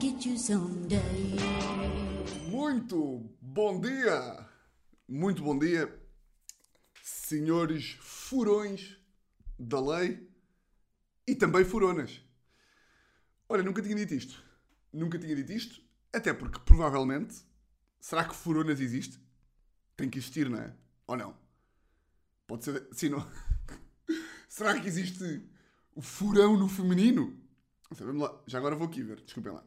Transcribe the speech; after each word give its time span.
get 0.00 0.26
you 0.26 0.38
someday. 0.38 1.36
Muito 2.50 3.30
bom 3.40 3.80
dia! 3.80 4.46
Muito 5.08 5.42
bom 5.42 5.58
dia, 5.58 5.90
senhores 7.02 7.96
furões 7.98 8.98
da 9.58 9.80
lei 9.80 10.30
e 11.26 11.34
também 11.34 11.64
furonas. 11.64 12.20
Olha, 13.48 13.62
nunca 13.62 13.80
tinha 13.80 13.96
dito 13.96 14.14
isto. 14.14 14.44
Nunca 14.92 15.18
tinha 15.18 15.34
dito 15.34 15.50
isto, 15.50 15.80
até 16.12 16.34
porque 16.34 16.58
provavelmente. 16.58 17.42
Será 17.98 18.22
que 18.24 18.34
furonas 18.34 18.80
existe? 18.80 19.18
Tem 19.96 20.10
que 20.10 20.18
existir, 20.18 20.48
não 20.48 20.58
é? 20.58 20.76
Ou 21.06 21.16
não? 21.16 21.36
Pode 22.46 22.64
ser. 22.64 22.86
Sim, 22.92 23.08
não. 23.08 23.26
será 24.48 24.78
que 24.78 24.86
existe 24.86 25.42
o 25.94 26.02
furão 26.02 26.56
no 26.56 26.68
feminino? 26.68 27.40
Vamos 27.90 28.22
lá. 28.22 28.42
Já 28.46 28.58
agora 28.58 28.76
vou 28.76 28.86
aqui 28.86 29.02
ver, 29.02 29.22
desculpem 29.22 29.52
lá. 29.52 29.64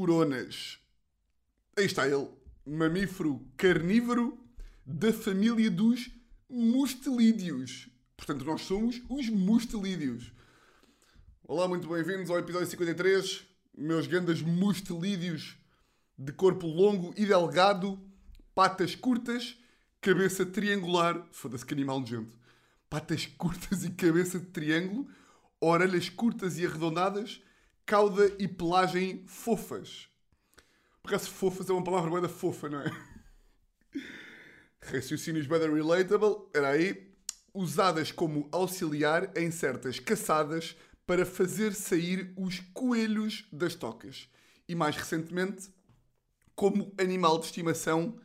Furonas. 0.00 0.78
Aí 1.76 1.84
está 1.84 2.08
ele. 2.08 2.26
Mamífero 2.64 3.46
carnívoro 3.54 4.42
da 4.86 5.12
família 5.12 5.70
dos 5.70 6.08
mustelídeos. 6.48 7.90
Portanto, 8.16 8.42
nós 8.46 8.62
somos 8.62 9.02
os 9.10 9.28
mustelídeos. 9.28 10.32
Olá, 11.46 11.68
muito 11.68 11.86
bem-vindos 11.86 12.30
ao 12.30 12.38
episódio 12.38 12.66
53. 12.68 13.42
Meus 13.76 14.06
grandes 14.06 14.40
mustelídeos 14.40 15.58
de 16.16 16.32
corpo 16.32 16.66
longo 16.66 17.12
e 17.14 17.26
delgado, 17.26 18.00
patas 18.54 18.94
curtas, 18.94 19.54
cabeça 20.00 20.46
triangular. 20.46 21.28
Foda-se 21.30 21.66
que 21.66 21.74
animal 21.74 22.00
nojento. 22.00 22.38
Patas 22.88 23.26
curtas 23.26 23.84
e 23.84 23.90
cabeça 23.90 24.40
de 24.40 24.46
triângulo, 24.46 25.06
orelhas 25.60 26.08
curtas 26.08 26.56
e 26.56 26.64
arredondadas, 26.64 27.42
cauda 27.90 28.32
e 28.38 28.46
pelagem 28.46 29.24
fofas. 29.26 30.08
Por 31.02 31.08
acaso, 31.08 31.28
fofas 31.28 31.68
é 31.68 31.72
uma 31.72 31.82
palavra 31.82 32.20
bem 32.20 32.30
fofa, 32.30 32.68
não 32.68 32.82
é? 32.82 32.88
Raciocínios 34.80 35.48
better 35.48 35.74
relatable, 35.74 36.48
era 36.54 36.68
aí, 36.68 37.12
usadas 37.52 38.12
como 38.12 38.48
auxiliar 38.52 39.36
em 39.36 39.50
certas 39.50 39.98
caçadas 39.98 40.76
para 41.04 41.26
fazer 41.26 41.74
sair 41.74 42.32
os 42.36 42.60
coelhos 42.72 43.48
das 43.52 43.74
tocas. 43.74 44.28
E 44.68 44.76
mais 44.76 44.94
recentemente, 44.94 45.68
como 46.54 46.94
animal 46.96 47.40
de 47.40 47.46
estimação 47.46 48.20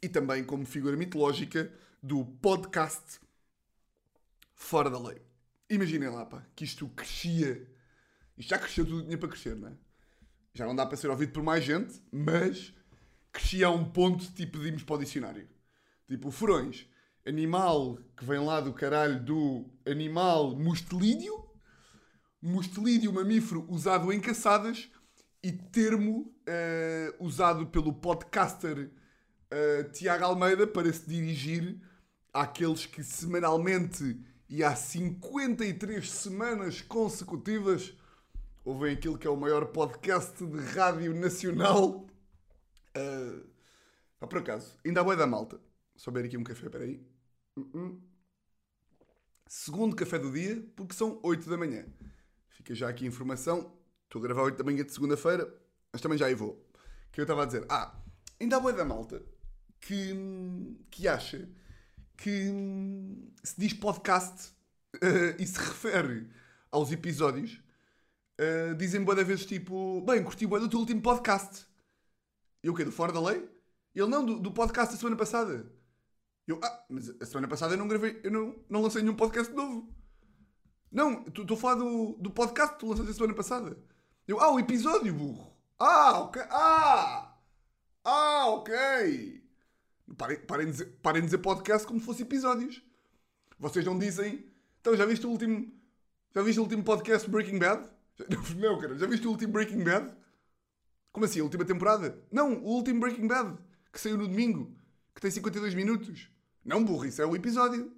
e 0.00 0.08
também 0.08 0.44
como 0.44 0.64
figura 0.64 0.96
mitológica 0.96 1.72
do 2.00 2.24
podcast 2.24 3.18
Fora 4.54 4.88
da 4.88 5.00
Lei. 5.00 5.20
Imaginem 5.68 6.10
lá, 6.10 6.24
pá, 6.24 6.46
que 6.54 6.62
isto 6.62 6.88
crescia. 6.90 7.79
Isto 8.40 8.50
já 8.50 8.58
cresceu 8.58 8.86
tudo 8.86 9.02
o 9.02 9.04
tinha 9.04 9.18
para 9.18 9.28
crescer, 9.28 9.54
não 9.54 9.68
é? 9.68 9.72
Já 10.54 10.64
não 10.64 10.74
dá 10.74 10.86
para 10.86 10.96
ser 10.96 11.10
ouvido 11.10 11.30
por 11.30 11.42
mais 11.42 11.62
gente, 11.62 12.02
mas 12.10 12.74
crescia 13.30 13.66
a 13.66 13.70
um 13.70 13.84
ponto 13.84 14.24
tipo 14.32 14.58
pedimos 14.58 14.82
para 14.82 14.96
o 14.96 14.98
dicionário. 14.98 15.46
Tipo, 16.08 16.30
furões. 16.30 16.88
Animal 17.26 17.98
que 18.16 18.24
vem 18.24 18.42
lá 18.42 18.62
do 18.62 18.72
caralho 18.72 19.22
do 19.22 19.70
animal 19.86 20.56
mustelídeo. 20.56 21.50
Mustelídeo 22.40 23.12
mamífero 23.12 23.66
usado 23.68 24.10
em 24.10 24.18
caçadas. 24.18 24.90
E 25.42 25.52
termo 25.52 26.34
eh, 26.46 27.14
usado 27.20 27.66
pelo 27.66 27.92
podcaster 27.92 28.90
eh, 29.50 29.84
Tiago 29.92 30.24
Almeida 30.24 30.66
para 30.66 30.90
se 30.90 31.06
dirigir 31.06 31.78
àqueles 32.32 32.86
que 32.86 33.04
semanalmente 33.04 34.18
e 34.48 34.64
há 34.64 34.74
53 34.74 36.10
semanas 36.10 36.82
consecutivas 36.82 37.94
ouvem 38.64 38.94
aquilo 38.94 39.18
que 39.18 39.26
é 39.26 39.30
o 39.30 39.36
maior 39.36 39.66
podcast 39.66 40.44
de 40.44 40.58
rádio 40.74 41.14
nacional. 41.14 42.06
Uh, 42.96 43.46
ah, 44.20 44.26
por 44.26 44.38
acaso, 44.38 44.76
ainda 44.84 45.00
há 45.00 45.04
boi 45.04 45.16
da 45.16 45.26
malta. 45.26 45.60
Só 45.96 46.10
beber 46.10 46.28
aqui 46.28 46.36
um 46.36 46.44
café, 46.44 46.68
peraí. 46.68 47.04
Uh 47.56 47.62
-uh. 47.62 48.00
Segundo 49.46 49.96
café 49.96 50.18
do 50.18 50.30
dia, 50.30 50.62
porque 50.76 50.94
são 50.94 51.18
8 51.22 51.48
da 51.48 51.56
manhã. 51.56 51.84
Fica 52.48 52.74
já 52.74 52.88
aqui 52.88 53.04
a 53.04 53.08
informação. 53.08 53.76
Estou 54.04 54.20
a 54.20 54.22
gravar 54.22 54.42
8 54.42 54.58
da 54.58 54.64
manhã 54.64 54.84
de 54.84 54.92
segunda-feira, 54.92 55.52
mas 55.92 56.00
também 56.00 56.18
já 56.18 56.26
aí 56.26 56.34
vou. 56.34 56.64
Que 57.10 57.20
eu 57.20 57.24
estava 57.24 57.42
a 57.42 57.46
dizer, 57.46 57.66
ah, 57.68 57.98
ainda 58.40 58.56
há 58.56 58.60
boi 58.60 58.72
da 58.72 58.84
malta 58.84 59.22
que, 59.80 60.76
que 60.90 61.08
acha 61.08 61.48
que 62.16 62.52
se 63.42 63.58
diz 63.58 63.72
podcast 63.72 64.52
uh, 64.96 65.34
e 65.40 65.46
se 65.46 65.58
refere 65.58 66.30
aos 66.70 66.92
episódios, 66.92 67.60
uh, 68.40 68.74
dizem 68.74 69.04
boa 69.04 69.22
vezes 69.22 69.44
tipo, 69.44 70.00
bem, 70.02 70.24
curti 70.24 70.46
boa 70.46 70.60
do 70.60 70.68
teu 70.68 70.78
último 70.78 71.02
podcast. 71.02 71.66
E 72.62 72.70
o 72.70 72.74
quê? 72.74 72.84
Do 72.84 72.92
Fora 72.92 73.12
da 73.12 73.20
Lei? 73.20 73.48
Ele 73.94 74.06
não, 74.06 74.24
do, 74.24 74.38
do 74.38 74.52
podcast 74.52 74.94
da 74.94 74.98
semana 74.98 75.16
passada. 75.16 75.70
Eu, 76.46 76.58
ah, 76.62 76.84
mas 76.88 77.10
a 77.20 77.26
semana 77.26 77.48
passada 77.48 77.74
eu 77.74 77.78
não 77.78 77.88
gravei, 77.88 78.20
eu 78.24 78.30
não, 78.30 78.56
não 78.68 78.82
lancei 78.82 79.02
nenhum 79.02 79.16
podcast 79.16 79.52
novo. 79.52 79.92
Não, 80.90 81.24
estou 81.26 81.56
a 81.56 81.56
falar 81.56 81.74
do, 81.76 82.16
do 82.18 82.30
podcast 82.30 82.74
que 82.74 82.80
tu 82.80 82.88
lançaste 82.88 83.10
a 83.10 83.14
semana 83.14 83.34
passada. 83.34 83.78
Eu, 84.26 84.40
ah, 84.40 84.52
o 84.52 84.58
episódio, 84.58 85.14
burro. 85.14 85.56
Ah, 85.78 86.20
ok. 86.20 86.42
Ah! 86.50 87.36
Ah, 88.04 88.46
ok. 88.48 89.42
Parem, 90.16 90.40
parem, 90.40 90.66
de 90.66 90.72
dizer, 90.72 90.86
parem 91.02 91.22
de 91.22 91.26
dizer 91.26 91.38
podcast 91.38 91.86
como 91.86 92.00
se 92.00 92.06
fosse 92.06 92.22
episódios. 92.22 92.82
Vocês 93.58 93.84
não 93.84 93.98
dizem. 93.98 94.44
Então, 94.80 94.96
já 94.96 95.06
viste 95.06 95.26
o 95.26 95.30
último. 95.30 95.72
Já 96.34 96.42
viste 96.42 96.58
o 96.58 96.62
último 96.62 96.82
podcast 96.82 97.28
Breaking 97.30 97.58
Bad? 97.58 97.88
Não, 98.56 98.78
cara, 98.78 98.96
já 98.96 99.06
viste 99.06 99.26
o 99.26 99.30
último 99.30 99.52
Breaking 99.52 99.84
Bad? 99.84 100.14
Como 101.12 101.26
assim? 101.26 101.40
A 101.40 101.44
última 101.44 101.64
temporada? 101.64 102.22
Não, 102.30 102.54
o 102.54 102.68
último 102.68 103.00
Breaking 103.00 103.26
Bad, 103.26 103.58
que 103.92 104.00
saiu 104.00 104.16
no 104.16 104.28
domingo, 104.28 104.76
que 105.14 105.20
tem 105.20 105.30
52 105.30 105.74
minutos. 105.74 106.30
Não, 106.64 106.84
burro, 106.84 107.06
isso 107.06 107.20
é 107.20 107.26
o 107.26 107.34
episódio. 107.34 107.92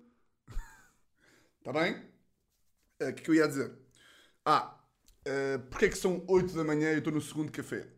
Está 1.58 1.72
bem? 1.78 1.94
O 3.00 3.08
uh, 3.08 3.14
que, 3.14 3.22
que 3.22 3.30
eu 3.30 3.34
ia 3.34 3.48
dizer? 3.48 3.72
Ah, 4.44 4.78
uh, 5.26 5.58
porque 5.68 5.86
é 5.86 5.88
que 5.88 5.98
são 5.98 6.24
8 6.26 6.54
da 6.54 6.64
manhã 6.64 6.90
e 6.90 6.94
eu 6.94 6.98
estou 6.98 7.12
no 7.12 7.20
segundo 7.20 7.52
café? 7.52 7.88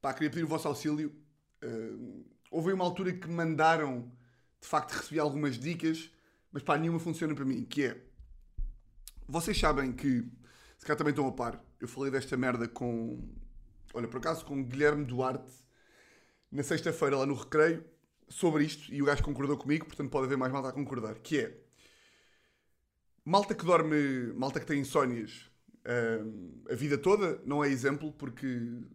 Pá, 0.00 0.12
queria 0.12 0.30
pedir 0.30 0.44
o 0.44 0.48
vosso 0.48 0.68
auxílio. 0.68 1.14
Uh, 1.62 2.24
houve 2.50 2.72
uma 2.72 2.84
altura 2.84 3.12
que 3.12 3.28
me 3.28 3.34
mandaram, 3.34 4.12
de 4.60 4.68
facto 4.68 4.92
recebi 4.92 5.18
algumas 5.18 5.58
dicas, 5.58 6.10
mas 6.52 6.62
pá, 6.62 6.78
nenhuma 6.78 6.98
funciona 6.98 7.34
para 7.34 7.44
mim, 7.44 7.64
que 7.64 7.84
é... 7.84 8.00
Vocês 9.26 9.58
sabem 9.58 9.92
que, 9.92 10.24
se 10.84 10.86
calhar 10.86 10.98
também 10.98 11.12
estão 11.12 11.26
a 11.26 11.32
par, 11.32 11.64
eu 11.80 11.88
falei 11.88 12.10
desta 12.10 12.36
merda 12.36 12.68
com... 12.68 13.26
Olha, 13.94 14.06
por 14.06 14.18
acaso, 14.18 14.44
com 14.44 14.62
Guilherme 14.62 15.06
Duarte, 15.06 15.50
na 16.52 16.62
sexta-feira 16.62 17.16
lá 17.16 17.24
no 17.24 17.32
Recreio, 17.32 17.82
sobre 18.28 18.64
isto, 18.64 18.92
e 18.92 19.00
o 19.00 19.06
gajo 19.06 19.22
concordou 19.22 19.56
comigo, 19.56 19.86
portanto 19.86 20.10
pode 20.10 20.26
haver 20.26 20.36
mais 20.36 20.52
malta 20.52 20.68
a 20.68 20.72
concordar, 20.72 21.14
que 21.20 21.40
é... 21.40 21.58
Malta 23.24 23.54
que 23.54 23.64
dorme... 23.64 24.34
Malta 24.34 24.60
que 24.60 24.66
tem 24.66 24.78
insónias 24.80 25.50
Uh, 25.86 26.72
a 26.72 26.74
vida 26.74 26.96
toda 26.96 27.42
não 27.44 27.62
é 27.62 27.68
exemplo 27.68 28.10
porque 28.12 28.46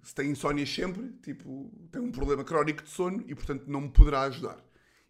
se 0.02 0.16
tem 0.16 0.32
insónias 0.32 0.74
sempre, 0.74 1.14
tipo, 1.22 1.72
tem 1.92 2.02
um 2.02 2.12
problema 2.12 2.44
crónico 2.44 2.82
de 2.82 2.90
sono 2.90 3.24
e 3.28 3.36
portanto 3.36 3.66
não 3.68 3.82
me 3.82 3.90
poderá 3.90 4.22
ajudar. 4.22 4.58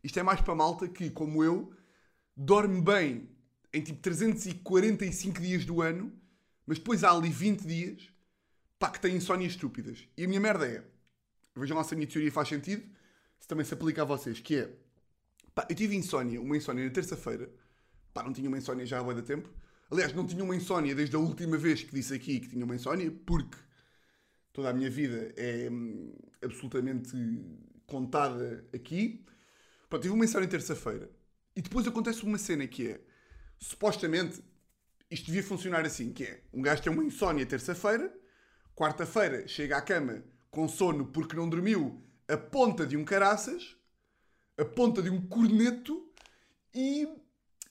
Isto 0.03 0.19
é 0.19 0.23
mais 0.23 0.41
para 0.41 0.53
malta 0.53 0.89
que, 0.89 1.09
como 1.09 1.41
eu, 1.41 1.71
dorme 2.35 2.81
bem 2.81 3.29
em 3.71 3.81
tipo 3.81 4.01
345 4.01 5.39
dias 5.39 5.63
do 5.63 5.81
ano, 5.81 6.11
mas 6.69 6.77
depois 6.77 7.03
há 7.03 7.11
ali 7.11 7.29
20 7.29 7.65
dias 7.65 8.13
pá, 8.77 8.91
que 8.91 9.01
tem 9.01 9.15
insónias 9.15 9.53
estúpidas. 9.53 10.07
E 10.15 10.23
a 10.23 10.27
minha 10.27 10.39
merda 10.39 10.67
é, 10.67 10.83
vejam 11.55 11.75
lá 11.75 11.83
se 11.83 11.95
a 11.95 11.97
minha 11.97 12.07
teoria 12.07 12.31
faz 12.31 12.47
sentido, 12.47 12.87
se 13.39 13.47
também 13.47 13.65
se 13.65 13.73
aplica 13.73 14.03
a 14.03 14.05
vocês, 14.05 14.39
que 14.39 14.55
é, 14.55 14.71
pá, 15.55 15.65
eu 15.67 15.75
tive 15.75 15.95
insónia, 15.95 16.39
uma 16.39 16.55
insónia 16.55 16.85
na 16.85 16.91
terça-feira, 16.91 17.51
pá, 18.13 18.21
não 18.21 18.31
tinha 18.31 18.47
uma 18.47 18.59
insónia 18.59 18.85
já 18.85 18.99
há 18.99 19.03
boa 19.03 19.19
tempo, 19.19 19.49
Aliás, 19.89 20.13
não 20.13 20.27
tinha 20.27 20.43
uma 20.43 20.55
insónia 20.55 20.93
desde 20.93 21.15
a 21.15 21.19
última 21.19 21.57
vez 21.57 21.81
que 21.81 21.91
disse 21.91 22.13
aqui 22.13 22.39
que 22.39 22.49
tinha 22.49 22.63
uma 22.63 22.75
insónia, 22.75 23.11
porque 23.25 23.57
toda 24.53 24.69
a 24.69 24.73
minha 24.73 24.91
vida 24.91 25.33
é 25.35 25.67
hum, 25.71 26.13
absolutamente 26.43 27.11
contada 27.87 28.63
aqui. 28.71 29.25
Pronto, 29.89 30.03
tive 30.03 30.13
uma 30.13 30.25
insónia 30.25 30.47
terça-feira. 30.47 31.09
E 31.55 31.61
depois 31.63 31.87
acontece 31.87 32.21
uma 32.21 32.37
cena 32.37 32.67
que 32.67 32.89
é, 32.89 33.01
supostamente, 33.57 34.43
isto 35.09 35.25
devia 35.25 35.43
funcionar 35.43 35.85
assim, 35.85 36.11
que 36.11 36.23
é, 36.23 36.43
um 36.53 36.61
gajo 36.61 36.81
tem 36.81 36.91
uma 36.91 37.03
insónia 37.03 37.45
terça-feira, 37.45 38.13
quarta-feira 38.75 39.47
chega 39.47 39.77
à 39.77 39.81
cama 39.81 40.23
com 40.51 40.67
sono 40.67 41.07
porque 41.07 41.35
não 41.35 41.49
dormiu 41.49 42.01
a 42.27 42.37
ponta 42.37 42.85
de 42.85 42.95
um 42.95 43.03
caraças, 43.03 43.75
a 44.57 44.65
ponta 44.65 45.01
de 45.01 45.09
um 45.09 45.21
corneto 45.27 46.11
e 46.73 47.07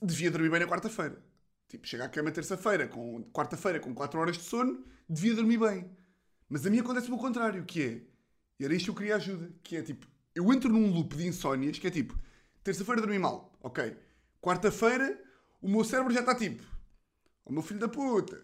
devia 0.03 0.31
dormir 0.31 0.51
bem 0.51 0.61
na 0.61 0.67
quarta-feira. 0.67 1.23
Tipo, 1.69 1.87
chega 1.87 2.05
à 2.05 2.09
cama 2.09 2.31
terça-feira, 2.31 2.89
com 2.89 3.23
quarta-feira, 3.31 3.79
com 3.79 3.95
4 3.95 4.19
horas 4.19 4.37
de 4.39 4.43
sono, 4.43 4.85
devia 5.09 5.35
dormir 5.35 5.59
bem. 5.59 5.91
Mas 6.49 6.67
a 6.67 6.71
mim 6.71 6.79
acontece 6.81 7.11
o 7.11 7.19
contrário, 7.19 7.65
que 7.65 7.83
é, 7.83 8.03
e 8.59 8.65
era 8.65 8.75
isto 8.75 8.87
que 8.87 8.91
eu 8.91 8.95
queria 8.95 9.17
ajuda, 9.17 9.53
que 9.63 9.77
é 9.77 9.83
tipo, 9.83 10.07
eu 10.35 10.51
entro 10.53 10.71
num 10.71 10.91
loop 10.91 11.15
de 11.15 11.27
insónias, 11.27 11.79
que 11.79 11.87
é 11.87 11.91
tipo, 11.91 12.19
terça-feira 12.65 13.03
dormi 13.03 13.19
mal, 13.19 13.57
ok. 13.63 13.97
Quarta-feira, 14.41 15.23
o 15.61 15.69
meu 15.69 15.85
cérebro 15.85 16.13
já 16.13 16.21
está 16.21 16.35
tipo, 16.35 16.63
oh, 17.45 17.53
meu 17.53 17.63
filho 17.63 17.81
da 17.81 17.89
puta, 17.89 18.41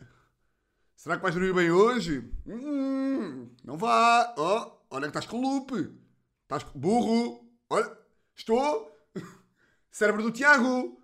Será 0.96 1.16
que 1.16 1.22
vais 1.22 1.34
dormir 1.34 1.52
bem 1.52 1.70
hoje? 1.70 2.24
Hum, 2.46 3.50
não 3.62 3.76
vá. 3.76 4.34
Oh, 4.38 4.72
olha 4.90 5.02
que 5.02 5.08
estás 5.08 5.26
com 5.26 5.40
loop. 5.40 5.72
Estás 6.42 6.62
com... 6.62 6.78
Burro. 6.78 7.46
Olha, 7.68 7.98
estou. 8.34 8.90
Cérebro 9.90 10.22
do 10.22 10.30
Tiago. 10.30 10.98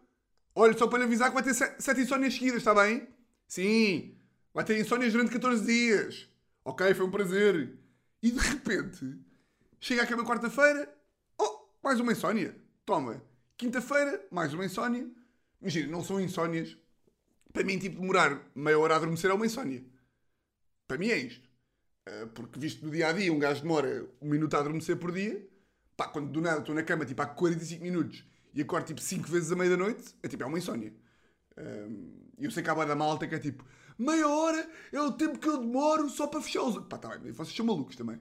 Olha, 0.55 0.77
só 0.77 0.87
para 0.87 1.01
lhe 1.01 1.05
avisar 1.05 1.29
que 1.29 1.35
vai 1.35 1.43
ter 1.43 1.55
sete, 1.55 2.01
insónias 2.01 2.35
seguidas, 2.35 2.59
está 2.59 2.75
bem? 2.75 3.09
Sim. 3.47 4.17
Vai 4.55 4.65
ter 4.65 4.79
insónias 4.79 5.13
durante 5.13 5.33
14 5.33 5.65
dias. 5.65 6.29
Ok, 6.65 6.95
foi 6.95 7.07
um 7.07 7.11
prazer. 7.11 7.79
E 8.23 8.31
de 8.31 8.39
repente, 8.39 9.19
chega 9.81 10.03
à 10.03 10.07
cama 10.07 10.25
quarta-feira. 10.25 10.93
Oh, 11.39 11.69
mais 11.83 12.01
uma 12.01 12.13
insónia. 12.13 12.57
Toma. 12.87 13.23
Quinta-feira, 13.57 14.27
mais 14.31 14.55
uma 14.55 14.65
insónia. 14.65 15.07
Imagina, 15.61 15.93
não 15.93 16.03
são 16.03 16.21
insónias. 16.21 16.77
Para 17.53 17.65
mim, 17.65 17.79
tipo, 17.79 18.01
demorar 18.01 18.51
meia 18.55 18.79
hora 18.79 18.95
a 18.95 18.97
adormecer 18.97 19.31
é 19.31 19.35
uma 19.35 19.47
insónia. 19.47 19.85
Para 20.87 20.99
mim 20.99 21.09
é 21.09 21.19
isto. 21.19 21.49
Uh, 22.09 22.29
porque, 22.29 22.59
visto 22.59 22.85
no 22.85 22.91
dia 22.91 23.09
a 23.09 23.13
dia, 23.13 23.33
um 23.33 23.39
gajo 23.39 23.63
demora 23.63 24.09
um 24.21 24.29
minuto 24.29 24.55
a 24.55 24.61
adormecer 24.61 24.97
por 24.97 25.13
dia. 25.13 25.49
Pá, 25.97 26.09
quando 26.09 26.31
do 26.31 26.41
nada 26.41 26.61
estou 26.61 26.75
na 26.75 26.83
cama, 26.83 27.05
tipo, 27.05 27.21
há 27.23 27.27
45 27.27 27.83
minutos 27.83 28.25
e 28.55 28.63
acordo, 28.63 28.87
tipo, 28.87 29.01
5 29.01 29.29
vezes 29.29 29.53
à 29.53 29.57
meia 29.57 29.71
da 29.71 29.77
noite, 29.77 30.15
é 30.23 30.29
tipo, 30.29 30.43
é 30.43 30.47
uma 30.47 30.59
insónia. 30.59 30.93
E 32.39 32.45
eu 32.45 32.51
sei 32.51 32.63
que 32.63 32.71
há 32.71 32.85
da 32.85 32.97
malta 32.97 33.27
que 33.27 33.35
é 33.35 33.39
tipo, 33.39 33.65
meia 33.99 34.27
hora 34.27 34.69
é 34.93 35.01
o 35.01 35.13
tempo 35.13 35.39
que 35.39 35.49
eu 35.49 35.59
demoro 35.59 36.09
só 36.09 36.27
para 36.27 36.41
fechar 36.41 36.63
os. 36.63 36.79
Pá, 36.87 36.97
tá 36.99 37.19
bem, 37.19 37.33
vocês 37.33 37.55
são 37.55 37.67
malucos 37.67 37.97
também. 37.97 38.19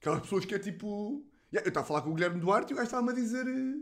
Aquelas 0.00 0.22
pessoas 0.22 0.44
que 0.44 0.54
é 0.54 0.58
tipo. 0.58 1.22
Eu 1.52 1.60
estava 1.60 1.84
a 1.84 1.86
falar 1.86 2.02
com 2.02 2.10
o 2.10 2.14
Guilherme 2.14 2.40
Duarte 2.40 2.72
e 2.72 2.74
o 2.74 2.76
gajo 2.76 2.86
estava-me 2.86 3.10
a 3.10 3.14
dizer 3.14 3.46
eh, 3.46 3.78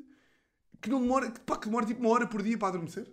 que 0.80 0.90
não 0.90 1.00
demora, 1.00 1.30
que, 1.30 1.40
pá, 1.40 1.56
que 1.56 1.66
demora 1.66 1.86
tipo 1.86 2.00
uma 2.00 2.10
hora 2.10 2.26
por 2.26 2.42
dia 2.42 2.58
para 2.58 2.68
adormecer. 2.68 3.06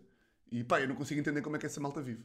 E 0.52 0.64
pá, 0.64 0.80
eu 0.82 0.88
não 0.88 0.96
consigo 0.96 1.20
entender 1.20 1.42
como 1.42 1.56
é 1.56 1.60
que 1.60 1.66
essa 1.66 1.80
malta 1.80 2.02
vive. 2.02 2.24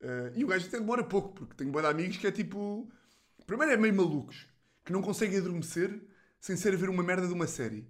Uh, 0.00 0.32
e 0.34 0.44
o 0.44 0.48
gajo 0.48 0.66
até 0.66 0.78
demora 0.78 1.04
pouco, 1.04 1.32
porque 1.32 1.54
tenho 1.54 1.70
boa 1.70 1.82
de 1.82 1.88
amigos 1.88 2.16
que 2.16 2.26
é 2.26 2.32
tipo. 2.32 2.90
Primeiro 3.46 3.72
é 3.72 3.76
meio 3.76 3.94
malucos, 3.94 4.46
que 4.84 4.92
não 4.92 5.02
conseguem 5.02 5.38
adormecer 5.38 6.00
sem 6.40 6.56
ser 6.56 6.72
a 6.74 6.76
ver 6.76 6.88
uma 6.88 7.02
merda 7.02 7.26
de 7.26 7.32
uma 7.32 7.46
série. 7.46 7.86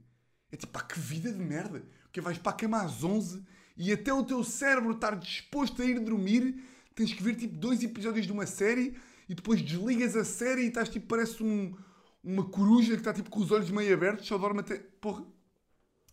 É 0.50 0.56
tipo, 0.56 0.72
pá, 0.72 0.82
que 0.82 0.98
vida 0.98 1.32
de 1.32 1.38
merda. 1.38 1.82
Porque 2.04 2.20
vais 2.20 2.38
para 2.38 2.52
a 2.52 2.54
cama 2.54 2.82
às 2.82 3.04
11 3.04 3.44
e 3.76 3.92
até 3.92 4.12
o 4.12 4.24
teu 4.24 4.42
cérebro 4.42 4.92
estar 4.92 5.14
disposto 5.16 5.80
a 5.80 5.84
ir 5.84 6.00
dormir, 6.00 6.62
tens 6.94 7.12
que 7.12 7.22
ver 7.22 7.36
tipo 7.36 7.56
dois 7.56 7.82
episódios 7.82 8.26
de 8.26 8.32
uma 8.32 8.46
série 8.46 8.96
e 9.28 9.34
depois 9.34 9.62
desligas 9.62 10.16
a 10.16 10.24
série 10.24 10.62
e 10.62 10.68
estás 10.68 10.88
tipo, 10.88 11.06
parece 11.06 11.42
um, 11.42 11.74
uma 12.22 12.44
coruja 12.50 12.94
que 12.94 13.00
está 13.00 13.12
tipo 13.14 13.30
com 13.30 13.40
os 13.40 13.52
olhos 13.52 13.70
meio 13.70 13.94
abertos, 13.94 14.26
só 14.26 14.36
dorme 14.36 14.60
até. 14.60 14.76
Porra. 14.76 15.24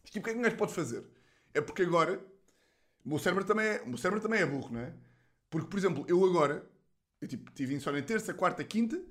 Tipo, 0.03 0.19
o 0.19 0.23
que 0.23 0.29
é 0.29 0.33
que 0.33 0.39
um 0.39 0.43
gajo 0.43 0.55
pode 0.55 0.73
fazer? 0.73 1.03
É 1.53 1.59
porque 1.59 1.81
agora 1.81 2.23
o 3.07 3.09
meu 3.09 3.19
cérebro 3.19 3.45
também 3.45 3.65
é, 3.65 3.83
o 3.87 3.97
cérebro 3.97 4.21
também 4.21 4.41
é 4.41 4.45
burro, 4.45 4.73
não 4.73 4.81
é? 4.81 4.93
Porque, 5.49 5.69
por 5.69 5.79
exemplo, 5.79 6.05
eu 6.09 6.25
agora 6.25 6.69
eu, 7.21 7.27
tipo, 7.27 7.49
tive 7.53 7.73
insónia 7.73 8.03
terça, 8.03 8.33
quarta, 8.33 8.61
quinta, 8.65 9.01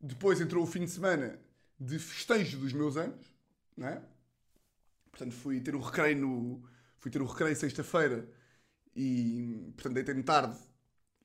depois 0.00 0.40
entrou 0.40 0.64
o 0.64 0.66
fim 0.66 0.86
de 0.86 0.90
semana 0.90 1.38
de 1.78 1.98
festejo 1.98 2.58
dos 2.58 2.72
meus 2.72 2.96
anos, 2.96 3.30
não 3.76 3.88
é? 3.88 4.02
Portanto, 5.10 5.32
fui 5.34 5.60
ter 5.60 5.74
o 5.74 5.80
recreio 5.80 6.18
no. 6.18 6.64
Fui 6.98 7.10
ter 7.10 7.20
o 7.20 7.26
recreio 7.26 7.54
sexta-feira 7.54 8.26
e 8.94 9.70
portanto 9.74 9.94
deitei-me 9.94 10.22
tarde 10.22 10.58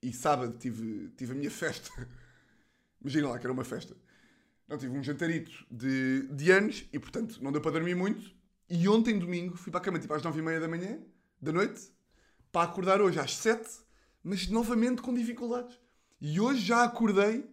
e 0.02 0.12
sábado 0.12 0.58
tive, 0.58 1.12
tive 1.12 1.32
a 1.32 1.36
minha 1.36 1.50
festa. 1.50 1.90
Imagina 3.00 3.30
lá 3.30 3.40
que 3.40 3.46
era 3.46 3.54
uma 3.54 3.64
festa. 3.64 3.96
Não, 4.68 4.78
tive 4.78 4.98
um 4.98 5.02
jantarito 5.02 5.66
de, 5.72 6.28
de 6.28 6.52
anos 6.52 6.86
e 6.92 7.00
portanto 7.00 7.42
não 7.42 7.54
deu 7.54 7.62
para 7.62 7.72
dormir 7.72 7.96
muito. 7.96 8.36
E 8.70 8.88
ontem, 8.88 9.18
domingo, 9.18 9.56
fui 9.56 9.72
para 9.72 9.80
a 9.80 9.84
cama 9.84 9.98
tipo 9.98 10.14
às 10.14 10.22
nove 10.22 10.40
e 10.40 10.42
meia 10.42 10.60
da 10.60 10.68
manhã, 10.68 11.00
da 11.42 11.52
noite, 11.54 11.92
para 12.52 12.70
acordar 12.70 13.02
hoje 13.02 13.20
às 13.20 13.36
sete, 13.36 13.70
mas 14.24 14.48
novamente 14.48 15.02
com 15.02 15.14
dificuldades. 15.14 15.80
E 16.20 16.40
hoje 16.40 16.62
já 16.62 16.84
acordei, 16.84 17.50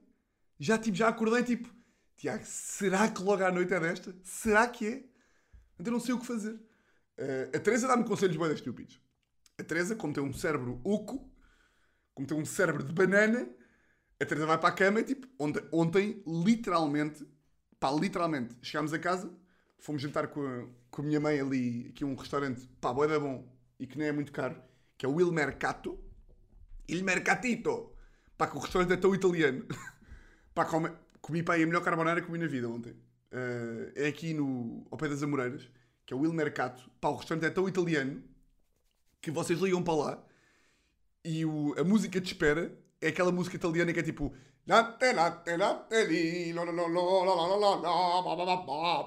já, 0.59 0.77
tipo, 0.77 0.97
já 0.97 1.09
acordei 1.09 1.43
tipo, 1.43 1.73
Tiago, 2.17 2.45
será 2.45 3.09
que 3.09 3.23
logo 3.23 3.45
à 3.45 3.51
noite 3.51 3.73
é 3.73 3.81
desta? 3.81 4.15
Será 4.23 4.67
que 4.67 4.87
é? 4.87 5.05
Então 5.79 5.93
não 5.93 6.01
sei 6.01 6.15
o 6.15 6.19
que 6.19 6.27
fazer. 6.27 6.53
Uh, 6.53 7.57
a 7.57 7.61
Teresa 7.61 7.87
dá-me 7.87 8.05
conselhos 8.05 8.37
bem 8.37 8.53
estúpidos. 8.53 9.01
A 9.59 9.63
Teresa, 9.63 9.95
como 9.97 10.13
tem 10.13 10.23
um 10.23 10.33
cérebro 10.33 10.81
oco, 10.85 11.33
como 12.15 12.27
tem 12.27 12.37
um 12.37 12.45
cérebro 12.45 12.83
de 12.83 12.93
banana, 12.93 13.49
a 14.21 14.25
Teresa 14.27 14.47
vai 14.47 14.59
para 14.59 14.69
a 14.69 14.73
cama 14.73 15.01
e 15.01 15.05
tipo, 15.05 15.29
ontem, 15.39 15.63
ontem 15.73 16.23
literalmente, 16.27 17.25
pá, 17.79 17.91
literalmente, 17.93 18.57
chegámos 18.61 18.93
a 18.93 18.99
casa, 18.99 19.33
fomos 19.79 20.03
jantar 20.03 20.29
com 20.29 20.45
a, 20.45 20.67
com 20.91 21.03
a 21.03 21.05
minha 21.05 21.21
mãe 21.21 21.41
ali, 21.41 21.89
aqui 21.89 22.05
um 22.05 22.17
restaurante, 22.17 22.69
pá, 22.81 22.93
boeda 22.93 23.21
bom, 23.21 23.49
e 23.79 23.87
que 23.87 23.97
não 23.97 24.05
é 24.05 24.13
muito 24.13 24.33
caro, 24.33 24.61
que 24.99 25.07
é 25.07 25.09
o 25.09 25.21
Il 25.21 25.33
Mercato. 25.33 25.99
Il 26.89 27.05
Mercatito! 27.05 27.93
Pá, 28.37 28.49
que 28.49 28.57
o 28.57 28.61
restaurante 28.61 28.93
é 28.93 28.97
tão 28.97 29.15
italiano. 29.15 29.65
pá, 30.55 30.65
come, 30.65 30.91
comi 31.21 31.43
pá, 31.43 31.55
a 31.55 31.59
melhor 31.59 31.83
carbonara 31.83 32.21
que 32.21 32.27
comi 32.27 32.39
na 32.39 32.47
vida 32.49 32.69
ontem. 32.69 32.91
Uh, 33.33 33.93
é 33.95 34.09
aqui 34.09 34.35
no, 34.35 34.87
ao 34.91 34.99
pé 34.99 35.09
das 35.09 35.23
Amoreiras, 35.23 35.69
que 36.05 36.13
é 36.13 36.17
o 36.17 36.25
Il 36.25 36.33
Mercato. 36.33 36.91
Pá, 37.01 37.09
o 37.09 37.17
restaurante 37.17 37.47
é 37.47 37.51
tão 37.51 37.69
italiano 37.69 38.23
que 39.21 39.31
vocês 39.31 39.59
ligam 39.61 39.83
para 39.83 39.95
lá 39.95 40.25
e 41.25 41.45
o, 41.45 41.75
a 41.79 41.85
música 41.85 42.21
de 42.21 42.27
espera 42.27 42.73
é 43.01 43.09
aquela 43.09 43.31
música 43.31 43.57
italiana 43.57 43.93
que 43.93 44.01
é 44.01 44.03
tipo. 44.03 44.35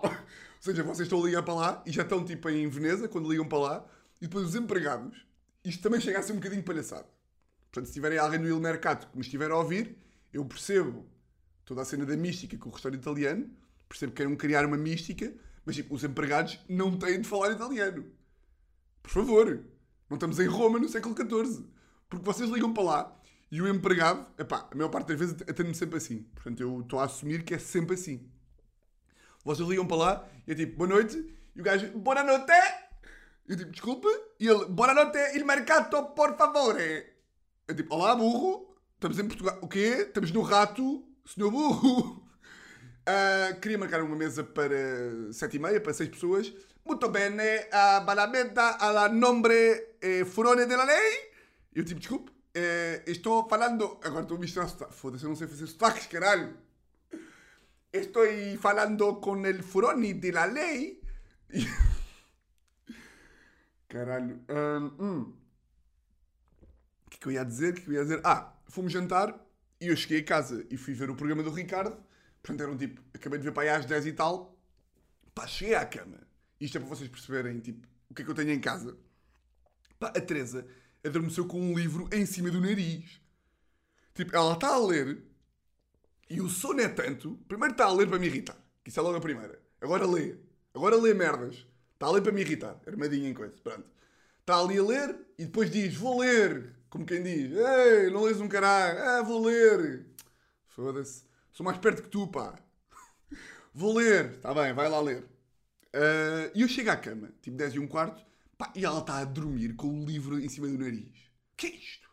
Ou 0.07 0.61
seja, 0.61 0.83
vocês 0.83 1.01
estão 1.01 1.21
a 1.21 1.25
ligar 1.25 1.43
para 1.43 1.53
lá 1.53 1.83
e 1.85 1.91
já 1.91 2.03
estão 2.03 2.23
tipo 2.23 2.49
em 2.49 2.67
Veneza 2.67 3.07
quando 3.07 3.29
ligam 3.29 3.47
para 3.47 3.57
lá 3.57 3.85
e 4.19 4.27
depois 4.27 4.45
os 4.45 4.55
empregados. 4.55 5.30
Isto 5.63 5.83
também 5.83 6.01
chega 6.01 6.19
a 6.19 6.23
ser 6.23 6.33
um 6.33 6.37
bocadinho 6.37 6.63
palhaçado. 6.63 7.07
Portanto, 7.71 7.87
se 7.87 7.93
tiverem 7.93 8.17
alguém 8.17 8.39
no 8.39 8.47
Il 8.47 8.59
Mercato 8.59 9.07
que 9.07 9.15
me 9.15 9.21
estiver 9.21 9.51
a 9.51 9.57
ouvir, 9.57 9.97
eu 10.33 10.43
percebo 10.43 11.05
toda 11.65 11.81
a 11.81 11.85
cena 11.85 12.05
da 12.05 12.17
mística 12.17 12.57
com 12.57 12.69
o 12.69 12.71
restaurante 12.71 13.01
italiano, 13.01 13.49
percebo 13.87 14.11
que 14.11 14.17
queiram 14.17 14.35
criar 14.35 14.65
uma 14.65 14.77
mística, 14.77 15.33
mas 15.65 15.75
tipo, 15.75 15.93
os 15.93 16.03
empregados 16.03 16.59
não 16.67 16.97
têm 16.97 17.21
de 17.21 17.27
falar 17.27 17.51
italiano. 17.51 18.05
Por 19.01 19.11
favor, 19.11 19.63
não 20.09 20.15
estamos 20.15 20.39
em 20.39 20.47
Roma 20.47 20.79
no 20.79 20.89
século 20.89 21.15
XIV. 21.15 21.65
Porque 22.09 22.25
vocês 22.25 22.49
ligam 22.49 22.73
para 22.73 22.83
lá 22.83 23.21
e 23.49 23.61
o 23.61 23.67
empregado, 23.67 24.25
epá, 24.37 24.67
a 24.69 24.75
maior 24.75 24.89
parte 24.89 25.07
das 25.07 25.19
vezes 25.19 25.35
atende-me 25.41 25.75
sempre 25.75 25.97
assim. 25.97 26.23
Portanto, 26.35 26.59
eu 26.61 26.81
estou 26.81 26.99
a 26.99 27.05
assumir 27.05 27.43
que 27.43 27.53
é 27.53 27.59
sempre 27.59 27.95
assim. 27.95 28.29
Vocês 29.45 29.67
ligam 29.67 29.87
para 29.87 29.97
lá 29.97 30.29
e 30.47 30.51
é 30.51 30.55
tipo, 30.55 30.77
boa 30.77 30.89
noite, 30.89 31.17
e 31.55 31.61
o 31.61 31.63
gajo, 31.63 31.89
boa 31.97 32.23
noite! 32.23 32.90
Eu 33.47 33.57
tipo, 33.57 33.71
desculpe, 33.71 34.07
e 34.39 34.47
ele, 34.47 34.65
boa 34.65 34.93
noite, 34.93 35.17
il 35.35 35.43
mercato, 35.45 36.13
por 36.15 36.37
favore! 36.37 37.05
É 37.67 37.73
tipo, 37.73 37.95
olá, 37.95 38.15
burro, 38.15 38.75
estamos 38.93 39.19
em 39.19 39.27
Portugal. 39.27 39.59
O 39.61 39.67
quê? 39.67 40.05
Estamos 40.07 40.31
no 40.31 40.41
rato, 40.41 41.03
senhor 41.25 41.51
burro! 41.51 42.23
Uh, 43.01 43.59
queria 43.59 43.77
marcar 43.77 44.01
uma 44.01 44.15
mesa 44.15 44.43
para 44.43 45.33
sete 45.33 45.57
e 45.57 45.59
meia, 45.59 45.81
para 45.81 45.93
seis 45.93 46.09
pessoas. 46.09 46.53
Muito 46.85 47.09
bem, 47.09 47.31
a 47.71 47.99
balamenta 47.99 48.77
la 48.91 49.07
nombre 49.09 49.95
eh, 50.01 50.25
furone 50.25 50.65
della 50.65 50.83
lei. 50.83 51.31
Eu 51.73 51.83
tipo, 51.83 51.99
desculpe, 51.99 52.31
eh, 52.53 53.03
estou 53.05 53.47
falando. 53.47 53.99
Agora 54.03 54.23
estou 54.23 54.37
a 54.37 54.39
misturar 54.39 54.67
sotaques. 54.67 54.95
Foda-se, 54.97 55.23
eu 55.23 55.29
não 55.29 55.35
sei 55.35 55.47
fazer 55.47 55.67
sotaques, 55.67 56.07
caralho. 56.07 56.57
Estou 57.93 58.23
falando 58.59 59.15
com 59.21 59.45
el 59.45 59.61
furone 59.61 60.13
de 60.13 60.31
la 60.31 60.45
lei. 60.45 61.01
Caralho. 63.91 64.39
Um, 64.49 65.03
hum. 65.03 65.33
O 67.05 67.09
que, 67.09 67.17
é 67.17 67.19
que 67.19 67.27
eu 67.27 67.31
ia 67.33 67.43
dizer? 67.43 67.73
Que, 67.73 67.81
é 67.81 67.83
que 67.83 67.89
eu 67.89 67.95
ia 67.95 68.03
dizer? 68.03 68.21
Ah, 68.23 68.57
fomos 68.69 68.93
jantar 68.93 69.37
e 69.81 69.87
eu 69.87 69.97
cheguei 69.97 70.19
a 70.19 70.23
casa 70.23 70.65
e 70.69 70.77
fui 70.77 70.93
ver 70.93 71.09
o 71.09 71.15
programa 71.15 71.43
do 71.43 71.51
Ricardo. 71.51 72.01
Portanto, 72.41 72.61
eram 72.61 72.77
tipo, 72.77 73.01
acabei 73.13 73.37
de 73.37 73.43
ver 73.43 73.51
para 73.51 73.63
aí 73.63 73.69
às 73.69 73.85
10 73.85 74.05
e 74.05 74.13
tal. 74.13 74.57
Pá, 75.35 75.45
cheguei 75.45 75.75
à 75.75 75.85
cama. 75.85 76.19
Isto 76.57 76.77
é 76.77 76.79
para 76.79 76.89
vocês 76.89 77.09
perceberem, 77.09 77.59
tipo, 77.59 77.85
o 78.09 78.13
que 78.13 78.21
é 78.21 78.25
que 78.25 78.31
eu 78.31 78.35
tenho 78.35 78.51
em 78.51 78.61
casa. 78.61 78.97
Pá, 79.99 80.07
a 80.07 80.21
Teresa 80.21 80.65
adormeceu 81.03 81.45
com 81.45 81.59
um 81.59 81.77
livro 81.77 82.07
em 82.13 82.25
cima 82.25 82.49
do 82.49 82.61
nariz. 82.61 83.19
Tipo, 84.13 84.33
ela 84.33 84.53
está 84.53 84.69
a 84.69 84.79
ler 84.79 85.21
e 86.29 86.39
o 86.39 86.47
sono 86.47 86.79
é 86.79 86.87
tanto. 86.87 87.37
Primeiro 87.45 87.73
está 87.73 87.87
a 87.87 87.93
ler 87.93 88.07
para 88.07 88.19
me 88.19 88.27
irritar, 88.27 88.57
que 88.85 88.89
isso 88.89 88.99
é 89.01 89.03
logo 89.03 89.17
a 89.17 89.21
primeira. 89.21 89.61
Agora 89.81 90.07
lê. 90.07 90.37
Agora 90.73 90.95
lê 90.95 91.13
merdas. 91.13 91.67
Está 92.01 92.09
a 92.09 92.13
ler 92.13 92.23
para 92.23 92.31
me 92.31 92.41
irritar. 92.41 92.81
Armadinha 92.87 93.29
em 93.29 93.33
coisa. 93.35 93.53
Pronto. 93.63 93.85
Está 94.39 94.59
ali 94.59 94.79
a 94.79 94.83
ler 94.83 95.15
e 95.37 95.45
depois 95.45 95.69
diz: 95.69 95.93
Vou 95.93 96.19
ler. 96.19 96.75
Como 96.89 97.05
quem 97.05 97.21
diz: 97.21 97.51
Ei, 97.51 98.09
não 98.09 98.23
lês 98.23 98.41
um 98.41 98.47
caralho. 98.47 98.99
Ah, 98.99 99.21
vou 99.21 99.45
ler. 99.45 100.07
Foda-se. 100.69 101.25
Sou 101.53 101.63
mais 101.63 101.77
perto 101.77 102.01
que 102.01 102.09
tu, 102.09 102.27
pá. 102.27 102.57
vou 103.71 103.93
ler. 103.93 104.31
Está 104.31 104.51
bem, 104.51 104.73
vai 104.73 104.89
lá 104.89 104.99
ler. 104.99 105.21
Uh, 105.93 106.49
e 106.55 106.63
eu 106.63 106.67
chego 106.67 106.89
à 106.89 106.97
cama, 106.97 107.31
tipo 107.39 107.55
10 107.55 107.75
e 107.75 107.79
um 107.79 107.87
quarto, 107.87 108.25
pá, 108.57 108.73
e 108.75 108.83
ela 108.83 109.01
está 109.01 109.19
a 109.19 109.23
dormir 109.23 109.75
com 109.75 110.01
o 110.01 110.03
livro 110.03 110.39
em 110.39 110.49
cima 110.49 110.67
do 110.67 110.79
nariz. 110.79 111.29
O 111.53 111.55
que 111.55 111.67
é 111.67 111.75
isto? 111.75 112.09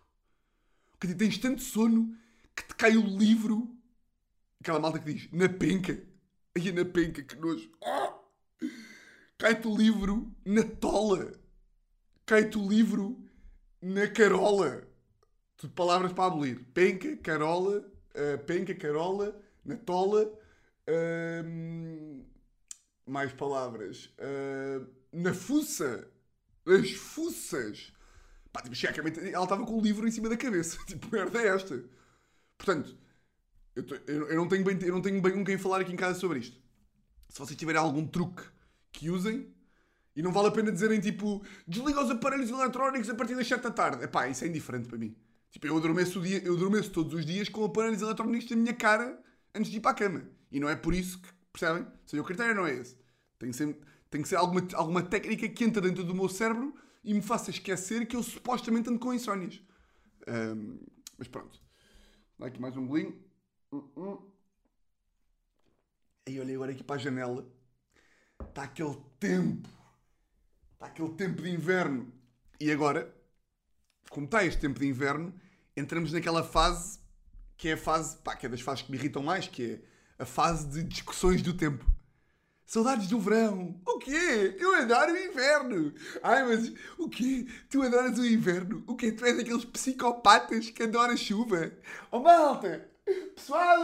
Que 1.00 1.14
tens 1.14 1.38
tanto 1.38 1.62
sono 1.62 2.14
que 2.54 2.62
te 2.62 2.74
cai 2.74 2.94
o 2.94 3.06
livro. 3.06 3.74
Aquela 4.60 4.80
malta 4.80 4.98
que 4.98 5.14
diz, 5.14 5.32
na 5.32 5.48
penca. 5.48 5.98
Aí 6.54 6.72
na 6.72 6.84
penca, 6.84 7.22
que 7.22 7.36
nojo. 7.36 7.70
Oh! 7.80 8.18
Cai-te 9.38 9.68
o 9.68 9.76
livro 9.76 10.34
na 10.44 10.64
tola. 10.64 11.32
Cai-te 12.26 12.58
o 12.58 12.68
livro 12.68 13.16
na 13.80 14.08
carola. 14.08 14.82
Tudo 15.56 15.72
palavras 15.74 16.12
para 16.12 16.26
abolir. 16.26 16.64
Penca, 16.74 17.16
Carola, 17.18 17.78
uh, 17.78 18.44
Penca, 18.44 18.74
Carola, 18.74 19.40
Natola. 19.64 20.24
Uh, 20.88 22.24
mais 23.06 23.32
palavras. 23.32 24.06
Uh, 24.18 24.84
na 25.12 25.32
fuça. 25.32 26.10
As 26.66 26.90
fuças. 26.90 27.92
Pá, 28.52 28.60
tipo, 28.60 28.74
ela 29.32 29.44
estava 29.44 29.64
com 29.64 29.78
o 29.78 29.80
livro 29.80 30.08
em 30.08 30.10
cima 30.10 30.28
da 30.28 30.36
cabeça. 30.36 30.78
Tipo, 30.84 31.08
merda 31.12 31.40
é 31.40 31.48
esta. 31.48 31.84
Portanto, 32.56 32.98
eu, 33.76 33.86
tô, 33.86 33.94
eu, 33.94 34.28
eu, 34.30 34.36
não 34.36 34.48
tenho 34.48 34.64
bem, 34.64 34.76
eu 34.82 34.92
não 34.92 35.00
tenho 35.00 35.22
bem 35.22 35.32
com 35.32 35.44
quem 35.44 35.56
falar 35.56 35.80
aqui 35.80 35.92
em 35.92 35.96
casa 35.96 36.18
sobre 36.18 36.40
isto. 36.40 36.60
Se 37.28 37.38
vocês 37.38 37.56
tiverem 37.56 37.80
algum 37.80 38.04
truque 38.04 38.42
que 38.92 39.10
usem, 39.10 39.52
e 40.14 40.22
não 40.22 40.32
vale 40.32 40.48
a 40.48 40.50
pena 40.50 40.72
dizerem 40.72 41.00
tipo, 41.00 41.44
desliga 41.66 42.02
os 42.02 42.10
aparelhos 42.10 42.50
eletrónicos 42.50 43.08
a 43.08 43.14
partir 43.14 43.36
das 43.36 43.46
7 43.46 43.62
da 43.62 43.70
tarde. 43.70 44.04
Epá, 44.04 44.28
isso 44.28 44.44
é 44.44 44.48
indiferente 44.48 44.88
para 44.88 44.98
mim. 44.98 45.14
Tipo, 45.50 45.66
eu 45.66 45.76
adormeço, 45.76 46.18
o 46.18 46.22
dia, 46.22 46.42
eu 46.44 46.54
adormeço 46.54 46.90
todos 46.90 47.14
os 47.14 47.24
dias 47.24 47.48
com 47.48 47.64
aparelhos 47.64 48.02
eletrónicos 48.02 48.50
na 48.50 48.56
minha 48.56 48.74
cara 48.74 49.22
antes 49.54 49.70
de 49.70 49.78
ir 49.78 49.80
para 49.80 49.92
a 49.92 49.94
cama. 49.94 50.28
E 50.50 50.58
não 50.58 50.68
é 50.68 50.74
por 50.74 50.94
isso 50.94 51.20
que, 51.22 51.28
percebem? 51.52 51.86
Seja, 52.04 52.20
o 52.20 52.26
critério 52.26 52.54
não 52.54 52.66
é 52.66 52.74
esse. 52.74 52.96
Tem 53.38 53.50
que 53.50 53.56
ser, 53.56 53.78
tem 54.10 54.20
que 54.20 54.28
ser 54.28 54.36
alguma, 54.36 54.66
alguma 54.74 55.02
técnica 55.02 55.48
que 55.48 55.64
entra 55.64 55.80
dentro 55.80 56.02
do 56.02 56.14
meu 56.14 56.28
cérebro 56.28 56.74
e 57.04 57.14
me 57.14 57.22
faça 57.22 57.50
esquecer 57.50 58.06
que 58.06 58.16
eu 58.16 58.22
supostamente 58.22 58.88
ando 58.90 58.98
com 58.98 59.14
insónias. 59.14 59.62
Um, 60.26 60.80
mas 61.16 61.28
pronto. 61.28 61.60
Dá 62.38 62.46
aqui 62.46 62.60
mais 62.60 62.76
um 62.76 62.86
bolinho. 62.86 63.16
Uh 63.70 63.88
-uh. 63.96 64.32
Aí 66.26 66.38
olhei 66.40 66.54
agora 66.54 66.72
aqui 66.72 66.82
para 66.82 66.96
a 66.96 66.98
janela. 66.98 67.57
Está 68.48 68.62
aquele 68.64 68.96
tempo. 69.20 69.68
Está 70.72 70.86
aquele 70.86 71.10
tempo 71.10 71.42
de 71.42 71.50
inverno. 71.50 72.12
E 72.60 72.70
agora, 72.70 73.14
como 74.10 74.26
está 74.26 74.44
este 74.44 74.60
tempo 74.60 74.80
de 74.80 74.86
inverno, 74.86 75.32
entramos 75.76 76.12
naquela 76.12 76.42
fase 76.42 76.98
que 77.56 77.68
é 77.68 77.72
a 77.72 77.76
fase, 77.76 78.16
pá, 78.18 78.36
que 78.36 78.46
é 78.46 78.48
das 78.48 78.60
fases 78.60 78.82
que 78.82 78.90
me 78.90 78.96
irritam 78.96 79.22
mais, 79.22 79.48
que 79.48 79.80
é 80.18 80.22
a 80.22 80.24
fase 80.24 80.68
de 80.68 80.84
discussões 80.84 81.42
do 81.42 81.52
tempo. 81.52 81.84
Saudades 82.64 83.08
do 83.08 83.18
verão. 83.18 83.80
O 83.86 83.98
quê? 83.98 84.56
Eu 84.58 84.74
adoro 84.76 85.12
o 85.12 85.16
inverno. 85.16 85.92
Ai, 86.22 86.44
mas 86.44 86.72
o 86.98 87.08
quê? 87.08 87.46
Tu 87.68 87.82
adoras 87.82 88.18
o 88.18 88.26
inverno? 88.26 88.84
O 88.86 88.94
quê? 88.94 89.10
Tu 89.10 89.24
és 89.24 89.36
daqueles 89.36 89.64
psicopatas 89.64 90.70
que 90.70 90.82
adoram 90.82 91.16
chuva? 91.16 91.72
Oh, 92.10 92.20
malta! 92.20 92.88
Pessoal, 93.34 93.80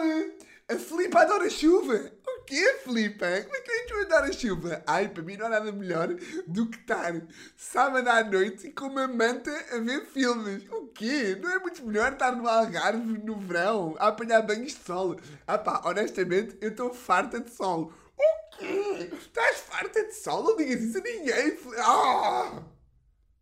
a 0.68 0.76
Filipa 0.76 1.20
adora 1.22 1.48
chuva. 1.48 2.12
Quê, 2.46 2.80
Filipa? 2.84 3.26
Como 3.42 3.56
é 3.56 3.60
que 3.60 3.86
tu 3.86 3.94
adora 4.00 4.32
chuva? 4.32 4.82
Ai, 4.86 5.08
para 5.08 5.22
mim 5.22 5.36
não 5.36 5.46
há 5.46 5.48
nada 5.48 5.72
melhor 5.72 6.08
do 6.46 6.68
que 6.68 6.78
estar 6.78 7.12
sábado 7.56 8.08
à 8.08 8.22
noite 8.22 8.70
com 8.72 8.86
uma 8.86 9.08
manta 9.08 9.50
a 9.72 9.78
ver 9.78 10.04
filmes. 10.06 10.64
O 10.70 10.88
quê? 10.88 11.38
Não 11.40 11.50
é 11.50 11.58
muito 11.58 11.84
melhor 11.86 12.12
estar 12.12 12.32
no 12.32 12.46
Algarve 12.46 13.18
no 13.18 13.38
verão 13.38 13.96
a 13.98 14.08
apanhar 14.08 14.42
banhos 14.42 14.72
de 14.72 14.84
sol? 14.84 15.16
Ah 15.46 15.58
pá, 15.58 15.80
honestamente, 15.84 16.58
eu 16.60 16.70
estou 16.70 16.92
farta 16.92 17.40
de 17.40 17.50
sol. 17.50 17.92
O 18.16 18.58
quê? 18.58 19.10
Estás 19.12 19.60
farta 19.60 20.04
de 20.04 20.12
sol? 20.12 20.44
Não 20.44 20.56
digas 20.56 20.82
isso 20.82 20.98
a 20.98 21.00
ninguém. 21.00 21.58
Ah! 21.78 22.62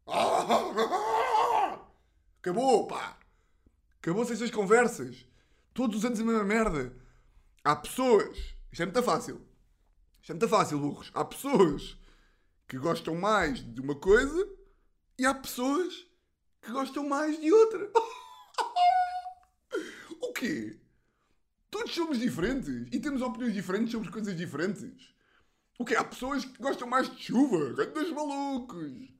Ah! 0.07 1.81
Acabou, 2.41 2.87
pá! 2.87 3.19
Acabou-se 3.99 4.33
estas 4.33 4.51
conversas. 4.51 5.27
Todos 5.75 5.99
os 5.99 6.05
anos 6.05 6.21
a 6.21 6.25
mesma 6.25 6.45
merda. 6.45 6.93
Há 7.65 7.77
pessoas. 7.77 8.62
Isto 8.73 8.83
é 8.83 8.87
muito 8.87 9.03
fácil. 9.03 9.47
Isto 10.23 10.31
é 10.31 10.35
muito 10.35 10.49
fácil, 10.49 10.79
burros. 10.79 11.11
Há 11.13 11.25
pessoas 11.27 11.99
que 12.67 12.79
gostam 12.79 13.15
mais 13.15 13.63
de 13.63 13.83
uma 13.83 13.95
coisa 13.95 14.49
e 15.19 15.27
há 15.27 15.35
pessoas 15.35 16.07
que 16.63 16.73
gostam 16.73 17.07
mais 17.07 17.39
de 17.39 17.53
outra. 17.53 17.91
o 20.23 20.33
quê? 20.33 20.81
Todos 21.71 21.95
somos 21.95 22.19
diferentes 22.19 22.89
e 22.91 22.99
temos 22.99 23.21
opiniões 23.21 23.53
diferentes 23.53 23.93
sobre 23.93 24.11
coisas 24.11 24.35
diferentes. 24.35 25.13
O 25.79 25.85
quê? 25.85 25.95
Há 25.95 26.05
pessoas 26.05 26.47
que 26.47 26.63
gostam 26.63 26.89
mais 26.89 27.15
de 27.15 27.23
chuva. 27.23 27.75
Grandes 27.75 28.13
malucos. 28.13 29.13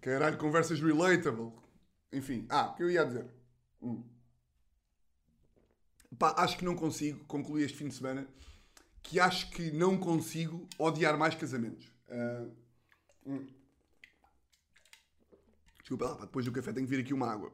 Caralho, 0.00 0.38
conversas 0.38 0.80
relatable. 0.80 1.52
Enfim. 2.12 2.46
Ah, 2.48 2.66
o 2.66 2.74
que 2.76 2.84
eu 2.84 2.90
ia 2.90 3.04
dizer? 3.04 3.28
Hum. 3.80 4.04
Pá, 6.16 6.34
acho 6.38 6.56
que 6.56 6.64
não 6.64 6.76
consigo 6.76 7.24
concluir 7.24 7.64
este 7.64 7.78
fim 7.78 7.88
de 7.88 7.94
semana 7.94 8.28
que 9.02 9.18
acho 9.20 9.50
que 9.50 9.70
não 9.70 9.98
consigo 9.98 10.68
odiar 10.78 11.18
mais 11.18 11.34
casamentos. 11.34 11.86
Uh, 12.08 12.52
hum. 13.26 13.46
Desculpa 15.80 16.06
lá, 16.06 16.20
depois 16.20 16.44
do 16.44 16.52
café 16.52 16.72
tenho 16.72 16.86
que 16.86 16.94
vir 16.94 17.02
aqui 17.02 17.12
uma 17.12 17.30
água. 17.30 17.52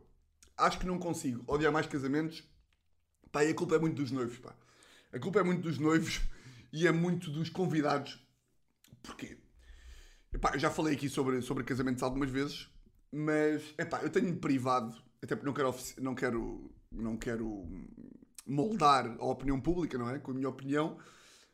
Acho 0.56 0.78
que 0.78 0.86
não 0.86 0.98
consigo 0.98 1.42
odiar 1.46 1.72
mais 1.72 1.86
casamentos 1.86 2.44
Pá, 3.30 3.44
e 3.44 3.50
a 3.50 3.54
culpa 3.54 3.76
é 3.76 3.78
muito 3.78 3.96
dos 3.96 4.10
noivos, 4.10 4.38
pá. 4.38 4.54
A 5.12 5.18
culpa 5.18 5.40
é 5.40 5.42
muito 5.42 5.62
dos 5.62 5.78
noivos 5.78 6.20
e 6.72 6.86
é 6.86 6.92
muito 6.92 7.30
dos 7.30 7.50
convidados. 7.50 8.18
Porquê? 9.02 9.38
Epá, 10.32 10.52
eu 10.54 10.58
já 10.58 10.70
falei 10.70 10.94
aqui 10.94 11.08
sobre, 11.08 11.40
sobre 11.42 11.64
casamentos 11.64 12.02
algumas 12.02 12.30
vezes, 12.30 12.68
mas 13.12 13.74
epá, 13.78 14.02
eu 14.02 14.10
tenho-me 14.10 14.36
privado, 14.36 14.94
até 15.22 15.34
porque 15.34 15.46
não 15.46 15.54
quero, 15.54 15.74
não, 15.98 16.14
quero, 16.14 16.70
não 16.92 17.16
quero 17.16 17.66
moldar 18.46 19.16
a 19.18 19.24
opinião 19.24 19.60
pública, 19.60 19.96
não 19.96 20.08
é? 20.10 20.18
Com 20.18 20.32
a 20.32 20.34
minha 20.34 20.48
opinião. 20.48 20.98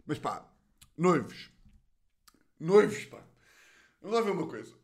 Mas 0.06 0.18
pá, 0.18 0.48
noivos. 0.96 1.50
Noivos, 2.58 3.04
pá. 3.06 3.22
Vamos 4.00 4.16
lá 4.16 4.22
ver 4.22 4.30
uma 4.30 4.48
coisa. 4.48 4.74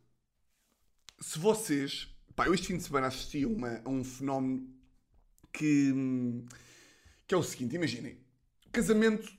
Se 1.19 1.37
vocês. 1.39 2.07
Pá, 2.35 2.47
eu 2.47 2.53
este 2.53 2.67
fim 2.67 2.77
de 2.77 2.83
semana 2.83 3.07
assisti 3.07 3.45
uma, 3.45 3.81
a 3.83 3.89
um 3.89 4.03
fenómeno 4.03 4.67
que 5.51 5.93
que 7.31 7.35
é 7.35 7.37
o 7.37 7.43
seguinte, 7.43 7.77
imaginem, 7.77 8.19
casamento 8.73 9.31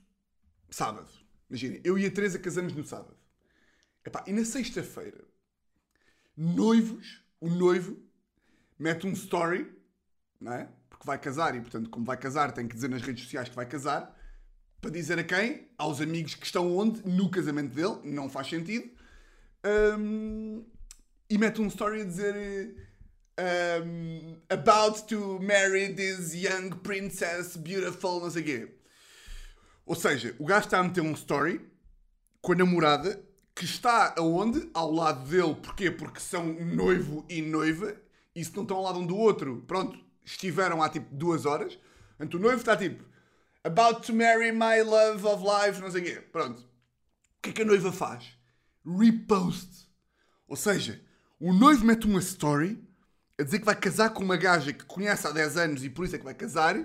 sábado. 0.71 1.11
Imaginem, 1.51 1.79
eu 1.85 1.99
e 1.99 2.07
a 2.07 2.11
Teresa 2.11 2.39
casamos 2.39 2.73
no 2.73 2.83
sábado. 2.87 3.19
Epá, 4.03 4.25
e 4.27 4.33
na 4.33 4.47
sexta-feira, 4.47 5.23
noivos, 6.35 7.23
o 7.39 7.51
noivo 7.51 8.03
mete 8.79 9.07
um 9.07 9.13
story, 9.13 9.71
não 10.41 10.55
é? 10.55 10.73
Porque 10.89 11.05
vai 11.05 11.19
casar 11.19 11.55
e, 11.55 11.61
portanto, 11.61 11.91
como 11.91 12.07
vai 12.07 12.17
casar, 12.17 12.51
tem 12.53 12.67
que 12.67 12.75
dizer 12.75 12.89
nas 12.89 13.03
redes 13.03 13.25
sociais 13.25 13.51
que 13.51 13.55
vai 13.55 13.67
casar, 13.67 14.19
para 14.83 14.91
dizer 14.91 15.17
a 15.17 15.23
quem? 15.23 15.69
Aos 15.79 16.01
amigos 16.01 16.35
que 16.35 16.45
estão 16.45 16.77
onde? 16.77 17.09
No 17.09 17.31
casamento 17.31 17.73
dele, 17.73 18.01
não 18.03 18.29
faz 18.29 18.49
sentido. 18.49 18.91
Um, 19.65 20.65
e 21.31 21.39
mete 21.39 21.63
um 21.63 21.69
story 21.69 22.01
a 22.01 22.05
dizer 22.05 22.75
um, 23.39 24.37
about 24.51 25.05
to 25.07 25.39
marry 25.41 25.95
this 25.95 26.35
young 26.35 26.71
princess, 26.83 27.57
beautiful, 27.57 28.21
não 28.21 28.29
sei 28.29 28.43
quê. 28.43 28.75
Ou 29.87 29.95
seja, 29.95 30.35
o 30.41 30.45
gajo 30.45 30.67
está 30.67 30.81
a 30.81 30.83
meter 30.83 31.01
um 31.01 31.13
story 31.13 31.61
com 32.41 32.53
a 32.53 32.57
namorada 32.57 33.25
que 33.55 33.65
está 33.65 34.15
aonde? 34.19 34.69
Ao 34.75 34.91
lado 34.91 35.29
dele. 35.29 35.55
Porquê? 35.63 35.93
Porque 35.93 36.19
são 36.19 36.45
noivo 36.45 37.25
e 37.29 37.41
noiva 37.41 37.95
e 38.35 38.45
se 38.45 38.53
não 38.57 38.63
estão 38.65 38.79
ao 38.79 38.83
lado 38.83 38.99
um 38.99 39.07
do 39.07 39.17
outro, 39.17 39.63
pronto, 39.65 39.97
estiveram 40.25 40.83
há 40.83 40.89
tipo 40.89 41.15
duas 41.15 41.47
horas. 41.47 41.79
Portanto, 42.17 42.35
o 42.35 42.41
noivo 42.41 42.59
está 42.59 42.77
tipo 42.77 43.12
about 43.65 44.07
to 44.07 44.13
marry 44.13 44.53
my 44.53 44.83
love 44.83 45.27
of 45.27 45.43
life, 45.43 45.81
não 45.81 45.91
sei 45.91 46.03
o 46.03 46.05
quê. 46.05 46.21
Pronto. 46.33 46.61
O 46.61 47.43
que 47.43 47.51
é 47.51 47.53
que 47.53 47.63
a 47.63 47.65
noiva 47.65 47.93
faz? 47.93 48.37
Repost. 48.85 49.89
Ou 50.49 50.57
seja, 50.57 51.01
o 51.41 51.53
noivo 51.53 51.85
mete 51.85 52.07
uma 52.07 52.21
story 52.21 52.83
a 53.39 53.43
dizer 53.43 53.59
que 53.59 53.65
vai 53.65 53.77
casar 53.77 54.11
com 54.11 54.23
uma 54.23 54.37
gaja 54.37 54.73
que 54.73 54.85
conhece 54.85 55.27
há 55.27 55.31
10 55.31 55.57
anos 55.57 55.85
e 55.85 55.91
por 55.91 56.05
isso 56.05 56.15
é 56.15 56.19
que 56.19 56.25
vai 56.25 56.35
casar, 56.35 56.77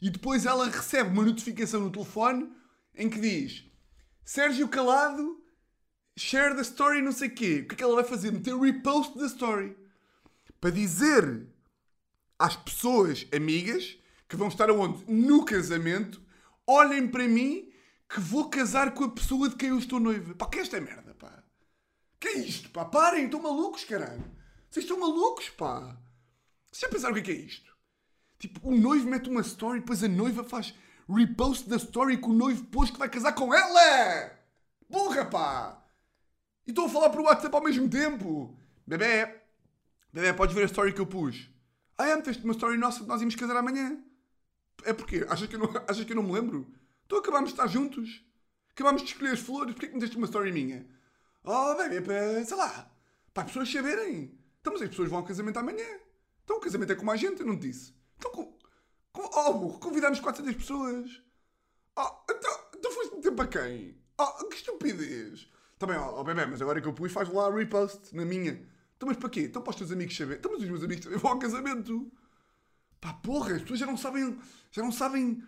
e 0.00 0.10
depois 0.10 0.46
ela 0.46 0.68
recebe 0.68 1.10
uma 1.10 1.24
notificação 1.24 1.80
no 1.80 1.90
telefone 1.90 2.52
em 2.94 3.08
que 3.08 3.18
diz 3.18 3.64
Sérgio 4.24 4.68
Calado, 4.68 5.42
share 6.16 6.54
the 6.54 6.60
story, 6.60 7.00
não 7.00 7.12
sei 7.12 7.28
o 7.28 7.34
quê. 7.34 7.60
O 7.64 7.68
que 7.68 7.74
é 7.74 7.78
que 7.78 7.82
ela 7.82 7.94
vai 7.94 8.04
fazer? 8.04 8.30
Meter 8.30 8.56
repost 8.56 9.18
da 9.18 9.26
story. 9.26 9.76
Para 10.60 10.70
dizer 10.70 11.46
às 12.38 12.54
pessoas 12.56 13.26
amigas 13.32 13.98
que 14.28 14.36
vão 14.36 14.48
estar 14.48 14.68
aonde? 14.68 15.04
No 15.10 15.44
casamento, 15.44 16.22
olhem 16.66 17.08
para 17.08 17.26
mim 17.26 17.72
que 18.08 18.20
vou 18.20 18.48
casar 18.48 18.92
com 18.92 19.04
a 19.04 19.10
pessoa 19.10 19.48
de 19.48 19.56
quem 19.56 19.70
eu 19.70 19.78
estou 19.78 19.98
noiva. 19.98 20.34
Pá, 20.34 20.46
que 20.46 20.58
é 20.58 20.62
esta 20.62 20.80
merda, 20.80 21.14
pá? 21.14 21.42
Que 22.20 22.28
é 22.28 22.38
isto, 22.38 22.70
pá? 22.70 22.84
Parem, 22.84 23.24
estão 23.24 23.40
malucos, 23.42 23.84
caralho. 23.84 24.24
Vocês 24.70 24.84
estão 24.84 25.00
malucos, 25.00 25.48
pá! 25.50 25.96
Vocês 26.70 26.82
já 26.82 26.88
pensaram 26.88 27.12
o 27.12 27.14
que 27.14 27.20
é, 27.20 27.34
que 27.34 27.40
é 27.40 27.44
isto? 27.44 27.72
Tipo, 28.38 28.68
o 28.68 28.76
noivo 28.76 29.08
mete 29.08 29.28
uma 29.28 29.40
story, 29.40 29.80
depois 29.80 30.04
a 30.04 30.08
noiva 30.08 30.44
faz 30.44 30.74
repost 31.08 31.68
da 31.68 31.76
story 31.76 32.18
que 32.18 32.28
o 32.28 32.32
noivo 32.32 32.64
pôs 32.66 32.90
que 32.90 32.98
vai 32.98 33.08
casar 33.08 33.32
com 33.32 33.52
ela! 33.54 34.30
Burra, 34.88 35.24
pá! 35.24 35.84
E 36.66 36.70
estou 36.70 36.86
a 36.86 36.88
falar 36.88 37.10
por 37.10 37.20
WhatsApp 37.20 37.54
ao 37.54 37.62
mesmo 37.62 37.88
tempo! 37.88 38.56
Bebê! 38.86 39.40
Bebê, 40.12 40.32
podes 40.34 40.54
ver 40.54 40.62
a 40.62 40.66
story 40.66 40.92
que 40.92 41.00
eu 41.00 41.06
pus? 41.06 41.50
Ah, 41.96 42.06
é, 42.06 42.16
meteste 42.16 42.44
uma 42.44 42.52
story 42.52 42.76
nossa 42.76 43.00
de 43.00 43.08
nós 43.08 43.20
íamos 43.20 43.34
casar 43.34 43.56
amanhã. 43.56 43.98
É 44.84 44.92
porque 44.92 45.26
Achas 45.28 45.48
que 45.48 45.56
eu 45.56 45.60
não, 45.60 45.70
achas 45.88 46.04
que 46.04 46.12
eu 46.12 46.16
não 46.16 46.22
me 46.22 46.32
lembro? 46.32 46.72
Então 47.06 47.18
acabámos 47.18 47.50
de 47.50 47.54
estar 47.54 47.66
juntos. 47.66 48.24
Acabámos 48.70 49.02
de 49.02 49.08
escolher 49.08 49.32
as 49.32 49.40
flores. 49.40 49.74
Porquê 49.74 49.88
que 49.88 49.94
meteste 49.94 50.16
uma 50.16 50.26
story 50.26 50.52
minha? 50.52 50.86
Oh, 51.44 51.74
bebê, 51.74 52.44
sei 52.44 52.56
lá. 52.56 52.90
Para 53.32 53.44
as 53.44 53.50
pessoas 53.50 53.70
saberem. 53.72 54.38
Então, 54.60 54.72
mas 54.72 54.82
as 54.82 54.88
pessoas 54.88 55.08
vão 55.08 55.18
ao 55.18 55.24
casamento 55.24 55.58
amanhã. 55.58 55.86
Então 56.44 56.56
o 56.56 56.60
casamento 56.60 56.92
é 56.92 56.94
como 56.94 57.10
a 57.10 57.16
gente, 57.16 57.40
eu 57.40 57.46
não 57.46 57.58
te 57.58 57.68
disse. 57.68 57.94
Então, 58.16 58.30
com, 58.30 58.58
com, 59.12 59.22
oh, 59.22 59.52
burro, 59.54 59.78
convidámos 59.78 60.20
400 60.20 60.54
pessoas. 60.54 61.22
Oh, 61.96 62.10
então, 62.30 62.60
então 62.76 62.90
foste 62.92 63.16
meter 63.16 63.32
para 63.32 63.46
quem? 63.48 63.98
Oh, 64.18 64.48
que 64.48 64.56
estupidez. 64.56 65.48
Também, 65.78 65.96
ó, 65.96 66.20
oh, 66.20 66.24
bebê, 66.24 66.46
mas 66.46 66.60
agora 66.60 66.80
que 66.80 66.88
eu 66.88 66.92
pus, 66.92 67.12
faz 67.12 67.28
lá 67.32 67.50
repost 67.54 68.14
na 68.14 68.24
minha. 68.24 68.66
Então, 68.96 69.08
mas 69.08 69.16
para 69.16 69.30
quê? 69.30 69.42
Então 69.42 69.62
para 69.62 69.70
os 69.70 69.76
teus 69.76 69.92
amigos 69.92 70.16
saber. 70.16 70.38
Então, 70.38 70.50
mas 70.52 70.62
os 70.62 70.68
meus 70.68 70.82
amigos 70.82 71.04
também 71.04 71.18
vão 71.18 71.32
ao 71.32 71.38
casamento. 71.38 72.10
Pá, 73.00 73.12
porra, 73.14 73.54
as 73.54 73.62
pessoas 73.62 73.80
já 73.80 73.86
não 73.86 73.96
sabem. 73.96 74.38
Já 74.70 74.82
não 74.82 74.92
sabem. 74.92 75.42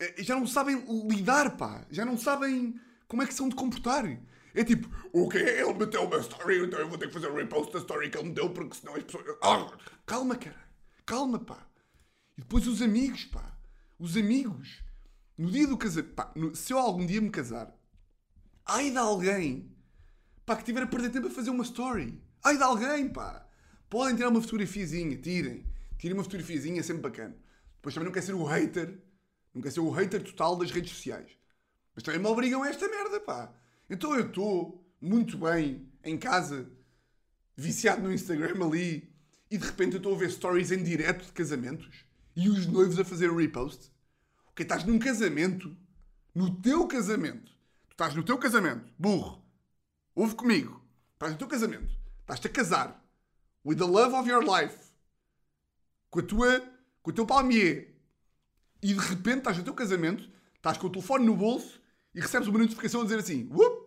eh, 0.00 0.22
Já 0.22 0.34
não 0.38 0.46
sabem 0.46 0.84
lidar, 1.08 1.56
pá. 1.56 1.84
Já 1.90 2.04
não 2.04 2.16
sabem 2.18 2.78
como 3.08 3.22
é 3.22 3.26
que 3.26 3.34
são 3.34 3.48
de 3.48 3.54
comportar. 3.54 4.04
É 4.54 4.64
tipo, 4.64 4.88
o 5.12 5.28
quê? 5.28 5.38
Ele 5.38 5.74
meteu 5.74 6.04
uma 6.04 6.16
story, 6.18 6.64
então 6.64 6.78
eu 6.80 6.88
vou 6.88 6.96
ter 6.96 7.08
que 7.08 7.12
fazer 7.14 7.30
um 7.30 7.34
repost 7.36 7.72
da 7.72 7.78
story 7.80 8.08
que 8.10 8.16
ele 8.16 8.28
me 8.28 8.34
deu, 8.34 8.50
porque 8.50 8.74
senão 8.76 8.94
as 8.94 9.02
pessoas. 9.04 9.24
Ah, 9.42 9.70
calma, 10.06 10.36
cara. 10.36 10.56
Calma, 11.04 11.38
pá. 11.38 11.66
E 12.38 12.40
depois 12.40 12.66
os 12.66 12.80
amigos, 12.80 13.24
pá. 13.26 13.56
Os 13.98 14.16
amigos. 14.16 14.82
No 15.36 15.50
dia 15.50 15.66
do 15.66 15.76
casamento. 15.76 16.14
Pá, 16.14 16.32
no- 16.34 16.54
se 16.56 16.72
eu 16.72 16.78
algum 16.78 17.04
dia 17.04 17.20
me 17.20 17.28
casar, 17.30 17.70
ai 18.64 18.90
de 18.90 18.96
alguém 18.96 19.70
pá, 20.46 20.56
que 20.56 20.64
tiver 20.64 20.82
a 20.82 20.86
perder 20.86 21.10
tempo 21.10 21.26
a 21.26 21.30
fazer 21.30 21.50
uma 21.50 21.64
story. 21.64 22.22
Ai 22.42 22.56
de 22.56 22.62
alguém, 22.62 23.08
pá. 23.10 23.46
Podem 23.90 24.16
tirar 24.16 24.30
uma 24.30 24.40
fotografiazinha, 24.40 25.16
tirem. 25.18 25.66
Tirem 25.98 26.16
uma 26.16 26.24
fotografiazinha, 26.24 26.82
sempre 26.82 27.02
bacana. 27.02 27.36
Depois 27.76 27.94
também 27.94 28.06
não 28.06 28.12
quer 28.12 28.22
ser 28.22 28.34
o 28.34 28.44
hater. 28.44 28.98
Não 29.54 29.62
quer 29.62 29.70
ser 29.70 29.80
o 29.80 29.90
hater 29.90 30.22
total 30.22 30.56
das 30.56 30.70
redes 30.70 30.90
sociais. 30.92 31.30
Mas 31.94 32.02
também 32.02 32.20
me 32.20 32.26
obrigam 32.26 32.62
a 32.62 32.68
esta 32.68 32.88
merda, 32.88 33.20
pá. 33.20 33.52
Então 33.88 34.14
eu 34.14 34.26
estou 34.26 34.84
muito 35.00 35.38
bem 35.38 35.88
em 36.04 36.18
casa, 36.18 36.70
viciado 37.56 38.02
no 38.02 38.12
Instagram 38.12 38.64
ali, 38.64 39.14
e 39.50 39.56
de 39.56 39.64
repente 39.64 39.94
eu 39.94 39.98
estou 39.98 40.14
a 40.14 40.18
ver 40.18 40.30
stories 40.30 40.72
em 40.72 40.82
direto 40.82 41.24
de 41.24 41.32
casamentos 41.32 42.04
e 42.34 42.48
os 42.48 42.66
noivos 42.66 42.98
a 42.98 43.04
fazer 43.04 43.32
repost. 43.32 43.90
Ok, 44.48 44.62
estás 44.64 44.84
num 44.84 44.98
casamento, 44.98 45.76
no 46.34 46.60
teu 46.60 46.86
casamento. 46.86 47.52
Tu 47.88 47.92
estás 47.92 48.14
no 48.14 48.22
teu 48.22 48.36
casamento, 48.38 48.92
burro. 48.98 49.42
Ouve 50.14 50.34
comigo. 50.34 50.82
Estás 51.14 51.32
no 51.32 51.38
teu 51.38 51.48
casamento. 51.48 51.96
Estás-te 52.20 52.46
a 52.46 52.50
casar. 52.50 53.04
With 53.64 53.76
the 53.76 53.84
love 53.84 54.14
of 54.14 54.28
your 54.28 54.44
life. 54.44 54.85
Com 56.10 56.20
a 56.20 56.22
tua... 56.22 56.60
Com 57.02 57.10
o 57.10 57.14
teu 57.14 57.26
palmier. 57.26 57.94
E 58.82 58.94
de 58.94 59.00
repente 59.00 59.38
estás 59.38 59.58
no 59.58 59.64
teu 59.64 59.74
casamento, 59.74 60.28
estás 60.56 60.76
com 60.76 60.86
o 60.86 60.90
telefone 60.90 61.24
no 61.24 61.36
bolso 61.36 61.80
e 62.14 62.20
recebes 62.20 62.48
uma 62.48 62.58
notificação 62.58 63.00
a 63.00 63.04
dizer 63.04 63.18
assim: 63.18 63.48
Whoop, 63.52 63.86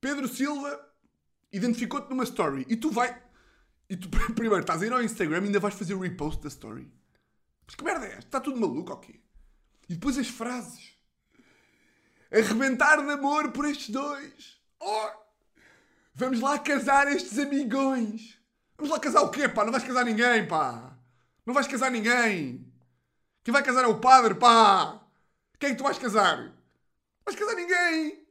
Pedro 0.00 0.28
Silva 0.28 0.88
identificou-te 1.52 2.08
numa 2.08 2.24
story. 2.24 2.64
E 2.68 2.76
tu 2.76 2.90
vai. 2.90 3.20
E 3.88 3.96
tu 3.96 4.08
primeiro 4.34 4.60
estás 4.60 4.82
a 4.82 4.86
ir 4.86 4.92
ao 4.92 5.02
Instagram 5.02 5.42
e 5.42 5.44
ainda 5.46 5.60
vais 5.60 5.74
fazer 5.74 5.94
o 5.94 6.00
repost 6.00 6.42
da 6.42 6.48
story. 6.48 6.90
Mas 7.66 7.74
que 7.74 7.84
merda 7.84 8.06
é 8.06 8.10
esta? 8.10 8.20
Está 8.20 8.40
tudo 8.40 8.60
maluco 8.60 8.92
ou 8.92 8.98
quê? 8.98 9.20
E 9.88 9.94
depois 9.94 10.16
as 10.16 10.28
frases. 10.28 10.92
Arrebentar 12.32 13.04
de 13.04 13.10
amor 13.10 13.50
por 13.50 13.64
estes 13.64 13.90
dois. 13.90 14.60
Oh! 14.78 15.10
Vamos 16.14 16.40
lá 16.40 16.58
casar 16.58 17.08
estes 17.08 17.38
amigões. 17.38 18.38
Vamos 18.76 18.92
lá 18.92 19.00
casar 19.00 19.22
o 19.22 19.30
quê, 19.30 19.48
pá? 19.48 19.64
Não 19.64 19.72
vais 19.72 19.84
casar 19.84 20.04
ninguém, 20.04 20.46
pá. 20.46 20.89
Não 21.50 21.54
vais 21.54 21.66
casar 21.66 21.90
ninguém. 21.90 22.64
Quem 23.42 23.52
vai 23.52 23.60
casar 23.60 23.82
é 23.82 23.88
o 23.88 23.98
padre, 23.98 24.36
pá. 24.36 25.02
Quem 25.58 25.70
é 25.70 25.72
que 25.72 25.78
tu 25.78 25.82
vais 25.82 25.98
casar? 25.98 26.38
Não 26.44 26.52
vais 27.26 27.36
casar 27.36 27.56
ninguém. 27.56 28.24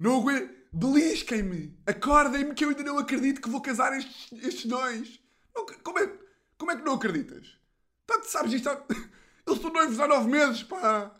Não 0.00 0.16
aguento. 0.18 0.52
Belisquem-me. 0.72 1.78
Acordem-me 1.86 2.54
que 2.54 2.64
eu 2.64 2.70
ainda 2.70 2.82
não 2.82 2.98
acredito 2.98 3.40
que 3.40 3.48
vou 3.48 3.60
casar 3.60 3.96
estes, 3.96 4.32
estes 4.42 4.66
dois. 4.66 5.20
Não- 5.54 5.64
como, 5.64 6.00
é, 6.00 6.12
como 6.58 6.72
é 6.72 6.76
que 6.76 6.82
não 6.82 6.94
acreditas? 6.94 7.56
Tanto 8.04 8.28
sabes 8.28 8.52
isto. 8.54 8.68
há- 8.68 8.84
Eles 9.46 9.58
estão 9.60 9.70
noivos 9.72 10.00
há 10.00 10.08
nove 10.08 10.28
meses, 10.28 10.64
pá. 10.64 11.14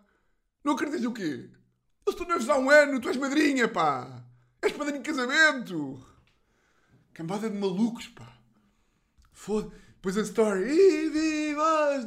Não 0.64 0.72
acreditas 0.72 1.04
o 1.04 1.12
quê? 1.12 1.22
Eles 1.22 1.50
estão 2.08 2.26
noivos 2.26 2.48
há 2.50 2.58
um 2.58 2.68
ano. 2.68 3.00
Tu 3.00 3.06
és 3.08 3.16
madrinha, 3.16 3.68
pá. 3.68 4.20
És 4.60 4.72
padrinho 4.72 5.00
de 5.00 5.08
casamento. 5.08 6.04
Cambada 7.12 7.48
de 7.48 7.56
malucos, 7.56 8.08
pá. 8.08 8.36
Foda. 9.32 9.83
Depois 10.04 10.18
a 10.18 10.20
story. 10.20 10.70
E 10.70 11.08
viva. 11.08 12.04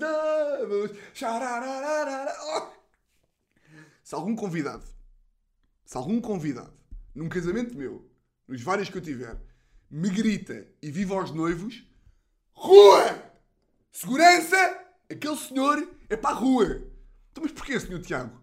Xarararara. 1.15 2.31
Oh! 2.43 2.67
Se 4.03 4.13
algum 4.13 4.35
convidado, 4.35 4.85
se 5.83 5.97
algum 5.97 6.21
convidado, 6.21 6.71
num 7.15 7.27
casamento 7.27 7.75
meu, 7.75 8.07
nos 8.47 8.61
vários 8.61 8.87
que 8.87 8.99
eu 8.99 9.01
tiver, 9.01 9.41
me 9.89 10.11
grita 10.11 10.67
e 10.79 10.91
viva 10.91 11.15
aos 11.15 11.31
noivos, 11.31 11.83
rua! 12.51 13.33
Segurança! 13.91 14.55
Aquele 15.09 15.35
senhor 15.35 15.89
é 16.07 16.15
para 16.15 16.35
a 16.35 16.39
rua. 16.39 16.87
Então, 17.31 17.41
mas 17.41 17.51
porquê, 17.51 17.79
senhor 17.79 18.01
Tiago? 18.03 18.39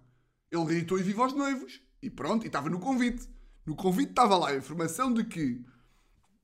Ele 0.50 0.64
gritou 0.64 0.98
e 0.98 1.02
viva 1.04 1.22
aos 1.22 1.32
noivos. 1.32 1.80
E 2.02 2.10
pronto, 2.10 2.44
e 2.44 2.48
estava 2.48 2.68
no 2.68 2.80
convite. 2.80 3.28
No 3.64 3.76
convite 3.76 4.10
estava 4.10 4.36
lá 4.36 4.48
a 4.48 4.56
informação 4.56 5.14
de 5.14 5.22
que 5.22 5.64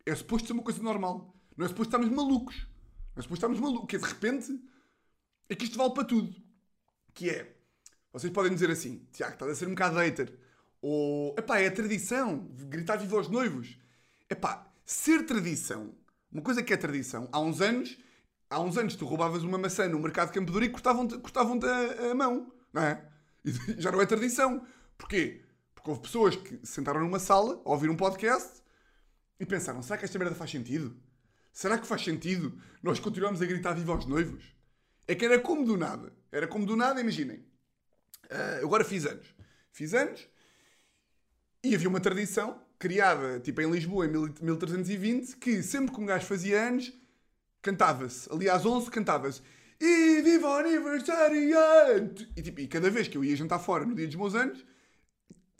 é 0.06 0.14
suposto 0.14 0.46
ser 0.46 0.52
uma 0.52 0.62
coisa 0.62 0.80
normal. 0.80 1.34
Não 1.56 1.66
é 1.66 1.68
suposto 1.68 1.88
estarmos 1.96 2.14
malucos. 2.14 2.69
É 3.20 3.22
suposto 3.22 3.46
estarmos 3.46 3.60
malucos. 3.60 3.88
Que 3.88 3.98
de 3.98 4.06
repente 4.06 4.60
é 5.48 5.54
que 5.54 5.64
isto 5.64 5.78
vale 5.78 5.94
para 5.94 6.04
tudo. 6.04 6.34
Que 7.14 7.30
é, 7.30 7.56
vocês 8.12 8.32
podem 8.32 8.52
dizer 8.52 8.70
assim, 8.70 9.06
Tiago, 9.12 9.34
estás 9.34 9.52
a 9.52 9.54
ser 9.54 9.66
um 9.66 9.70
bocado 9.70 9.96
hater. 9.96 10.32
Ou, 10.82 11.34
epá, 11.38 11.58
é 11.60 11.66
a 11.68 11.70
tradição, 11.70 12.48
gritar 12.68 12.96
viva 12.96 13.16
aos 13.16 13.28
noivos. 13.28 13.78
Epá, 14.28 14.66
ser 14.84 15.24
tradição, 15.26 15.94
uma 16.32 16.42
coisa 16.42 16.62
que 16.62 16.72
é 16.72 16.76
tradição, 16.76 17.28
há 17.32 17.40
uns 17.40 17.60
anos, 17.60 17.98
há 18.48 18.60
uns 18.60 18.78
anos 18.78 18.94
tu 18.94 19.04
roubavas 19.04 19.42
uma 19.42 19.58
maçã 19.58 19.88
no 19.88 19.98
mercado 19.98 20.28
de 20.28 20.34
Campo 20.34 20.62
e 20.62 20.68
cortavam-te 20.68 21.18
cortavam 21.18 21.58
a, 21.62 22.10
a 22.10 22.14
mão, 22.14 22.52
não 22.72 22.82
é? 22.82 23.04
E 23.44 23.52
já 23.80 23.90
não 23.92 24.00
é 24.00 24.06
tradição. 24.06 24.64
Porquê? 24.96 25.42
Porque 25.74 25.90
houve 25.90 26.02
pessoas 26.02 26.36
que 26.36 26.58
se 26.64 26.72
sentaram 26.72 27.00
numa 27.00 27.18
sala 27.18 27.60
a 27.64 27.70
ouvir 27.70 27.90
um 27.90 27.96
podcast 27.96 28.62
e 29.38 29.46
pensaram, 29.46 29.82
será 29.82 29.98
que 29.98 30.04
esta 30.04 30.18
merda 30.18 30.34
faz 30.34 30.50
sentido? 30.50 30.96
Será 31.52 31.78
que 31.78 31.86
faz 31.86 32.02
sentido 32.02 32.60
nós 32.82 33.00
continuarmos 33.00 33.42
a 33.42 33.46
gritar 33.46 33.74
viva 33.74 33.92
aos 33.92 34.06
noivos? 34.06 34.44
É 35.06 35.14
que 35.14 35.24
era 35.24 35.40
como 35.40 35.64
do 35.64 35.76
nada. 35.76 36.12
Era 36.30 36.46
como 36.46 36.64
do 36.64 36.76
nada, 36.76 37.00
imaginem. 37.00 37.44
Ah, 38.30 38.60
agora 38.62 38.84
fiz 38.84 39.04
anos. 39.06 39.34
Fiz 39.72 39.94
anos 39.94 40.28
e 41.62 41.74
havia 41.74 41.88
uma 41.88 42.00
tradição 42.00 42.60
criada, 42.78 43.38
tipo 43.40 43.60
em 43.60 43.70
Lisboa, 43.70 44.06
em 44.06 44.10
1320, 44.10 45.36
que 45.36 45.62
sempre 45.62 45.94
que 45.94 46.00
um 46.00 46.06
gajo 46.06 46.24
fazia 46.26 46.68
anos, 46.68 46.92
cantava-se. 47.60 48.32
Ali 48.32 48.48
às 48.48 48.64
11 48.64 48.90
cantava-se. 48.90 49.42
E 49.78 50.22
viva 50.22 50.48
o 50.48 50.54
aniversariante! 50.54 52.30
E, 52.36 52.42
tipo, 52.42 52.60
e 52.60 52.66
cada 52.66 52.90
vez 52.90 53.08
que 53.08 53.16
eu 53.16 53.24
ia 53.24 53.36
jantar 53.36 53.58
fora 53.58 53.84
no 53.84 53.94
dia 53.94 54.06
dos 54.06 54.16
meus 54.16 54.34
anos, 54.34 54.64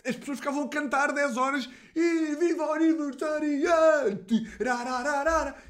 as 0.05 0.17
pessoas 0.17 0.39
ficavam 0.39 0.65
a 0.65 0.69
cantar 0.69 1.13
10 1.13 1.37
horas 1.37 1.69
e 1.95 2.35
viva 2.37 2.67
o 2.67 2.73
aniversariante! 2.73 4.47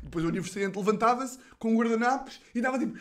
Depois 0.03 0.25
o 0.25 0.29
aniversariante 0.29 0.79
levantava-se 0.79 1.39
com 1.59 1.77
guardanapos 1.77 2.41
e 2.55 2.61
dava 2.61 2.79
tipo. 2.79 2.99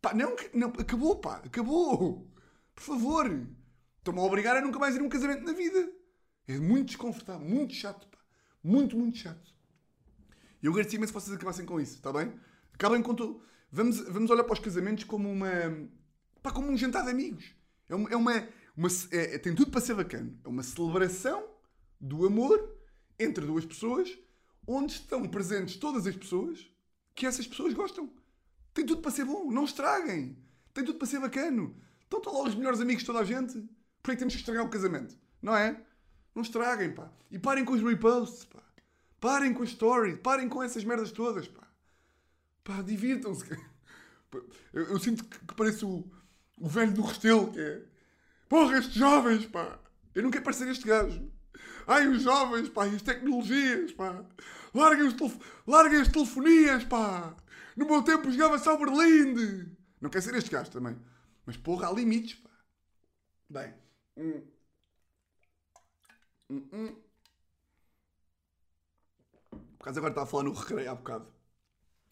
Pá, 0.00 0.12
não, 0.14 0.34
não, 0.52 0.68
acabou, 0.68 1.16
pá, 1.16 1.36
acabou. 1.44 2.28
Por 2.74 2.82
favor. 2.82 3.46
Estão-me 3.98 4.18
a 4.18 4.22
obrigar 4.24 4.56
a 4.56 4.60
nunca 4.60 4.80
mais 4.80 4.96
ir 4.96 5.00
a 5.00 5.04
um 5.04 5.08
casamento 5.08 5.44
na 5.44 5.52
vida. 5.52 5.92
É 6.48 6.58
muito 6.58 6.88
desconfortável, 6.88 7.48
muito 7.48 7.72
chato, 7.72 8.08
pá. 8.08 8.18
Muito, 8.64 8.96
muito 8.96 9.18
chato. 9.18 9.52
E 10.60 10.66
eu 10.66 10.72
agradecia 10.72 10.96
imenso 10.96 11.12
se 11.12 11.20
vocês 11.20 11.36
acabassem 11.36 11.64
com 11.64 11.80
isso, 11.80 11.94
está 11.96 12.12
bem? 12.12 12.32
Acabem 12.74 13.00
com 13.00 13.14
tudo. 13.14 13.42
Vamos, 13.70 14.00
vamos 14.00 14.30
olhar 14.30 14.44
para 14.44 14.52
os 14.52 14.58
casamentos 14.58 15.04
como 15.04 15.30
uma. 15.30 15.48
pá, 16.42 16.50
como 16.50 16.68
um 16.68 16.76
jantar 16.76 17.04
de 17.04 17.10
amigos. 17.10 17.54
É 17.92 17.94
uma. 17.94 18.10
É 18.10 18.16
uma, 18.16 18.48
uma 18.76 18.88
é- 19.10 19.34
é- 19.34 19.38
tem 19.38 19.54
tudo 19.54 19.70
para 19.70 19.80
ser 19.80 19.94
bacana. 19.94 20.34
É 20.42 20.48
uma 20.48 20.62
celebração 20.62 21.46
do 22.00 22.26
amor 22.26 22.74
entre 23.18 23.44
duas 23.44 23.66
pessoas, 23.66 24.18
onde 24.66 24.94
estão 24.94 25.28
presentes 25.28 25.76
todas 25.76 26.06
as 26.06 26.16
pessoas 26.16 26.66
que 27.14 27.26
essas 27.26 27.46
pessoas 27.46 27.74
gostam. 27.74 28.10
Tem 28.72 28.86
tudo 28.86 29.02
para 29.02 29.10
ser 29.10 29.26
bom. 29.26 29.50
Não 29.50 29.64
estraguem. 29.64 30.38
Tem 30.72 30.84
tudo 30.84 30.98
para 30.98 31.06
ser 31.06 31.20
bacano. 31.20 31.76
Então 32.06 32.18
estão 32.18 32.32
lá 32.32 32.48
os 32.48 32.54
melhores 32.54 32.80
amigos 32.80 33.02
de 33.02 33.06
toda 33.06 33.18
a 33.20 33.24
gente. 33.24 33.52
Por 34.02 34.12
que 34.12 34.16
temos 34.16 34.34
que 34.34 34.40
estragar 34.40 34.64
o 34.64 34.70
casamento? 34.70 35.16
Não 35.42 35.54
é? 35.54 35.78
Não 36.34 36.42
estraguem, 36.42 36.94
pá. 36.94 37.12
E 37.30 37.38
parem 37.38 37.64
com 37.64 37.74
os 37.74 37.82
reposts, 37.82 38.46
pá. 38.46 38.62
Parem 39.20 39.52
com 39.52 39.62
as 39.62 39.70
stories. 39.70 40.18
Parem 40.22 40.48
com 40.48 40.62
essas 40.62 40.82
merdas 40.82 41.12
todas, 41.12 41.46
pá. 41.46 41.68
Pá, 42.64 42.80
divirtam-se. 42.80 43.44
Eu, 44.72 44.84
eu 44.84 44.98
sinto 44.98 45.24
que, 45.26 45.38
que 45.40 45.54
pareço 45.54 46.10
o, 46.58 46.68
velho 46.68 46.92
do 46.92 47.02
Restelo, 47.02 47.52
que 47.52 47.60
é... 47.60 47.82
Porra, 48.48 48.78
estes 48.78 48.94
jovens, 48.94 49.46
pá. 49.46 49.78
Eu 50.14 50.22
não 50.22 50.30
quero 50.30 50.44
parecer 50.44 50.68
este 50.68 50.86
gajo. 50.86 51.30
Ai, 51.86 52.06
os 52.06 52.22
jovens, 52.22 52.68
pá, 52.68 52.86
e 52.86 52.94
as 52.94 53.02
tecnologias, 53.02 53.92
pá. 53.92 54.24
Larguem, 54.74 55.06
os 55.06 55.14
telef... 55.14 55.38
Larguem 55.66 56.00
as 56.00 56.08
telefonias, 56.08 56.84
pá. 56.84 57.34
No 57.76 57.86
meu 57.86 58.02
tempo 58.02 58.30
jogava-se 58.30 58.68
ao 58.68 58.78
Berlinde. 58.78 59.76
Não 60.00 60.10
quer 60.10 60.22
ser 60.22 60.34
este 60.34 60.50
gajo 60.50 60.70
também. 60.70 60.96
Mas, 61.46 61.56
porra, 61.56 61.88
há 61.88 61.92
limites, 61.92 62.34
pá. 62.34 62.50
Bem. 63.48 63.74
Hum. 64.16 64.42
Hum, 66.50 66.68
hum. 66.72 66.96
Por 69.50 69.84
acaso 69.84 69.98
agora 69.98 70.12
estava 70.12 70.26
a 70.26 70.30
falar 70.30 70.44
no 70.44 70.52
recreio 70.52 70.90
há 70.90 70.94
bocado. 70.94 71.26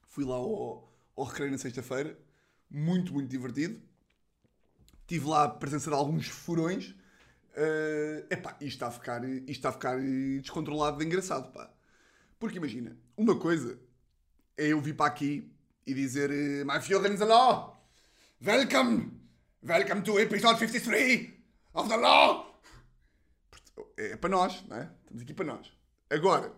Fui 0.09 0.24
lá 0.24 0.35
ao, 0.35 0.92
ao 1.16 1.24
recreio 1.24 1.53
na 1.53 1.59
sexta-feira. 1.59 2.18
Muito, 2.70 3.12
muito 3.12 3.29
divertido. 3.29 3.81
Tive 5.11 5.27
lá 5.27 5.42
a 5.42 5.49
presença 5.49 5.90
de 5.90 5.96
alguns 5.96 6.29
furões. 6.29 6.94
Uh, 7.57 8.25
epá, 8.31 8.57
isto 8.61 8.77
está, 8.77 8.87
a 8.87 8.90
ficar, 8.92 9.25
está 9.25 9.70
a 9.70 9.73
ficar 9.73 9.99
descontrolado 10.40 10.99
de 10.99 11.05
engraçado, 11.05 11.51
pá. 11.51 11.68
Porque 12.38 12.59
imagina, 12.59 12.96
uma 13.16 13.37
coisa 13.37 13.77
é 14.57 14.68
eu 14.68 14.81
vir 14.81 14.94
para 14.94 15.07
aqui 15.07 15.53
e 15.85 15.94
dizer 15.94 16.31
eh, 16.31 16.62
My 16.64 16.79
the 17.18 17.25
law! 17.25 17.85
Welcome! 18.40 19.11
Welcome 19.64 20.03
to 20.03 20.20
episode 20.20 20.61
53 20.61 21.31
of 21.75 21.88
the 21.88 21.96
law! 21.96 22.62
É 23.96 24.16
para 24.16 24.31
nós, 24.31 24.64
não 24.68 24.77
é? 24.77 24.92
Estamos 25.03 25.23
aqui 25.23 25.35
para 25.35 25.46
nós. 25.46 25.73
Agora, 26.09 26.53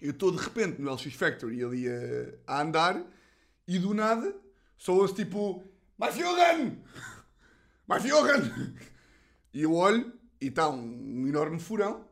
eu 0.00 0.12
estou 0.12 0.32
de 0.32 0.42
repente 0.42 0.80
no 0.80 0.90
LX 0.90 1.12
Factory 1.12 1.62
ali 1.62 1.86
a, 1.86 2.54
a 2.54 2.62
andar 2.62 3.04
e 3.68 3.78
do 3.78 3.92
nada 3.92 4.34
só 4.78 4.94
ouço 4.94 5.14
tipo 5.14 5.62
My 5.98 6.10
Führer! 6.10 7.19
My 7.90 7.98
Führer! 8.00 8.40
E 9.52 9.62
eu 9.62 9.74
olho 9.74 10.12
e 10.40 10.46
está 10.46 10.70
um, 10.70 11.26
enorme 11.26 11.58
furão. 11.58 12.06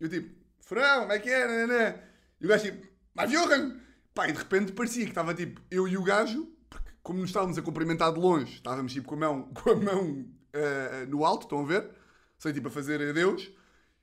E 0.00 0.04
eu 0.04 0.08
tipo, 0.08 0.32
furão, 0.60 1.00
como 1.00 1.12
é 1.12 1.18
que 1.18 1.28
é? 1.28 2.04
E 2.40 2.46
o 2.46 2.48
gajo 2.48 2.62
tipo, 2.62 2.86
My 3.12 3.26
Führer! 3.26 3.76
Pá, 4.14 4.28
e 4.28 4.32
de 4.32 4.38
repente 4.38 4.70
parecia 4.70 5.02
que 5.02 5.10
estava 5.10 5.34
tipo 5.34 5.60
eu 5.68 5.88
e 5.88 5.96
o 5.98 6.04
gajo, 6.04 6.48
porque 6.68 6.92
como 7.02 7.18
nos 7.18 7.30
estávamos 7.30 7.58
a 7.58 7.62
cumprimentar 7.62 8.12
de 8.12 8.20
longe, 8.20 8.54
estávamos 8.54 8.92
tipo 8.92 9.08
com 9.08 9.16
a 9.16 9.18
mão, 9.18 9.50
com 9.52 9.70
a 9.70 9.74
mão 9.74 10.24
uh, 10.54 11.06
no 11.08 11.24
alto, 11.24 11.42
estão 11.42 11.62
a 11.62 11.66
ver? 11.66 11.90
Sei 12.38 12.52
tipo 12.52 12.68
a 12.68 12.70
fazer 12.70 13.02
adeus, 13.02 13.50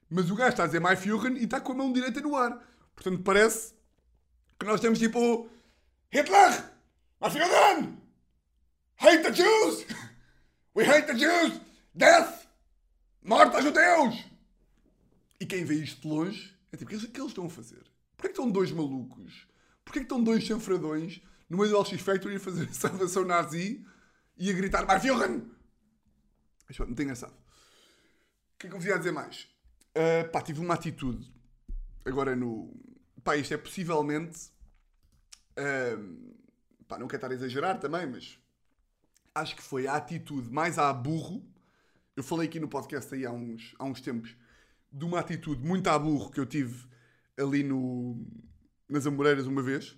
mas 0.09 0.29
o 0.29 0.35
gajo 0.35 0.49
está 0.49 0.63
a 0.63 0.67
dizer 0.67 0.81
My 0.81 0.97
Führer 0.97 1.37
e 1.37 1.45
está 1.45 1.61
com 1.61 1.71
a 1.71 1.75
mão 1.75 1.93
direita 1.93 2.19
no 2.19 2.35
ar. 2.35 2.61
Portanto, 2.93 3.23
parece 3.23 3.73
que 4.59 4.65
nós 4.65 4.81
temos 4.81 4.99
tipo 4.99 5.49
Hitler! 6.11 6.65
My 7.21 7.29
Führer! 7.29 7.93
Hate 8.97 9.23
the 9.23 9.31
Jews! 9.31 9.85
We 10.77 10.85
hate 10.85 11.07
the 11.07 11.15
Jews! 11.15 11.59
Death! 11.95 12.45
Morte 13.23 13.55
aos 13.55 13.65
judeus! 13.65 14.23
E 15.39 15.45
quem 15.47 15.65
vê 15.65 15.73
isto 15.73 16.01
de 16.01 16.07
longe 16.07 16.55
é 16.71 16.77
tipo, 16.77 16.93
o 16.93 16.99
que 16.99 17.03
é 17.03 17.09
que 17.09 17.19
eles 17.19 17.31
estão 17.31 17.47
a 17.47 17.49
fazer? 17.49 17.81
Porquê 18.15 18.27
que 18.27 18.39
estão 18.39 18.51
dois 18.51 18.71
malucos 18.71 19.47
Porquê 19.83 20.01
que 20.01 20.05
estão 20.05 20.23
dois 20.23 20.43
chanfradões 20.43 21.19
no 21.49 21.57
meio 21.57 21.71
do 21.71 21.79
LX 21.79 21.99
Factory 21.99 22.35
a 22.35 22.39
fazer 22.39 22.71
salvação 22.75 23.25
nazi 23.25 23.83
e 24.37 24.51
a 24.51 24.53
gritar 24.53 24.85
Mais 24.85 25.01
Führer? 25.01 25.41
Mas 26.69 26.77
muito 26.77 27.01
engraçado. 27.01 27.33
O 27.33 28.59
que 28.59 28.67
é 28.67 28.69
que 28.69 28.75
eu 28.75 28.79
vos 28.79 28.87
ia 28.87 28.99
dizer 28.99 29.11
mais? 29.11 29.47
Uh, 29.95 30.29
pá, 30.31 30.43
tive 30.43 30.59
uma 30.59 30.75
atitude 30.75 31.27
agora 32.05 32.35
no. 32.35 32.71
Pá, 33.23 33.35
isto 33.35 33.51
é 33.51 33.57
possivelmente. 33.57 34.51
Uh, 35.57 36.35
pá, 36.87 36.99
não 36.99 37.07
quero 37.07 37.17
estar 37.17 37.31
a 37.31 37.33
exagerar 37.33 37.79
também, 37.79 38.05
mas 38.05 38.37
acho 39.39 39.55
que 39.55 39.61
foi 39.61 39.87
a 39.87 39.95
atitude 39.95 40.49
mais 40.51 40.77
a 40.77 40.91
burro. 40.91 41.45
Eu 42.15 42.23
falei 42.23 42.47
aqui 42.47 42.59
no 42.59 42.67
podcast 42.67 43.13
aí 43.13 43.25
há 43.25 43.31
uns, 43.31 43.75
há 43.77 43.85
uns 43.85 44.01
tempos 44.01 44.35
de 44.91 45.05
uma 45.05 45.19
atitude 45.19 45.63
muito 45.63 45.87
a 45.87 45.97
burro 45.97 46.31
que 46.31 46.39
eu 46.39 46.45
tive 46.45 46.87
ali 47.37 47.63
no, 47.63 48.25
nas 48.89 49.05
Amoreiras 49.05 49.45
uma 49.45 49.61
vez. 49.61 49.97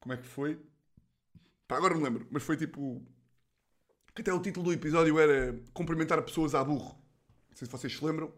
Como 0.00 0.12
é 0.12 0.16
que 0.16 0.26
foi? 0.26 0.60
Pá, 1.68 1.76
agora 1.76 1.94
não 1.94 2.00
me 2.00 2.08
lembro, 2.08 2.26
mas 2.30 2.42
foi 2.42 2.56
tipo. 2.56 3.04
Que 4.14 4.22
até 4.22 4.32
o 4.32 4.40
título 4.40 4.66
do 4.66 4.72
episódio 4.72 5.18
era 5.18 5.60
Cumprimentar 5.72 6.22
pessoas 6.22 6.54
à 6.54 6.64
burro. 6.64 6.94
Não 7.50 7.56
sei 7.56 7.66
se 7.66 7.72
vocês 7.72 7.94
se 7.94 8.04
lembram. 8.04 8.32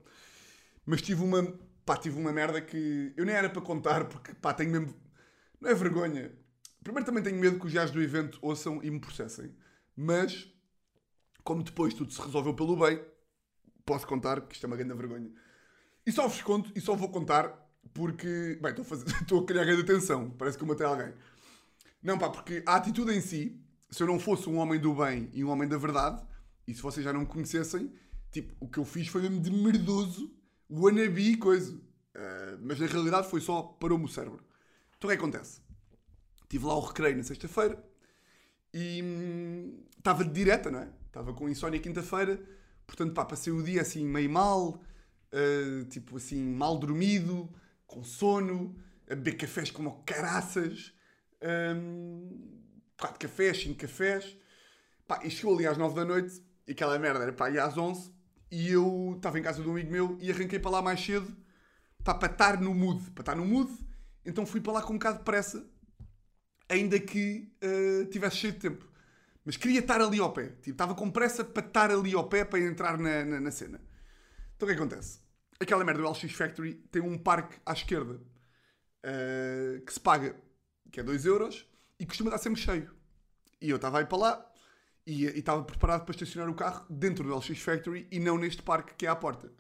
Mas 0.85 1.03
tive 1.03 1.23
uma. 1.23 1.43
Pá, 1.85 1.97
tive 1.97 2.19
uma 2.19 2.33
merda 2.33 2.61
que 2.61 3.13
eu 3.17 3.25
nem 3.25 3.35
era 3.35 3.49
para 3.49 3.63
contar 3.63 4.07
porque, 4.07 4.35
pá, 4.35 4.53
tenho 4.53 4.71
mesmo. 4.71 4.95
Não 5.61 5.71
é 5.71 5.75
vergonha. 5.75 6.33
Primeiro 6.83 7.07
também 7.07 7.23
tenho 7.23 7.39
medo 7.39 7.59
que 7.59 7.67
os 7.67 7.73
gajos 7.73 7.91
do 7.91 8.03
evento 8.03 8.39
ouçam 8.43 8.83
e 8.83 8.91
me 8.91 9.01
processem. 9.01 9.55
Mas, 10.01 10.49
como 11.43 11.65
depois 11.65 11.93
tudo 11.93 12.13
se 12.13 12.23
resolveu 12.23 12.55
pelo 12.55 12.77
bem, 12.77 13.05
posso 13.85 14.07
contar 14.07 14.41
que 14.43 14.55
isto 14.55 14.63
é 14.63 14.69
uma 14.69 14.77
grande 14.77 14.95
vergonha. 14.95 15.29
E 16.07 16.13
só 16.13 16.29
vos 16.29 16.41
conto, 16.41 16.71
e 16.77 16.81
só 16.81 16.95
vou 16.95 17.09
contar 17.09 17.49
porque. 17.93 18.57
Bem, 18.63 18.71
estou 18.71 18.85
a, 18.85 18.87
fazer, 18.87 19.07
estou 19.21 19.41
a 19.41 19.45
criar 19.45 19.65
grande 19.65 19.83
atenção. 19.83 20.31
Parece 20.31 20.57
que 20.57 20.63
eu 20.63 20.69
matei 20.69 20.87
alguém. 20.87 21.13
Não, 22.01 22.17
pá, 22.17 22.31
porque 22.31 22.63
a 22.65 22.77
atitude 22.77 23.13
em 23.13 23.21
si, 23.21 23.61
se 23.91 24.01
eu 24.01 24.07
não 24.07 24.21
fosse 24.21 24.49
um 24.49 24.59
homem 24.59 24.79
do 24.79 24.95
bem 24.95 25.31
e 25.33 25.43
um 25.43 25.51
homem 25.51 25.69
da 25.69 25.77
verdade, 25.77 26.25
e 26.65 26.73
se 26.73 26.81
vocês 26.81 27.03
já 27.03 27.13
não 27.13 27.23
me 27.23 27.27
conhecessem, 27.27 27.93
tipo, 28.31 28.55
o 28.61 28.69
que 28.69 28.79
eu 28.79 28.85
fiz 28.85 29.09
foi 29.09 29.23
mesmo 29.23 29.41
de 29.41 29.51
merdoso, 29.51 30.33
wannabe, 30.71 31.39
coisa. 31.39 31.73
Uh, 31.75 32.57
mas 32.63 32.79
na 32.79 32.87
realidade 32.87 33.29
foi 33.29 33.41
só 33.41 33.63
parou-me 33.63 34.05
o 34.05 34.09
cérebro. 34.09 34.45
Então 34.97 35.09
o 35.09 35.11
que, 35.11 35.15
é 35.15 35.17
que 35.17 35.25
acontece? 35.25 35.61
Estive 36.45 36.67
lá 36.67 36.75
ao 36.75 36.83
recreio 36.83 37.17
na 37.17 37.25
sexta-feira 37.25 37.88
e 38.73 39.03
hum, 39.03 39.85
estava 39.97 40.25
de 40.25 40.33
direta, 40.33 40.71
não 40.71 40.81
é? 40.81 40.89
Estava 41.07 41.33
com 41.33 41.49
insónia 41.49 41.81
quinta-feira, 41.81 42.41
portanto, 42.87 43.13
pá, 43.13 43.25
passei 43.25 43.53
o 43.53 43.63
dia 43.63 43.83
assim 43.83 44.05
meio 44.05 44.31
mal, 44.31 44.83
uh, 45.33 45.85
tipo 45.87 46.17
assim, 46.17 46.43
mal 46.43 46.79
dormido 46.79 47.49
com 47.87 48.05
sono, 48.05 48.77
a 49.11 49.15
beber 49.15 49.37
cafés 49.37 49.71
como 49.71 50.03
caraças, 50.05 50.93
um, 51.75 52.61
quatro 52.99 53.19
cafés, 53.19 53.63
cinco 53.63 53.79
cafés. 53.79 54.37
Pá, 55.07 55.21
e 55.25 55.31
chegou 55.31 55.55
ali 55.55 55.67
às 55.67 55.79
nove 55.79 55.95
da 55.95 56.05
noite, 56.05 56.43
e 56.67 56.73
aquela 56.73 56.99
merda 56.99 57.23
era 57.23 57.33
para 57.33 57.51
ir 57.51 57.59
às 57.59 57.79
onze, 57.79 58.13
e 58.51 58.71
eu 58.71 59.15
estava 59.17 59.39
em 59.39 59.43
casa 59.43 59.63
de 59.63 59.69
um 59.69 59.73
amigo 59.73 59.91
meu 59.91 60.19
e 60.21 60.31
arranquei 60.31 60.59
para 60.59 60.71
lá 60.71 60.83
mais 60.83 61.05
cedo 61.05 61.35
pá, 62.05 62.15
para 62.15 62.33
estar 62.33 62.61
no 62.61 62.75
mood, 62.75 63.11
para 63.11 63.23
estar 63.23 63.35
no 63.35 63.45
mood, 63.45 63.71
então 64.25 64.47
fui 64.47 64.61
para 64.61 64.75
lá 64.75 64.83
com 64.83 64.95
um 64.95 64.99
bocado 64.99 65.19
de 65.19 65.25
pressa, 65.25 65.67
ainda 66.69 66.99
que 66.99 67.51
uh, 67.63 68.05
tivesse 68.07 68.37
cheio 68.37 68.53
de 68.53 68.59
tempo. 68.61 68.87
Mas 69.45 69.57
queria 69.57 69.81
estar 69.81 70.01
ali 70.01 70.19
ao 70.21 70.33
pé. 70.33 70.49
Tipo, 70.49 70.71
estava 70.71 70.95
com 70.95 71.11
pressa 71.11 71.45
para 71.45 71.67
estar 71.67 71.91
ali 71.91 72.15
ao 72.15 72.29
pé 72.29 72.45
para 72.45 72.61
entrar 72.61 72.99
na, 72.99 73.25
na, 73.25 73.41
na 73.41 73.51
cena. 73.51 73.81
Então 74.57 74.69
o 74.69 74.71
que 74.71 74.77
acontece? 74.77 75.29
aquela 75.61 75.85
merda 75.85 76.03
do 76.03 76.09
LX 76.09 76.33
Factory 76.33 76.75
tem 76.91 77.03
um 77.03 77.19
parque 77.19 77.57
à 77.67 77.73
esquerda 77.73 78.15
uh, 78.15 79.81
que 79.85 79.93
se 79.93 80.01
paga, 80.01 80.37
que 80.91 81.01
é 81.01 81.03
2 81.03 81.27
euros, 81.27 81.67
e 81.99 82.07
costuma 82.07 82.31
estar 82.31 82.39
sempre 82.39 82.61
cheio. 82.61 82.91
E 83.61 83.71
eu 83.71 83.77
estava 83.77 83.99
aí 83.99 84.07
para 84.07 84.19
lá 84.19 84.53
e 85.07 85.25
estava 85.25 85.65
preparado 85.65 86.05
para 86.05 86.15
estacionar 86.15 86.49
o 86.49 86.55
carro 86.55 86.87
dentro 86.89 87.25
do 87.25 87.35
LX 87.35 87.59
Factory 87.61 88.07
e 88.11 88.21
não 88.21 88.39
neste 88.39 88.63
parque 88.63 88.95
que 88.95 89.07
é 89.07 89.09
à 89.09 89.17
porta. 89.17 89.51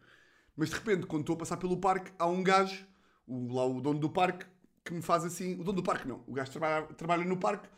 Mas 0.56 0.68
de 0.70 0.76
repente, 0.76 1.06
quando 1.06 1.22
estou 1.22 1.34
a 1.34 1.38
passar 1.38 1.56
pelo 1.56 1.76
parque, 1.76 2.12
há 2.18 2.26
um 2.26 2.42
gajo, 2.42 2.86
o, 3.26 3.52
lá 3.52 3.66
o 3.66 3.80
dono 3.80 3.98
do 3.98 4.10
parque, 4.10 4.46
que 4.88 4.94
me 4.94 5.02
faz 5.02 5.24
assim. 5.24 5.52
O 5.54 5.64
dono 5.64 5.74
do 5.74 5.82
parque 5.82 6.08
não, 6.08 6.22
o 6.26 6.32
gajo 6.32 6.50
trabalha, 6.50 6.86
trabalha 6.86 7.24
no 7.24 7.36
parque, 7.36 7.68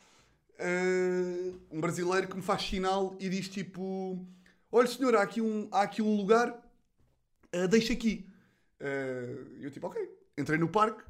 uh, 0.60 1.60
um 1.70 1.80
brasileiro 1.80 2.28
que 2.28 2.36
me 2.36 2.42
faz 2.42 2.62
sinal 2.62 3.16
e 3.18 3.28
diz 3.28 3.48
tipo: 3.48 4.24
Olha, 4.70 4.86
senhor, 4.86 5.16
há 5.16 5.22
aqui 5.22 5.40
um, 5.40 5.68
há 5.72 5.82
aqui 5.82 6.00
um 6.00 6.16
lugar 6.16 6.50
uh, 6.50 7.68
deixa 7.68 7.92
aqui. 7.92 8.26
Uh, 8.80 9.58
eu 9.60 9.70
tipo, 9.70 9.86
ok. 9.88 10.00
Entrei 10.38 10.58
no 10.58 10.68
parque 10.68 11.02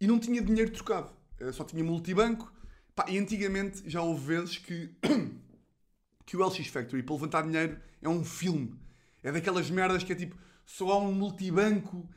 e 0.00 0.06
não 0.06 0.18
tinha 0.18 0.42
dinheiro 0.42 0.72
trocado. 0.72 1.10
Uh, 1.40 1.52
só 1.52 1.64
tinha 1.64 1.84
multibanco. 1.84 2.52
Pá, 2.94 3.06
e 3.08 3.16
antigamente 3.16 3.88
já 3.88 4.02
houve 4.02 4.26
vezes 4.26 4.58
que, 4.58 4.90
que 6.26 6.36
o 6.36 6.44
LX 6.44 6.66
Factory, 6.66 7.02
para 7.02 7.14
levantar 7.14 7.42
dinheiro, 7.42 7.78
é 8.02 8.08
um 8.08 8.24
filme. 8.24 8.74
É 9.22 9.30
daquelas 9.30 9.70
merdas 9.70 10.02
que 10.02 10.12
é 10.12 10.16
tipo, 10.16 10.36
só 10.66 10.90
há 10.90 10.98
um 10.98 11.12
multibanco, 11.12 12.08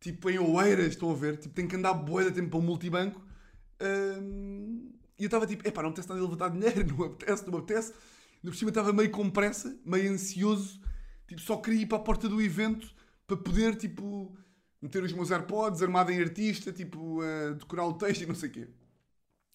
tipo 0.00 0.30
em 0.30 0.38
Oeiras, 0.38 0.88
estão 0.88 1.10
a 1.10 1.14
ver? 1.14 1.36
Tipo, 1.38 1.54
tem 1.54 1.66
que 1.66 1.76
andar 1.76 1.92
de 1.94 2.32
tempo 2.32 2.50
para 2.50 2.58
um 2.58 2.62
multibanco. 2.62 3.24
E 5.18 5.22
eu 5.22 5.26
estava 5.26 5.46
tipo, 5.46 5.66
epá, 5.66 5.82
não 5.82 5.90
me 5.90 5.92
apetece 5.92 6.08
nada 6.08 6.20
de 6.20 6.26
levantar 6.26 6.50
dinheiro, 6.50 6.86
não 6.88 6.96
me 6.96 7.04
apetece, 7.06 7.44
não 7.44 7.52
me 7.52 7.58
apetece. 7.58 7.92
No 8.42 8.50
por 8.50 8.56
cima 8.56 8.70
estava 8.70 8.92
meio 8.92 9.10
com 9.10 9.30
pressa, 9.30 9.76
meio 9.84 10.12
ansioso. 10.12 10.80
Tipo, 11.26 11.40
só 11.40 11.56
queria 11.56 11.82
ir 11.82 11.86
para 11.86 11.98
a 11.98 12.02
porta 12.02 12.28
do 12.28 12.40
evento 12.40 12.94
para 13.26 13.36
poder, 13.36 13.76
tipo, 13.76 14.36
meter 14.80 15.02
os 15.02 15.12
meus 15.12 15.30
AirPods, 15.30 15.82
armado 15.82 16.12
em 16.12 16.20
artista, 16.20 16.72
tipo, 16.72 17.22
uh, 17.22 17.54
decorar 17.54 17.86
o 17.86 17.94
texto 17.94 18.22
e 18.22 18.26
não 18.26 18.34
sei 18.34 18.48
o 18.48 18.52
quê. 18.52 18.68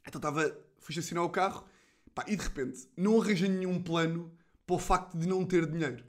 Então 0.05 0.19
estava, 0.19 0.43
fui 0.79 0.93
estacionar 0.93 1.23
o 1.23 1.29
carro 1.29 1.65
pá, 2.13 2.25
e 2.27 2.35
de 2.35 2.43
repente 2.43 2.87
não 2.97 3.21
arranjei 3.21 3.47
nenhum 3.47 3.81
plano 3.81 4.31
para 4.65 4.75
o 4.75 4.79
facto 4.79 5.17
de 5.17 5.27
não 5.27 5.45
ter 5.45 5.65
dinheiro. 5.65 6.03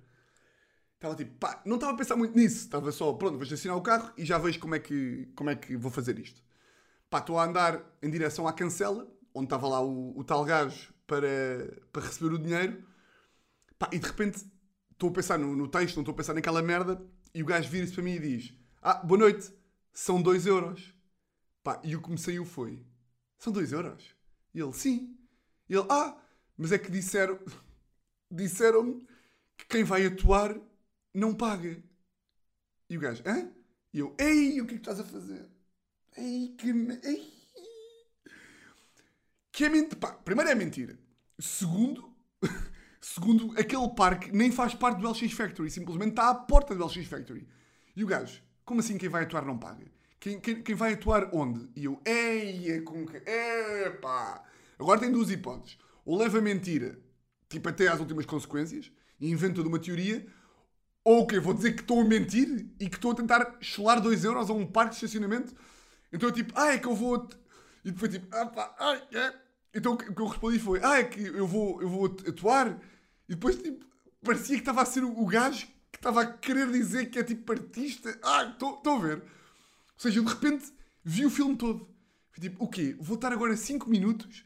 Estava 1.03 1.17
tipo, 1.17 1.37
pá, 1.37 1.61
não 1.67 1.75
estava 1.75 1.95
a 1.95 1.97
pensar 1.97 2.15
muito 2.15 2.39
nisso. 2.39 2.59
Estava 2.59 2.93
só, 2.93 3.13
pronto, 3.13 3.35
vou 3.35 3.43
estacionar 3.43 3.77
o 3.77 3.83
carro 3.83 4.13
e 4.17 4.25
já 4.25 4.39
vejo 4.39 4.61
como 4.61 4.77
é 4.77 4.79
que, 4.79 5.29
como 5.35 5.51
é 5.51 5.57
que 5.57 5.77
vou 5.77 5.91
fazer 5.91 6.17
isto. 6.17 6.41
Pá, 7.11 7.19
estou 7.19 7.41
a 7.41 7.45
andar 7.45 7.85
em 8.01 8.09
direção 8.09 8.47
à 8.47 8.53
cancela, 8.53 9.13
onde 9.35 9.47
estava 9.47 9.67
lá 9.67 9.83
o, 9.83 10.17
o 10.17 10.23
tal 10.23 10.45
gajo 10.45 10.95
para, 11.05 11.29
para 11.93 12.03
receber 12.03 12.33
o 12.33 12.39
dinheiro. 12.39 12.85
Pá, 13.77 13.91
e 13.93 13.99
de 13.99 14.07
repente 14.07 14.47
estou 14.93 15.11
a 15.11 15.13
pensar 15.13 15.41
no, 15.41 15.57
no 15.57 15.67
texto, 15.67 15.97
não 15.97 16.03
estou 16.03 16.13
a 16.13 16.17
pensar 16.17 16.35
naquela 16.35 16.63
merda 16.63 17.05
e 17.35 17.43
o 17.43 17.47
gajo 17.47 17.69
vira-se 17.69 17.93
para 17.93 18.05
mim 18.05 18.13
e 18.13 18.21
diz: 18.21 18.55
Ah, 18.81 18.95
boa 18.95 19.19
noite, 19.19 19.53
são 19.93 20.23
2 20.23 20.47
euros. 20.47 20.95
Pá, 21.65 21.81
e 21.83 21.97
o 21.97 22.01
que 22.01 22.13
me 22.13 22.19
saiu 22.19 22.45
foi: 22.45 22.87
São 23.41 23.53
2 23.53 23.73
euros? 23.73 24.15
E 24.55 24.61
ele: 24.61 24.73
Sim. 24.73 25.19
E 25.69 25.75
ele: 25.75 25.87
Ah, 25.91 26.17
mas 26.57 26.71
é 26.71 26.79
que 26.79 26.93
disseram. 26.93 27.41
Disseram-me 28.31 29.05
que 29.59 29.67
quem 29.67 29.85
vai 29.85 30.07
atuar 30.07 30.57
não 31.15 31.35
paga. 31.35 31.83
E 32.89 32.97
o 32.97 33.01
gajo: 33.01 33.23
Hã? 33.27 33.51
E 33.93 33.99
eu: 33.99 34.15
Ei, 34.19 34.61
o 34.61 34.67
que 34.67 34.75
é 34.75 34.79
que 34.79 34.83
estás 34.83 35.01
a 35.01 35.05
fazer? 35.05 35.49
Ai, 36.17 36.55
que. 36.59 36.71
Ai. 37.05 37.33
Que 39.51 39.65
é 39.65 39.69
mentira. 39.69 40.13
Primeiro 40.25 40.51
é 40.51 40.55
mentira. 40.55 40.99
Segundo, 41.39 42.15
segundo, 43.01 43.53
aquele 43.59 43.89
parque 43.95 44.33
nem 44.33 44.51
faz 44.51 44.75
parte 44.75 45.01
do 45.01 45.11
LX 45.11 45.33
Factory. 45.33 45.71
Simplesmente 45.71 46.11
está 46.11 46.31
à 46.31 46.35
porta 46.35 46.75
do 46.75 46.85
LX 46.85 47.07
Factory. 47.07 47.47
E 47.95 48.03
o 48.03 48.07
gajo, 48.07 48.43
como 48.65 48.81
assim 48.81 48.97
quem 48.97 49.09
vai 49.09 49.25
atuar 49.25 49.45
não 49.45 49.59
paga? 49.59 49.87
Quem, 50.19 50.41
quem, 50.41 50.63
quem 50.63 50.75
vai 50.75 50.95
atuar 50.95 51.35
onde? 51.35 51.69
E 51.75 51.85
eu, 51.85 52.01
eia, 52.07 52.81
com 52.83 53.05
que. 53.05 53.17
Epá! 53.17 54.43
Agora 54.79 55.01
tem 55.01 55.11
duas 55.11 55.31
hipóteses. 55.31 55.77
Ou 56.05 56.17
leva 56.17 56.41
mentira, 56.41 56.99
tipo 57.49 57.69
até 57.69 57.89
às 57.89 58.01
últimas 58.01 58.25
consequências, 58.25 58.91
e 59.21 59.31
inventa 59.31 59.63
de 59.63 59.69
uma 59.69 59.79
teoria, 59.79 60.27
ou 61.05 61.23
o 61.23 61.27
quê? 61.27 61.41
Vou 61.41 61.55
dizer 61.55 61.73
que 61.73 61.83
estou 61.83 62.01
a 62.01 62.05
mentir 62.05 62.67
e 62.79 62.89
que 62.89 62.97
estou 62.97 63.13
a 63.13 63.15
tentar 63.15 63.57
chelar 63.61 64.01
2 64.01 64.25
euros 64.25 64.51
a 64.51 64.53
um 64.53 64.67
parque 64.67 64.91
de 64.91 64.97
estacionamento. 64.97 65.55
Então 66.13 66.29
eu 66.29 66.33
tipo, 66.33 66.53
ah, 66.57 66.73
é 66.73 66.79
que 66.79 66.87
eu 66.87 66.95
vou. 66.95 67.29
E 67.85 67.91
depois 67.91 68.13
tipo, 68.13 68.27
ah 68.35 68.47
pá, 68.47 68.75
ai, 68.79 69.03
é. 69.13 69.35
Então 69.75 69.95
o 69.95 69.97
que 69.97 70.21
eu 70.21 70.27
respondi 70.27 70.59
foi, 70.59 70.81
ah, 70.83 70.99
é 70.99 71.05
que 71.05 71.21
eu 71.21 71.47
vou, 71.47 71.81
eu 71.83 71.89
vou 71.89 72.07
atuar. 72.07 72.79
E 73.29 73.35
depois 73.35 73.57
tipo, 73.57 73.85
parecia 74.23 74.55
que 74.57 74.63
estava 74.63 74.83
a 74.83 74.87
ser 74.87 75.03
o 75.03 75.27
gajo 75.27 75.67
que 75.91 75.99
estava 75.99 76.23
a 76.23 76.27
querer 76.27 76.71
dizer 76.71 77.07
que 77.07 77.19
é 77.19 77.25
tipo 77.25 77.51
artista. 77.53 78.17
Ah, 78.23 78.45
estou 78.45 78.81
a 78.85 78.99
ver. 78.99 79.19
Ou 79.19 79.25
seja, 79.97 80.21
eu 80.21 80.25
de 80.25 80.31
repente 80.31 80.73
vi 81.05 81.27
o 81.27 81.31
filme 81.31 81.57
todo. 81.57 81.89
Fui 82.31 82.41
tipo, 82.41 82.65
o 82.65 82.69
quê? 82.69 82.97
Vou 83.01 83.17
estar 83.17 83.33
agora 83.33 83.57
5 83.57 83.91
minutos 83.91 84.45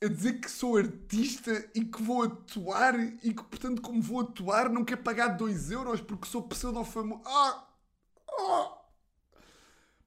a 0.00 0.06
dizer 0.06 0.40
que 0.40 0.50
sou 0.50 0.76
artista 0.76 1.68
e 1.74 1.84
que 1.84 2.02
vou 2.02 2.22
atuar 2.22 2.98
e 3.00 3.34
que, 3.34 3.42
portanto, 3.42 3.82
como 3.82 4.00
vou 4.00 4.20
atuar, 4.20 4.68
não 4.68 4.84
quero 4.84 5.02
pagar 5.02 5.28
2 5.28 5.70
euros 5.72 6.00
porque 6.00 6.28
sou 6.28 6.42
pseudo-famoso. 6.42 7.22
Ah! 7.26 7.68
Ah! 8.30 8.78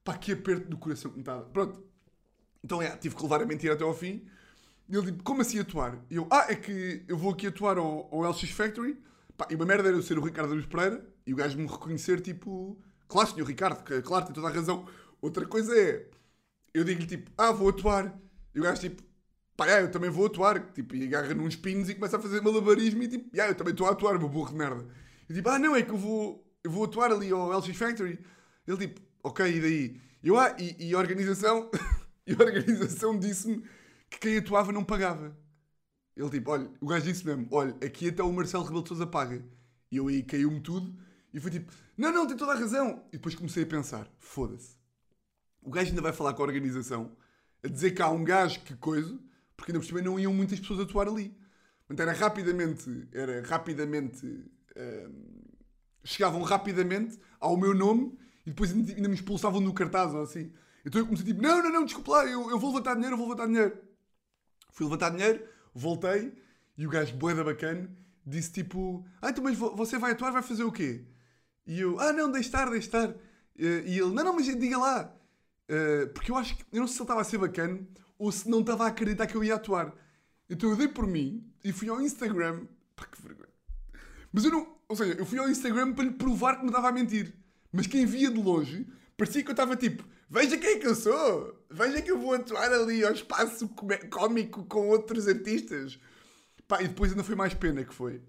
Pá, 0.02 0.16
que 0.16 0.32
aperto 0.32 0.68
do 0.68 0.78
coração 0.78 1.10
que 1.10 1.18
me 1.18 1.22
estava. 1.22 1.44
Pronto. 1.44 1.84
Então, 2.64 2.80
é, 2.80 2.96
tive 2.96 3.14
que 3.14 3.22
levar 3.22 3.42
a 3.42 3.46
mentira 3.46 3.74
até 3.74 3.84
ao 3.84 3.94
fim. 3.94 4.26
E 4.88 4.96
ele 4.96 5.06
tipo, 5.12 5.22
como 5.22 5.42
assim 5.42 5.58
atuar? 5.58 5.98
E 6.10 6.16
eu, 6.16 6.26
ah, 6.30 6.46
é 6.48 6.56
que 6.56 7.04
eu 7.06 7.16
vou 7.16 7.32
aqui 7.32 7.46
atuar 7.46 7.76
ao, 7.76 8.08
ao 8.12 8.30
LX 8.30 8.50
Factory. 8.50 8.98
Pá, 9.36 9.46
e 9.50 9.54
uma 9.54 9.66
merda 9.66 9.88
era 9.88 9.96
eu 9.96 10.02
ser 10.02 10.18
o 10.18 10.24
Ricardo 10.24 10.54
Luís 10.54 10.66
Pereira 10.66 11.06
e 11.26 11.32
o 11.32 11.36
gajo 11.36 11.58
me 11.58 11.66
reconhecer, 11.66 12.20
tipo, 12.20 12.80
claro, 13.08 13.30
senhor 13.30 13.46
Ricardo, 13.46 13.84
que, 13.84 14.02
claro, 14.02 14.24
tem 14.24 14.34
toda 14.34 14.48
a 14.48 14.50
razão. 14.50 14.86
Outra 15.20 15.46
coisa 15.46 15.76
é, 15.78 16.08
eu 16.74 16.82
digo-lhe 16.84 17.06
tipo, 17.06 17.30
ah, 17.36 17.52
vou 17.52 17.68
atuar. 17.68 18.18
E 18.54 18.60
o 18.60 18.62
gajo 18.62 18.80
tipo, 18.80 19.02
pá, 19.56 19.68
é, 19.68 19.82
eu 19.82 19.90
também 19.90 20.10
vou 20.10 20.26
atuar. 20.26 20.72
Tipo, 20.72 20.94
e 20.96 21.04
agarra 21.04 21.34
nos 21.34 21.56
pinos 21.56 21.88
e 21.88 21.94
começa 21.94 22.16
a 22.16 22.20
fazer 22.20 22.40
malabarismo 22.40 23.02
e 23.02 23.08
tipo, 23.08 23.34
yeah, 23.34 23.52
eu 23.52 23.56
também 23.56 23.72
estou 23.72 23.86
a 23.86 23.92
atuar, 23.92 24.18
meu 24.18 24.28
burro 24.28 24.50
de 24.50 24.56
merda. 24.56 24.86
E 25.28 25.34
tipo, 25.34 25.48
ah, 25.48 25.58
não, 25.58 25.76
é 25.76 25.82
que 25.82 25.90
eu 25.90 25.98
vou, 25.98 26.44
eu 26.62 26.70
vou 26.70 26.84
atuar 26.84 27.12
ali 27.12 27.30
ao 27.30 27.56
LX 27.58 27.76
Factory. 27.76 28.18
Ele 28.66 28.76
tipo, 28.76 29.00
ok, 29.22 29.46
e 29.46 29.60
daí? 29.60 30.00
Eu, 30.22 30.38
ah, 30.38 30.54
e, 30.58 30.88
e 30.88 30.94
a 30.94 30.98
organização, 30.98 31.70
e 32.26 32.32
a 32.32 32.36
organização 32.36 33.18
disse-me 33.18 33.64
que 34.10 34.18
quem 34.18 34.38
atuava 34.38 34.72
não 34.72 34.84
pagava. 34.84 35.36
Ele 36.16 36.30
tipo, 36.30 36.50
olha, 36.50 36.70
o 36.80 36.86
gajo 36.86 37.06
disse 37.06 37.26
mesmo, 37.26 37.48
olha, 37.50 37.74
aqui 37.84 38.08
até 38.08 38.22
o 38.22 38.32
Marcelo 38.32 38.64
Rebelo 38.64 38.82
de 38.82 38.88
Sousa 38.88 39.06
paga. 39.06 39.42
E 39.90 39.96
eu 39.96 40.08
aí 40.08 40.22
caiu-me 40.22 40.60
tudo 40.60 40.94
e 41.32 41.40
foi 41.40 41.50
tipo, 41.50 41.72
não, 41.96 42.12
não, 42.12 42.26
tem 42.26 42.36
toda 42.36 42.52
a 42.52 42.56
razão. 42.56 43.04
E 43.08 43.12
depois 43.12 43.34
comecei 43.34 43.62
a 43.62 43.66
pensar, 43.66 44.08
foda-se. 44.18 44.76
O 45.62 45.70
gajo 45.70 45.90
ainda 45.90 46.02
vai 46.02 46.12
falar 46.12 46.34
com 46.34 46.42
a 46.42 46.46
organização 46.46 47.16
a 47.62 47.68
dizer 47.68 47.92
que 47.92 48.02
há 48.02 48.08
um 48.10 48.24
gajo 48.24 48.60
que 48.60 48.74
coisa, 48.76 49.18
porque 49.62 49.70
ainda 49.70 49.78
por 49.78 49.86
cima 49.86 50.02
não 50.02 50.18
iam 50.18 50.34
muitas 50.34 50.58
pessoas 50.58 50.80
atuar 50.80 51.06
ali. 51.06 51.32
Portanto, 51.86 52.00
era 52.00 52.12
rapidamente, 52.12 53.08
era 53.12 53.46
rapidamente, 53.46 54.26
hum, 54.26 55.40
chegavam 56.02 56.42
rapidamente 56.42 57.16
ao 57.38 57.56
meu 57.56 57.72
nome 57.72 58.18
e 58.44 58.50
depois 58.50 58.72
ainda, 58.72 59.08
me 59.08 59.14
expulsavam 59.14 59.62
do 59.62 59.72
cartaz 59.72 60.12
ou 60.12 60.22
assim. 60.22 60.52
Então 60.84 61.00
eu 61.00 61.06
comecei 61.06 61.26
tipo, 61.26 61.40
não, 61.40 61.62
não, 61.62 61.70
não, 61.70 61.84
desculpa 61.84 62.10
lá, 62.10 62.26
eu, 62.26 62.50
eu 62.50 62.58
vou 62.58 62.70
levantar 62.70 62.94
dinheiro, 62.94 63.14
eu 63.14 63.18
vou 63.18 63.28
levantar 63.28 63.46
dinheiro. 63.46 63.78
Fui 64.72 64.84
levantar 64.84 65.10
dinheiro, 65.10 65.46
voltei 65.72 66.32
e 66.76 66.84
o 66.84 66.90
gajo 66.90 67.14
boeda 67.14 67.44
bacana 67.44 67.88
disse 68.26 68.50
tipo, 68.50 69.06
ah, 69.20 69.30
então 69.30 69.44
mas 69.44 69.56
você 69.56 69.96
vai 69.96 70.10
atuar, 70.10 70.32
vai 70.32 70.42
fazer 70.42 70.64
o 70.64 70.72
quê? 70.72 71.04
E 71.64 71.78
eu, 71.78 72.00
ah 72.00 72.12
não, 72.12 72.32
deixe 72.32 72.48
estar, 72.48 72.68
deixe 72.68 72.88
estar. 72.88 73.14
E 73.56 73.64
ele, 73.64 74.12
não, 74.12 74.24
não, 74.24 74.34
mas 74.34 74.46
diga 74.46 74.78
lá. 74.78 75.14
Uh, 75.70 76.08
porque 76.12 76.32
eu 76.32 76.36
acho 76.36 76.56
que, 76.56 76.64
eu 76.72 76.80
não 76.80 76.88
sei 76.88 76.96
se 76.96 77.00
ele 77.00 77.04
estava 77.04 77.20
a 77.20 77.24
ser 77.24 77.38
bacana 77.38 77.80
ou 78.22 78.30
se 78.30 78.48
não 78.48 78.60
estava 78.60 78.84
a 78.84 78.86
acreditar 78.86 79.26
que 79.26 79.34
eu 79.34 79.42
ia 79.42 79.56
atuar. 79.56 79.92
Então 80.48 80.70
eu 80.70 80.76
dei 80.76 80.86
por 80.86 81.08
mim 81.08 81.44
e 81.64 81.72
fui 81.72 81.88
ao 81.88 82.00
Instagram. 82.00 82.68
Pá, 82.94 83.04
que 83.04 83.20
vergonha. 83.20 83.48
Mas 84.32 84.44
eu 84.44 84.52
não, 84.52 84.76
ou 84.88 84.94
seja, 84.94 85.14
eu 85.14 85.26
fui 85.26 85.40
ao 85.40 85.50
Instagram 85.50 85.92
para 85.92 86.04
lhe 86.04 86.12
provar 86.12 86.54
que 86.54 86.62
me 86.62 86.68
estava 86.68 86.88
a 86.88 86.92
mentir. 86.92 87.34
Mas 87.72 87.88
quem 87.88 88.06
via 88.06 88.30
de 88.30 88.40
longe, 88.40 88.86
parecia 89.16 89.42
que 89.42 89.48
eu 89.48 89.54
estava 89.54 89.74
tipo, 89.74 90.04
veja 90.30 90.56
quem 90.56 90.74
é 90.74 90.78
que 90.78 90.86
eu 90.86 90.94
sou, 90.94 91.66
veja 91.68 92.00
que 92.00 92.12
eu 92.12 92.20
vou 92.20 92.32
atuar 92.32 92.72
ali 92.72 93.04
ao 93.04 93.12
espaço 93.12 93.68
cómico 94.08 94.66
com 94.66 94.88
outros 94.88 95.26
artistas. 95.26 95.98
Pá, 96.68 96.80
e 96.80 96.86
depois 96.86 97.10
ainda 97.10 97.24
foi 97.24 97.34
mais 97.34 97.54
pena 97.54 97.84
que 97.84 97.92
foi. 97.92 98.22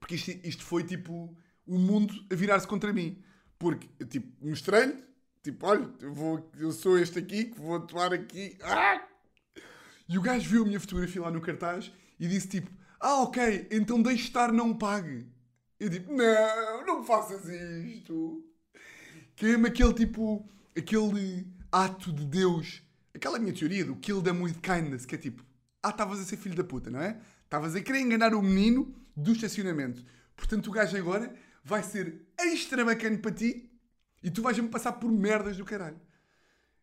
Porque 0.00 0.16
isto, 0.16 0.30
isto 0.42 0.64
foi 0.64 0.82
tipo 0.82 1.32
o 1.64 1.78
mundo 1.78 2.12
a 2.28 2.34
virar-se 2.34 2.66
contra 2.66 2.92
mim. 2.92 3.22
Porque, 3.56 3.86
tipo, 4.04 4.44
mostrei-lhe, 4.44 5.00
tipo, 5.44 5.64
olha, 5.64 5.88
eu, 6.00 6.12
vou, 6.12 6.50
eu 6.58 6.72
sou 6.72 6.98
este 6.98 7.20
aqui, 7.20 7.44
que 7.44 7.60
vou 7.60 7.76
atuar 7.76 8.12
aqui. 8.12 8.58
Ah! 8.62 9.11
E 10.08 10.18
o 10.18 10.22
gajo 10.22 10.48
viu 10.48 10.62
a 10.62 10.66
minha 10.66 10.80
fotografia 10.80 11.22
lá 11.22 11.30
no 11.30 11.40
cartaz 11.40 11.92
e 12.18 12.28
disse 12.28 12.48
tipo, 12.48 12.70
ah, 13.00 13.22
ok, 13.22 13.68
então 13.70 14.00
deixe 14.00 14.24
estar, 14.24 14.52
não 14.52 14.76
pague. 14.76 15.26
Eu 15.78 15.88
digo, 15.88 16.12
não, 16.14 16.86
não 16.86 17.04
faças 17.04 17.48
isto. 17.48 18.44
Que 19.34 19.46
é 19.46 19.54
aquele 19.54 19.94
tipo, 19.94 20.48
aquele 20.76 21.46
ato 21.70 22.12
de 22.12 22.24
Deus, 22.24 22.82
aquela 23.14 23.38
minha 23.38 23.52
teoria 23.52 23.84
do 23.84 23.96
kill 23.96 24.22
them 24.22 24.42
with 24.42 24.54
kindness, 24.62 25.04
que 25.04 25.14
é 25.14 25.18
tipo, 25.18 25.44
ah, 25.82 25.90
estavas 25.90 26.20
a 26.20 26.24
ser 26.24 26.36
filho 26.36 26.54
da 26.54 26.62
puta, 26.62 26.90
não 26.90 27.00
é? 27.00 27.18
Estavas 27.44 27.74
a 27.74 27.80
querer 27.80 28.00
enganar 28.00 28.34
o 28.34 28.42
menino 28.42 28.94
do 29.16 29.32
estacionamento. 29.32 30.04
Portanto, 30.36 30.68
o 30.68 30.70
gajo 30.70 30.96
agora 30.96 31.34
vai 31.64 31.82
ser 31.82 32.26
extra 32.38 32.84
bacana 32.84 33.18
para 33.18 33.32
ti 33.32 33.70
e 34.22 34.30
tu 34.30 34.42
vais-me 34.42 34.68
passar 34.68 34.92
por 34.92 35.10
merdas 35.10 35.56
do 35.56 35.64
caralho. 35.64 36.00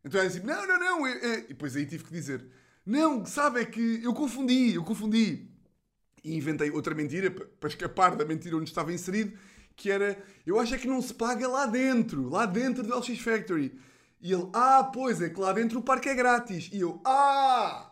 Então 0.04 0.22
é 0.22 0.26
assim, 0.26 0.42
não, 0.42 0.68
não, 0.68 0.80
não. 0.80 1.08
E 1.08 1.48
depois 1.48 1.76
aí 1.76 1.86
tive 1.86 2.04
que 2.04 2.12
dizer, 2.12 2.46
não, 2.86 3.26
sabe, 3.26 3.62
é 3.62 3.66
que 3.66 4.04
eu 4.04 4.14
confundi, 4.14 4.76
eu 4.76 4.84
confundi. 4.84 5.48
E 6.24 6.36
inventei 6.36 6.70
outra 6.72 6.94
mentira 6.94 7.32
para 7.32 7.70
escapar 7.70 8.16
da 8.16 8.26
mentira 8.26 8.58
onde 8.58 8.70
estava 8.70 8.94
inserido, 8.94 9.38
que 9.76 9.90
era, 9.90 10.22
eu 10.46 10.60
acho 10.60 10.76
é 10.76 10.78
que 10.78 10.88
não 10.88 11.02
se 11.02 11.14
paga 11.14 11.48
lá 11.48 11.66
dentro, 11.66 12.30
lá 12.30 12.46
dentro 12.46 12.84
do 12.84 12.98
LX 12.98 13.20
Factory. 13.20 13.80
E 14.22 14.34
ele, 14.34 14.50
ah, 14.54 14.84
pois 14.94 15.22
é 15.22 15.30
que 15.30 15.40
lá 15.40 15.54
dentro 15.54 15.80
o 15.80 15.84
parque 15.84 16.10
é 16.10 16.16
grátis. 16.16 16.70
E 16.74 16.82
eu, 16.82 17.02
ah, 17.06 17.90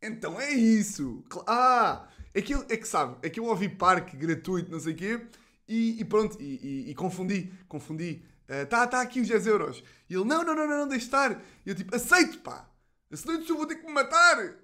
então 0.00 0.40
é 0.40 0.52
isso. 0.52 1.22
Ah, 1.46 2.08
é 2.34 2.40
que, 2.40 2.54
é 2.54 2.76
que 2.76 2.88
sabe, 2.88 3.16
é 3.22 3.28
que 3.28 3.38
eu 3.38 3.44
ouvi 3.44 3.68
parque 3.68 4.16
gratuito, 4.16 4.70
não 4.70 4.80
sei 4.80 4.94
o 4.94 4.96
quê, 4.96 5.20
e, 5.68 6.00
e 6.00 6.04
pronto, 6.04 6.40
e, 6.40 6.86
e, 6.86 6.90
e, 6.90 6.94
confundi, 6.94 7.52
confundi. 7.68 8.22
Está 8.48 8.84
uh, 8.84 8.90
tá 8.90 9.00
aqui 9.00 9.20
os 9.20 9.28
10 9.28 9.46
euros. 9.46 9.84
E 10.08 10.14
ele, 10.14 10.24
não, 10.24 10.42
não, 10.42 10.54
não, 10.54 10.66
não, 10.66 10.78
não, 10.78 10.88
deixe 10.88 11.06
estar. 11.06 11.32
E 11.64 11.70
eu 11.70 11.74
tipo, 11.74 11.94
aceito, 11.94 12.38
pá. 12.40 12.68
Senão 13.14 13.40
eu 13.40 13.56
vou 13.56 13.66
ter 13.66 13.76
que 13.76 13.86
me 13.86 13.92
matar. 13.92 14.56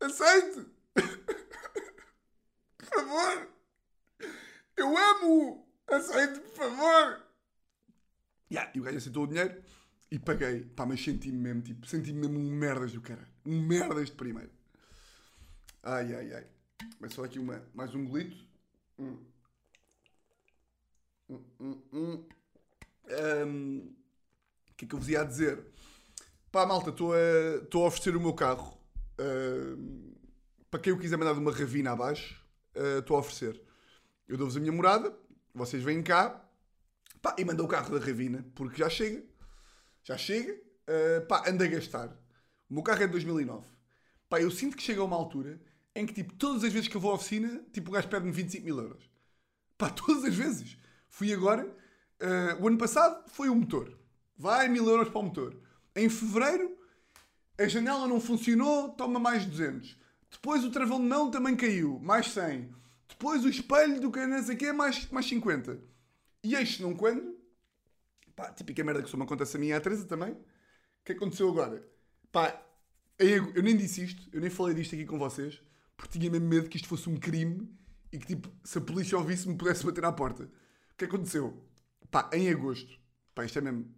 Aceito. 0.00 0.70
por 2.76 2.86
favor. 2.86 3.48
Eu 4.76 4.96
amo. 4.96 5.68
Aceito, 5.86 6.40
por 6.40 6.54
favor. 6.56 7.26
Yeah, 8.50 8.72
e 8.74 8.80
o 8.80 8.82
gajo 8.82 8.98
aceitou 8.98 9.24
o 9.24 9.26
dinheiro 9.26 9.62
e 10.10 10.18
paguei. 10.18 10.64
Pá, 10.64 10.84
mas 10.84 11.02
senti-me 11.02 11.38
mesmo, 11.38 11.62
tipo, 11.62 11.86
senti-me 11.86 12.20
mesmo 12.20 12.38
um 12.38 12.50
merdas 12.50 12.92
do 12.92 13.00
cara. 13.00 13.28
Um 13.46 13.60
merdas 13.64 14.06
de 14.06 14.16
primeiro. 14.16 14.50
Ai, 15.82 16.14
ai, 16.14 16.32
ai. 16.32 16.46
Mas 16.98 17.14
só 17.14 17.24
aqui 17.24 17.38
uma, 17.38 17.62
mais 17.74 17.94
um 17.94 18.04
golito. 18.04 18.36
Hum. 18.98 19.18
Hum, 21.28 21.44
hum, 21.60 21.82
hum. 21.92 22.28
Um, 23.46 23.94
o 24.70 24.74
que 24.76 24.84
é 24.84 24.88
que 24.88 24.94
eu 24.94 24.98
vos 24.98 25.08
ia 25.08 25.24
dizer? 25.24 25.64
Pá, 26.52 26.66
malta, 26.66 26.90
estou 26.90 27.12
a, 27.14 27.16
a 27.16 27.86
oferecer 27.86 28.16
o 28.16 28.20
meu 28.20 28.34
carro. 28.34 28.76
Uh, 29.20 30.16
para 30.68 30.80
quem 30.80 30.92
eu 30.92 30.98
quiser 30.98 31.16
mandar 31.16 31.32
de 31.32 31.38
uma 31.38 31.52
ravina 31.52 31.92
abaixo, 31.92 32.44
estou 32.74 33.14
uh, 33.14 33.18
a 33.18 33.20
oferecer. 33.20 33.62
Eu 34.26 34.36
dou-vos 34.36 34.56
a 34.56 34.60
minha 34.60 34.72
morada, 34.72 35.16
vocês 35.54 35.80
vêm 35.80 36.02
cá 36.02 36.44
pá, 37.22 37.36
e 37.38 37.44
mandam 37.44 37.66
o 37.66 37.68
carro 37.68 37.96
da 37.96 38.04
ravina, 38.04 38.44
porque 38.56 38.78
já 38.78 38.90
chega. 38.90 39.22
Já 40.02 40.18
chega. 40.18 40.52
Uh, 40.52 41.24
pá, 41.28 41.48
anda 41.48 41.64
a 41.64 41.68
gastar. 41.68 42.08
O 42.68 42.74
meu 42.74 42.82
carro 42.82 43.04
é 43.04 43.06
de 43.06 43.12
2009. 43.12 43.64
Pá, 44.28 44.40
eu 44.40 44.50
sinto 44.50 44.76
que 44.76 44.82
chega 44.82 45.00
a 45.02 45.04
uma 45.04 45.14
altura 45.14 45.60
em 45.94 46.04
que, 46.04 46.14
tipo, 46.14 46.34
todas 46.34 46.64
as 46.64 46.72
vezes 46.72 46.88
que 46.88 46.96
eu 46.96 47.00
vou 47.00 47.12
à 47.12 47.14
oficina, 47.14 47.64
tipo, 47.72 47.90
o 47.90 47.92
gajo 47.92 48.08
pede-me 48.08 48.32
25 48.32 48.64
mil 48.64 48.80
euros. 48.80 49.08
Pá, 49.78 49.88
todas 49.88 50.24
as 50.24 50.34
vezes. 50.34 50.76
Fui 51.08 51.32
agora, 51.32 51.64
uh, 51.64 52.60
o 52.60 52.66
ano 52.66 52.76
passado 52.76 53.22
foi 53.28 53.48
o 53.48 53.54
motor. 53.54 53.96
Vai 54.36 54.66
mil 54.66 54.88
euros 54.88 55.08
para 55.10 55.20
o 55.20 55.22
motor. 55.22 55.69
Em 55.94 56.08
fevereiro, 56.08 56.76
a 57.58 57.66
janela 57.68 58.06
não 58.06 58.20
funcionou, 58.20 58.90
toma 58.90 59.18
mais 59.18 59.44
200. 59.46 59.96
Depois 60.30 60.64
o 60.64 60.70
travão 60.70 61.00
de 61.00 61.06
mão 61.06 61.30
também 61.30 61.56
caiu, 61.56 61.98
mais 62.00 62.28
100. 62.32 62.72
Depois 63.08 63.44
o 63.44 63.48
espelho 63.48 64.00
do 64.00 64.10
que 64.10 64.24
não 64.26 64.42
sei 64.42 64.56
quê, 64.56 64.72
mais, 64.72 65.10
mais 65.10 65.26
50. 65.26 65.80
E 66.42 66.54
este 66.54 66.82
não 66.82 66.94
quando, 66.94 67.36
pá, 68.34 68.52
típica 68.52 68.82
merda 68.84 69.02
que 69.02 69.10
só 69.10 69.16
me 69.16 69.24
acontece 69.24 69.56
a 69.56 69.60
mim 69.60 69.68
e 69.68 69.72
à 69.72 69.80
Teresa 69.80 70.06
também, 70.06 70.32
O 70.32 70.38
que 71.04 71.12
aconteceu 71.12 71.48
agora? 71.48 71.86
Pá, 72.30 72.48
ago- 73.18 73.52
eu 73.54 73.62
nem 73.62 73.76
disse 73.76 74.04
isto, 74.04 74.28
eu 74.32 74.40
nem 74.40 74.50
falei 74.50 74.74
disto 74.74 74.94
aqui 74.94 75.04
com 75.06 75.18
vocês, 75.18 75.60
porque 75.96 76.18
tinha 76.18 76.30
mesmo 76.30 76.46
medo 76.48 76.68
que 76.68 76.76
isto 76.76 76.88
fosse 76.88 77.08
um 77.08 77.16
crime 77.16 77.68
e 78.12 78.18
que, 78.18 78.26
tipo, 78.26 78.48
se 78.64 78.78
a 78.78 78.80
polícia 78.80 79.18
ouvisse, 79.18 79.48
me 79.48 79.56
pudesse 79.56 79.84
bater 79.84 80.04
à 80.04 80.12
porta. 80.12 80.44
O 80.44 80.96
que 80.96 81.04
aconteceu? 81.06 81.62
Pá, 82.10 82.28
em 82.32 82.48
agosto, 82.50 82.98
pá, 83.34 83.44
isto 83.44 83.58
é 83.58 83.62
mesmo. 83.62 83.92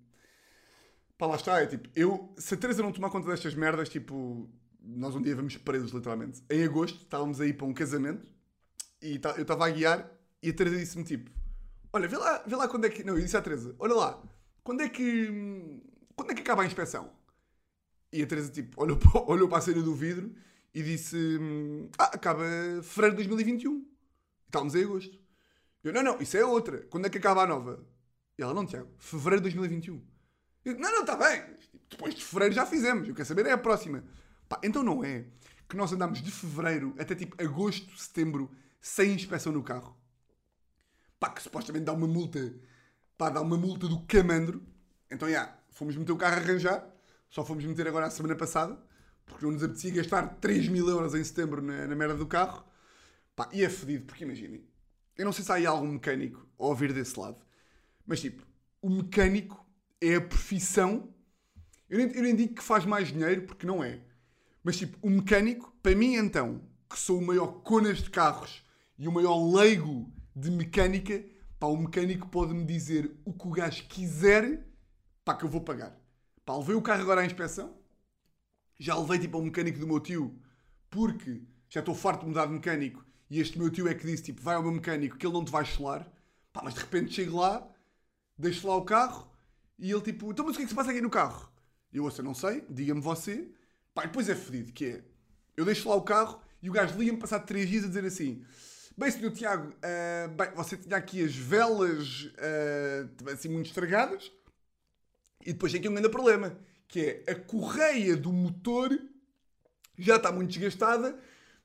Pá, 1.22 1.26
lá 1.28 1.36
está, 1.36 1.60
é 1.62 1.66
tipo, 1.68 1.88
eu, 1.94 2.34
se 2.36 2.52
a 2.54 2.56
Teresa 2.56 2.82
não 2.82 2.90
tomar 2.90 3.08
conta 3.08 3.28
destas 3.30 3.54
merdas, 3.54 3.88
tipo, 3.88 4.50
nós 4.82 5.14
um 5.14 5.22
dia 5.22 5.36
vamos 5.36 5.56
presos, 5.56 5.92
literalmente. 5.92 6.42
Em 6.50 6.64
agosto, 6.64 6.96
estávamos 6.98 7.40
aí 7.40 7.52
para 7.52 7.64
um 7.64 7.72
casamento 7.72 8.26
e 9.00 9.20
tá- 9.20 9.30
eu 9.36 9.42
estava 9.42 9.68
a 9.68 9.70
guiar 9.70 10.10
e 10.42 10.50
a 10.50 10.52
Teresa 10.52 10.78
disse-me, 10.78 11.04
tipo, 11.04 11.30
olha, 11.92 12.08
vê 12.08 12.16
lá, 12.16 12.42
vê 12.44 12.56
lá 12.56 12.66
quando 12.66 12.86
é 12.86 12.90
que. 12.90 13.04
Não, 13.04 13.14
eu 13.16 13.22
disse 13.22 13.36
à 13.36 13.40
Teresa, 13.40 13.72
olha 13.78 13.94
lá, 13.94 14.20
quando 14.64 14.80
é 14.80 14.88
que. 14.88 15.80
Quando 16.16 16.32
é 16.32 16.34
que 16.34 16.40
acaba 16.42 16.62
a 16.64 16.66
inspeção? 16.66 17.12
E 18.12 18.22
a 18.22 18.26
Teresa, 18.26 18.50
tipo, 18.50 18.82
olhou, 18.82 18.96
para- 18.98 19.22
olhou 19.22 19.48
para 19.48 19.58
a 19.58 19.60
cena 19.60 19.80
do 19.80 19.94
vidro 19.94 20.34
e 20.74 20.82
disse: 20.82 21.16
hum, 21.40 21.88
Ah, 21.98 22.06
acaba 22.14 22.42
fevereiro 22.82 23.12
de 23.16 23.28
2021. 23.28 23.76
E 23.78 23.86
estávamos 24.46 24.74
em 24.74 24.84
agosto. 24.84 25.18
Eu, 25.84 25.92
não, 25.92 26.02
não, 26.02 26.20
isso 26.20 26.36
é 26.36 26.44
outra. 26.44 26.78
Quando 26.90 27.06
é 27.06 27.10
que 27.10 27.18
acaba 27.18 27.42
a 27.44 27.46
nova? 27.46 27.86
E 28.38 28.42
ela, 28.42 28.54
não, 28.54 28.66
Tiago, 28.66 28.90
fevereiro 28.98 29.38
de 29.44 29.50
2021. 29.56 30.11
Eu, 30.64 30.78
não, 30.78 30.90
não, 30.92 31.00
está 31.00 31.16
bem. 31.16 31.44
Depois 31.90 32.14
de 32.14 32.24
fevereiro 32.24 32.54
já 32.54 32.64
fizemos. 32.66 33.08
Eu 33.08 33.14
quero 33.14 33.26
saber 33.26 33.46
é 33.46 33.52
a 33.52 33.58
próxima. 33.58 34.04
Pá, 34.48 34.60
então 34.62 34.82
não 34.82 35.04
é 35.04 35.24
que 35.68 35.76
nós 35.76 35.92
andamos 35.92 36.22
de 36.22 36.30
fevereiro 36.30 36.94
até 36.98 37.14
tipo 37.14 37.40
agosto, 37.42 37.96
setembro, 37.96 38.50
sem 38.80 39.12
inspeção 39.12 39.52
no 39.52 39.62
carro. 39.62 39.96
Pá, 41.18 41.30
que 41.30 41.42
supostamente 41.42 41.84
dá 41.84 41.92
uma 41.92 42.06
multa. 42.06 42.54
Pá, 43.16 43.30
dá 43.30 43.40
uma 43.40 43.56
multa 43.56 43.88
do 43.88 44.00
camandro. 44.06 44.62
Então, 45.10 45.28
já, 45.28 45.56
fomos 45.70 45.96
meter 45.96 46.12
o 46.12 46.16
carro 46.16 46.34
a 46.34 46.38
arranjar. 46.38 46.86
Só 47.28 47.44
fomos 47.44 47.64
meter 47.64 47.88
agora 47.88 48.06
a 48.06 48.10
semana 48.10 48.36
passada. 48.36 48.78
Porque 49.24 49.44
não 49.44 49.52
nos 49.52 49.62
apetecia 49.62 49.92
gastar 49.92 50.26
3 50.40 50.68
mil 50.68 50.88
euros 50.88 51.14
em 51.14 51.22
setembro 51.24 51.62
na, 51.62 51.86
na 51.86 51.94
merda 51.94 52.16
do 52.16 52.26
carro. 52.26 52.64
Pá, 53.34 53.48
e 53.52 53.64
é 53.64 53.68
fedido, 53.68 54.04
porque 54.04 54.24
imaginem. 54.24 54.64
Eu 55.16 55.24
não 55.24 55.32
sei 55.32 55.44
se 55.44 55.52
há 55.52 55.56
aí 55.56 55.66
algum 55.66 55.86
mecânico 55.86 56.46
a 56.58 56.64
ouvir 56.66 56.92
desse 56.92 57.18
lado. 57.18 57.38
Mas 58.06 58.20
tipo, 58.20 58.44
o 58.80 58.90
mecânico 58.90 59.61
é 60.02 60.16
a 60.16 60.20
profissão. 60.20 61.14
Eu 61.88 61.98
nem, 61.98 62.12
eu 62.16 62.22
nem 62.22 62.34
digo 62.34 62.54
que 62.56 62.62
faz 62.62 62.84
mais 62.84 63.08
dinheiro, 63.08 63.42
porque 63.42 63.66
não 63.66 63.82
é. 63.82 64.00
Mas 64.64 64.76
tipo, 64.76 64.98
o 65.00 65.08
mecânico, 65.08 65.74
para 65.82 65.94
mim 65.94 66.14
então, 66.14 66.60
que 66.88 66.98
sou 66.98 67.18
o 67.18 67.26
maior 67.26 67.62
conas 67.62 67.98
de 68.02 68.10
carros 68.10 68.62
e 68.98 69.06
o 69.06 69.12
maior 69.12 69.36
leigo 69.36 70.12
de 70.34 70.50
mecânica, 70.50 71.24
pá, 71.58 71.66
o 71.66 71.76
mecânico 71.76 72.28
pode-me 72.28 72.64
dizer 72.64 73.16
o 73.24 73.32
que 73.32 73.46
o 73.46 73.50
gajo 73.50 73.84
quiser, 73.88 74.66
pá, 75.24 75.34
que 75.34 75.44
eu 75.44 75.48
vou 75.48 75.60
pagar. 75.60 75.96
Pá, 76.44 76.56
levei 76.56 76.74
o 76.74 76.82
carro 76.82 77.02
agora 77.02 77.20
à 77.20 77.26
inspeção, 77.26 77.76
já 78.78 78.96
levei 78.96 79.18
tipo 79.18 79.36
ao 79.36 79.42
mecânico 79.44 79.78
do 79.78 79.86
meu 79.86 80.00
tio, 80.00 80.36
porque 80.90 81.42
já 81.68 81.80
estou 81.80 81.94
farto 81.94 82.20
de 82.20 82.26
mudar 82.26 82.46
de 82.46 82.52
mecânico, 82.52 83.04
e 83.30 83.40
este 83.40 83.58
meu 83.58 83.70
tio 83.70 83.88
é 83.88 83.94
que 83.94 84.06
disse, 84.06 84.24
tipo, 84.24 84.42
vai 84.42 84.56
ao 84.56 84.62
meu 84.62 84.72
mecânico, 84.72 85.16
que 85.16 85.26
ele 85.26 85.32
não 85.32 85.44
te 85.44 85.50
vai 85.50 85.64
chelar. 85.64 86.06
Pá, 86.52 86.60
mas 86.62 86.74
de 86.74 86.80
repente 86.80 87.14
chego 87.14 87.38
lá, 87.38 87.66
deixo 88.36 88.68
lá 88.68 88.76
o 88.76 88.84
carro, 88.84 89.31
e 89.82 89.90
ele 89.90 90.00
tipo, 90.00 90.30
então 90.30 90.46
mas 90.46 90.54
o 90.54 90.56
que 90.58 90.62
é 90.62 90.66
que 90.66 90.70
se 90.70 90.76
passa 90.76 90.92
aqui 90.92 91.00
no 91.00 91.10
carro? 91.10 91.52
E 91.92 91.96
eu, 91.96 92.04
ouça, 92.04 92.22
não 92.22 92.34
sei, 92.34 92.64
diga-me 92.70 93.00
você. 93.00 93.50
Pá, 93.92 94.02
depois 94.02 94.28
é 94.28 94.34
fedido, 94.36 94.72
que 94.72 94.86
é, 94.86 95.04
eu 95.56 95.64
deixo 95.64 95.88
lá 95.88 95.96
o 95.96 96.02
carro, 96.02 96.40
e 96.62 96.70
o 96.70 96.72
gajo 96.72 96.96
liga-me 96.96 97.18
passado 97.18 97.44
3 97.44 97.68
dias 97.68 97.84
a 97.84 97.88
dizer 97.88 98.04
assim, 98.04 98.44
bem, 98.96 99.10
senhor 99.10 99.32
Tiago, 99.32 99.74
ah, 99.82 100.28
bem, 100.28 100.54
você 100.54 100.76
tinha 100.76 100.96
aqui 100.96 101.24
as 101.24 101.34
velas 101.34 102.30
ah, 102.38 103.32
assim 103.32 103.48
muito 103.48 103.66
estragadas, 103.66 104.30
e 105.44 105.52
depois 105.52 105.72
tem 105.72 105.80
aqui 105.80 105.88
um 105.88 105.94
grande 105.94 106.08
problema, 106.08 106.56
que 106.86 107.24
é 107.26 107.32
a 107.32 107.34
correia 107.34 108.16
do 108.16 108.32
motor 108.32 108.96
já 109.98 110.14
está 110.14 110.30
muito 110.30 110.50
desgastada, 110.50 111.18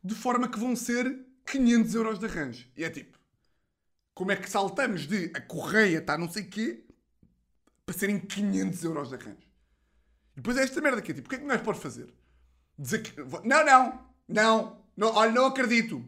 de 0.03 0.15
forma 0.15 0.49
que 0.49 0.57
vão 0.57 0.75
ser 0.75 1.23
500 1.45 1.93
euros 1.93 2.19
de 2.19 2.25
arranjo. 2.25 2.67
E 2.75 2.83
é 2.83 2.89
tipo, 2.89 3.17
como 4.15 4.31
é 4.31 4.35
que 4.35 4.49
saltamos 4.49 5.05
de 5.05 5.31
a 5.35 5.39
correia 5.39 5.99
está 5.99 6.17
não 6.17 6.27
sei 6.27 6.43
quê 6.43 6.86
para 7.87 7.97
serem 7.97 8.19
500 8.19 8.83
euros 8.83 9.09
de 9.09 9.15
arranjo? 9.15 9.47
E 10.33 10.35
depois 10.35 10.57
é 10.57 10.63
esta 10.63 10.81
merda 10.81 10.99
aqui, 10.99 11.13
tipo, 11.13 11.27
o 11.27 11.29
que 11.29 11.35
é 11.35 11.39
que 11.39 11.45
um 11.45 11.47
gajo 11.47 11.63
pode 11.63 11.79
fazer? 11.79 12.13
Dizer 12.77 13.01
que... 13.01 13.19
Não, 13.47 13.65
não, 13.65 14.05
não, 14.27 14.85
não 14.95 15.15
olha, 15.15 15.31
não 15.31 15.45
acredito. 15.47 16.05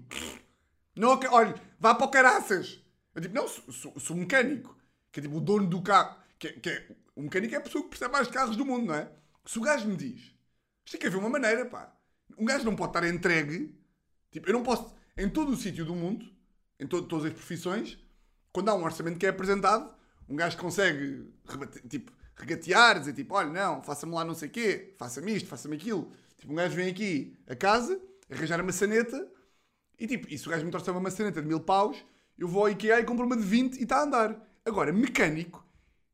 Não, 0.96 1.14
ac- 1.14 1.30
olha, 1.32 1.56
vá 1.80 1.96
para 1.96 2.06
o 2.06 2.12
caraças. 2.12 2.82
Eu 3.16 3.22
tipo, 3.22 3.34
não, 3.34 3.48
sou, 3.48 3.72
sou, 3.74 4.00
sou 4.00 4.16
mecânico. 4.18 4.78
Que 5.12 5.22
é 5.22 5.24
tipo 5.24 5.38
o 5.38 5.42
dono 5.42 5.68
do 5.68 5.82
carro. 5.82 6.20
Que, 6.38 6.50
é- 6.50 6.52
que 6.54 6.70
é, 6.70 6.96
o 7.16 7.22
mecânico 7.24 7.56
é 7.56 7.58
a 7.58 7.62
pessoa 7.62 7.84
que 7.84 7.90
percebe 7.92 8.12
mais 8.12 8.28
carros 8.28 8.56
do 8.58 8.66
mundo, 8.66 8.88
não 8.88 8.96
é? 8.96 9.10
Se 9.46 9.58
o 9.58 9.62
gajo 9.62 9.88
me 9.88 9.96
diz, 9.96 10.20
isto 10.86 10.92
tem 10.92 11.00
que 11.00 11.08
haver 11.08 11.18
uma 11.18 11.30
maneira, 11.30 11.66
pá. 11.66 11.96
Um 12.38 12.46
gajo 12.46 12.66
não 12.66 12.76
pode 12.76 12.90
estar 12.92 13.08
entregue. 13.08 13.74
Tipo, 14.32 14.50
eu 14.50 14.54
não 14.54 14.64
posso, 14.64 14.94
em 15.18 15.30
todo 15.30 15.52
o 15.52 15.58
sítio 15.58 15.86
do 15.86 15.96
mundo, 15.96 16.30
em 16.80 16.86
to- 16.86 17.02
todas 17.04 17.26
as 17.26 17.34
profissões, 17.34 17.98
quando 18.54 18.70
há 18.70 18.76
um 18.76 18.84
orçamento 18.84 19.18
que 19.18 19.26
é 19.26 19.30
apresentado, 19.30 19.92
um 20.30 20.36
gajo 20.36 20.58
consegue 20.58 21.28
rebate- 21.48 21.82
tipo, 21.88 22.12
regatear, 22.36 23.00
dizer 23.00 23.14
tipo, 23.14 23.34
olha, 23.36 23.50
não, 23.50 23.82
faça-me 23.84 24.14
lá 24.14 24.24
não 24.24 24.34
sei 24.34 24.48
o 24.48 24.52
quê, 24.52 24.94
faça-me 24.98 25.36
isto, 25.36 25.50
faça-me 25.50 25.76
aquilo. 25.76 26.12
Tipo, 26.38 26.54
um 26.54 26.56
gajo 26.56 26.76
vem 26.76 26.90
aqui 26.90 27.38
a 27.48 27.56
casa, 27.56 28.00
arranjar 28.30 28.60
a 28.60 28.64
maçaneta, 28.64 29.28
e 29.98 30.08
tipo, 30.08 30.28
e 30.34 30.38
se 30.38 30.48
o 30.48 30.52
gajo 30.52 30.64
me 30.66 30.72
trouxer 30.72 30.94
uma 30.94 31.02
maçaneta 31.02 31.42
de 31.42 31.48
mil 31.48 31.60
paus, 31.60 31.98
eu 32.38 32.48
vou 32.48 32.62
ao 32.64 32.70
IKEA 32.70 33.00
e 33.00 33.04
compro 33.04 33.26
uma 33.26 33.36
de 33.36 33.44
20 33.44 33.78
e 33.78 33.84
está 33.84 33.98
a 33.98 34.04
andar. 34.04 34.48
Agora, 34.66 34.94
mecânico, 34.94 35.66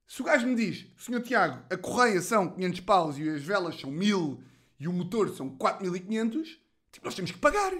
se 0.07 0.21
o 0.21 0.25
gajo 0.25 0.47
me 0.47 0.55
diz, 0.55 0.87
Senhor 0.97 1.21
Tiago, 1.21 1.63
a 1.69 1.77
correia 1.77 2.21
são 2.21 2.49
500 2.49 2.79
paus 2.81 3.17
e 3.17 3.29
as 3.29 3.43
velas 3.43 3.79
são 3.79 3.91
1000 3.91 4.41
e 4.79 4.87
o 4.87 4.93
motor 4.93 5.29
são 5.35 5.49
4500, 5.57 6.59
tipo, 6.91 7.05
nós 7.05 7.15
temos 7.15 7.31
que 7.31 7.37
pagar. 7.37 7.73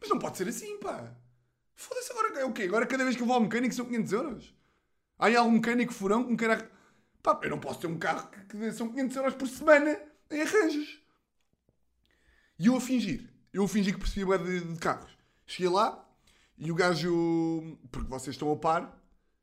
Mas 0.00 0.10
não 0.10 0.18
pode 0.18 0.36
ser 0.36 0.48
assim, 0.48 0.78
pá. 0.78 1.14
Foda-se 1.74 2.10
agora, 2.12 2.40
é 2.40 2.44
o 2.44 2.52
quê? 2.52 2.64
Agora 2.64 2.86
cada 2.86 3.04
vez 3.04 3.16
que 3.16 3.22
eu 3.22 3.26
vou 3.26 3.34
ao 3.36 3.42
mecânico 3.42 3.74
são 3.74 3.84
500 3.86 4.12
euros. 4.12 4.54
Há 5.18 5.38
algum 5.38 5.52
mecânico 5.52 5.92
furão 5.92 6.24
que 6.24 6.30
me 6.30 6.36
queira... 6.36 6.70
Pá, 7.22 7.38
eu 7.42 7.50
não 7.50 7.58
posso 7.58 7.80
ter 7.80 7.86
um 7.86 7.98
carro 7.98 8.28
que, 8.48 8.72
são 8.72 8.88
500 8.90 9.16
euros 9.16 9.34
por 9.34 9.48
semana 9.48 9.98
em 10.30 10.42
arranjos. 10.42 11.00
E 12.58 12.66
eu 12.66 12.76
a 12.76 12.80
fingir. 12.80 13.28
Eu 13.52 13.64
a 13.64 13.68
fingir 13.68 13.94
que 13.94 14.00
percebia 14.00 14.38
de, 14.38 14.60
de 14.60 14.78
carros. 14.78 15.10
Cheguei 15.46 15.70
lá 15.70 16.06
e 16.58 16.70
o 16.70 16.74
gajo... 16.74 17.78
Porque 17.90 18.08
vocês 18.08 18.34
estão 18.34 18.52
a 18.52 18.56
par 18.56 18.96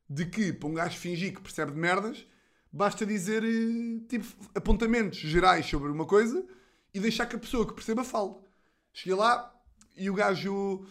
de 0.09 0.25
que 0.25 0.53
para 0.53 0.69
um 0.69 0.73
gajo 0.73 0.97
fingir 0.97 1.33
que 1.33 1.41
percebe 1.41 1.71
de 1.71 1.77
merdas, 1.77 2.25
basta 2.71 3.05
dizer 3.05 3.43
eh, 3.43 4.05
tipo, 4.07 4.25
apontamentos 4.53 5.17
gerais 5.17 5.65
sobre 5.65 5.89
uma 5.89 6.05
coisa 6.05 6.45
e 6.93 6.99
deixar 6.99 7.25
que 7.25 7.35
a 7.35 7.39
pessoa 7.39 7.65
que 7.67 7.73
perceba 7.73 8.03
fale. 8.03 8.35
Cheguei 8.93 9.15
lá 9.15 9.51
e 9.95 10.09
o 10.09 10.13
gajo... 10.13 10.85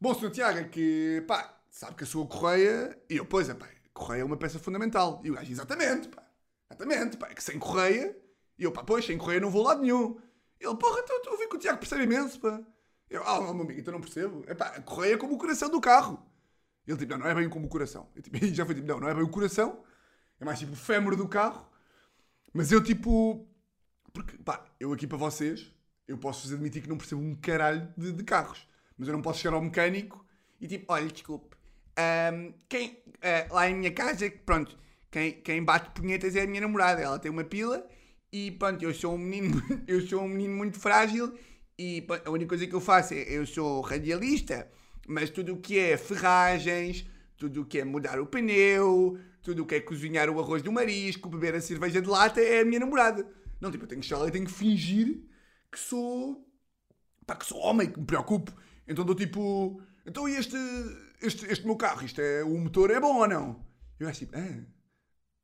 Bom, 0.00 0.14
senhor 0.14 0.30
Tiago, 0.30 0.58
é 0.58 0.64
que, 0.64 1.24
pá, 1.26 1.58
sabe 1.70 1.94
que 1.94 2.04
a 2.04 2.06
sua 2.06 2.26
correia... 2.26 2.98
E 3.08 3.16
eu, 3.16 3.24
pois 3.24 3.48
é, 3.48 3.54
pá, 3.54 3.66
correia 3.96 4.22
é 4.22 4.24
uma 4.24 4.36
peça 4.36 4.58
fundamental. 4.58 5.20
E 5.24 5.30
o 5.30 5.34
gajo, 5.34 5.50
exatamente, 5.50 6.08
pá, 6.08 6.22
exatamente, 6.70 7.16
pá, 7.16 7.28
é 7.28 7.34
que 7.34 7.42
sem 7.42 7.58
correia... 7.58 8.16
E 8.58 8.64
eu, 8.64 8.72
pá, 8.72 8.82
pois, 8.82 9.04
sem 9.04 9.18
correia 9.18 9.40
não 9.40 9.50
vou 9.50 9.62
lá 9.62 9.74
nenhum. 9.74 10.18
Ele, 10.58 10.74
porra, 10.76 11.00
estou 11.00 11.34
a 11.34 11.36
ver 11.36 11.46
que 11.48 11.56
o 11.56 11.58
Tiago 11.58 11.78
percebe 11.78 12.04
imenso, 12.04 12.40
pá. 12.40 12.58
Eu, 13.08 13.22
ah, 13.26 13.40
meu 13.40 13.50
amigo, 13.50 13.78
então 13.78 13.92
não 13.92 14.00
percebo. 14.00 14.44
É 14.46 14.54
pá, 14.54 14.68
a 14.68 14.80
correia 14.80 15.14
é 15.14 15.16
como 15.16 15.34
o 15.34 15.38
coração 15.38 15.70
do 15.70 15.80
carro. 15.80 16.24
Ele, 16.86 16.96
tipo, 16.96 17.12
não, 17.12 17.18
não 17.18 17.28
é 17.28 17.34
bem 17.34 17.48
como 17.48 17.66
o 17.66 17.68
coração. 17.68 18.08
Tipo, 18.22 18.36
e 18.44 18.54
já 18.54 18.64
foi 18.64 18.74
tipo, 18.74 18.86
não, 18.86 18.98
não 18.98 19.08
é 19.08 19.14
bem 19.14 19.22
o 19.22 19.28
coração. 19.28 19.84
É 20.40 20.44
mais 20.44 20.58
tipo 20.58 20.72
o 20.72 20.76
fémur 20.76 21.16
do 21.16 21.28
carro. 21.28 21.68
Mas 22.52 22.72
eu, 22.72 22.82
tipo... 22.82 23.46
Porque, 24.12 24.38
pá, 24.38 24.64
eu 24.80 24.92
aqui 24.92 25.06
para 25.06 25.18
vocês, 25.18 25.72
eu 26.08 26.16
posso 26.16 26.52
admitir 26.52 26.82
que 26.82 26.88
não 26.88 26.96
percebo 26.96 27.20
um 27.20 27.34
caralho 27.34 27.92
de, 27.96 28.12
de 28.12 28.24
carros. 28.24 28.66
Mas 28.96 29.08
eu 29.08 29.14
não 29.14 29.20
posso 29.20 29.40
chegar 29.40 29.54
ao 29.54 29.62
mecânico 29.62 30.24
e 30.58 30.66
tipo, 30.66 30.90
olha, 30.90 31.06
desculpe. 31.06 31.55
Ahm, 31.96 32.52
quem, 32.68 32.98
ah, 33.22 33.46
lá 33.54 33.70
em 33.70 33.74
minha 33.74 33.92
casa, 33.92 34.30
pronto, 34.44 34.76
quem, 35.10 35.32
quem 35.42 35.62
bate 35.64 35.90
punhetas 35.90 36.36
é 36.36 36.42
a 36.42 36.46
minha 36.46 36.60
namorada. 36.60 37.02
Ela 37.02 37.18
tem 37.18 37.30
uma 37.30 37.44
pila 37.44 37.86
e 38.32 38.50
pronto, 38.52 38.82
eu 38.84 38.94
sou 38.94 39.14
um 39.14 39.18
menino, 39.18 39.62
eu 39.86 40.00
sou 40.06 40.22
um 40.22 40.28
menino 40.28 40.54
muito 40.54 40.78
frágil 40.78 41.36
e 41.78 42.02
pá, 42.02 42.20
a 42.24 42.30
única 42.30 42.50
coisa 42.50 42.66
que 42.66 42.74
eu 42.74 42.80
faço 42.80 43.14
é, 43.14 43.22
eu 43.28 43.46
sou 43.46 43.80
radialista, 43.80 44.70
mas 45.06 45.30
tudo 45.30 45.54
o 45.54 45.60
que 45.60 45.78
é 45.78 45.96
ferragens, 45.96 47.06
tudo 47.36 47.62
o 47.62 47.64
que 47.66 47.78
é 47.80 47.84
mudar 47.84 48.18
o 48.20 48.26
pneu, 48.26 49.18
tudo 49.42 49.62
o 49.62 49.66
que 49.66 49.76
é 49.76 49.80
cozinhar 49.80 50.28
o 50.30 50.40
arroz 50.40 50.62
do 50.62 50.72
marisco, 50.72 51.28
beber 51.28 51.54
a 51.54 51.60
cerveja 51.60 52.00
de 52.02 52.08
lata 52.08 52.40
é 52.40 52.60
a 52.60 52.64
minha 52.64 52.80
namorada. 52.80 53.26
Não, 53.60 53.70
tipo, 53.70 53.84
eu 53.84 53.88
tenho 53.88 54.00
que 54.00 54.06
chegar 54.06 54.20
lá 54.20 54.28
e 54.28 54.32
tenho 54.32 54.46
que 54.46 54.52
fingir 54.52 55.22
que 55.70 55.78
sou. 55.78 56.44
pá, 57.26 57.36
que 57.36 57.46
sou 57.46 57.58
homem, 57.58 57.90
que 57.90 58.00
me 58.00 58.06
preocupo. 58.06 58.52
Então 58.88 59.04
dou 59.04 59.14
tipo. 59.14 59.80
Então 60.06 60.28
este, 60.28 60.56
este, 61.20 61.46
este 61.46 61.66
meu 61.66 61.76
carro, 61.76 62.04
isto 62.04 62.20
é, 62.20 62.44
o 62.44 62.58
motor 62.58 62.90
é 62.90 63.00
bom 63.00 63.16
ou 63.16 63.28
não? 63.28 63.64
Eu 63.98 64.08
acho 64.08 64.20
tipo, 64.20 64.36
ah. 64.36 64.64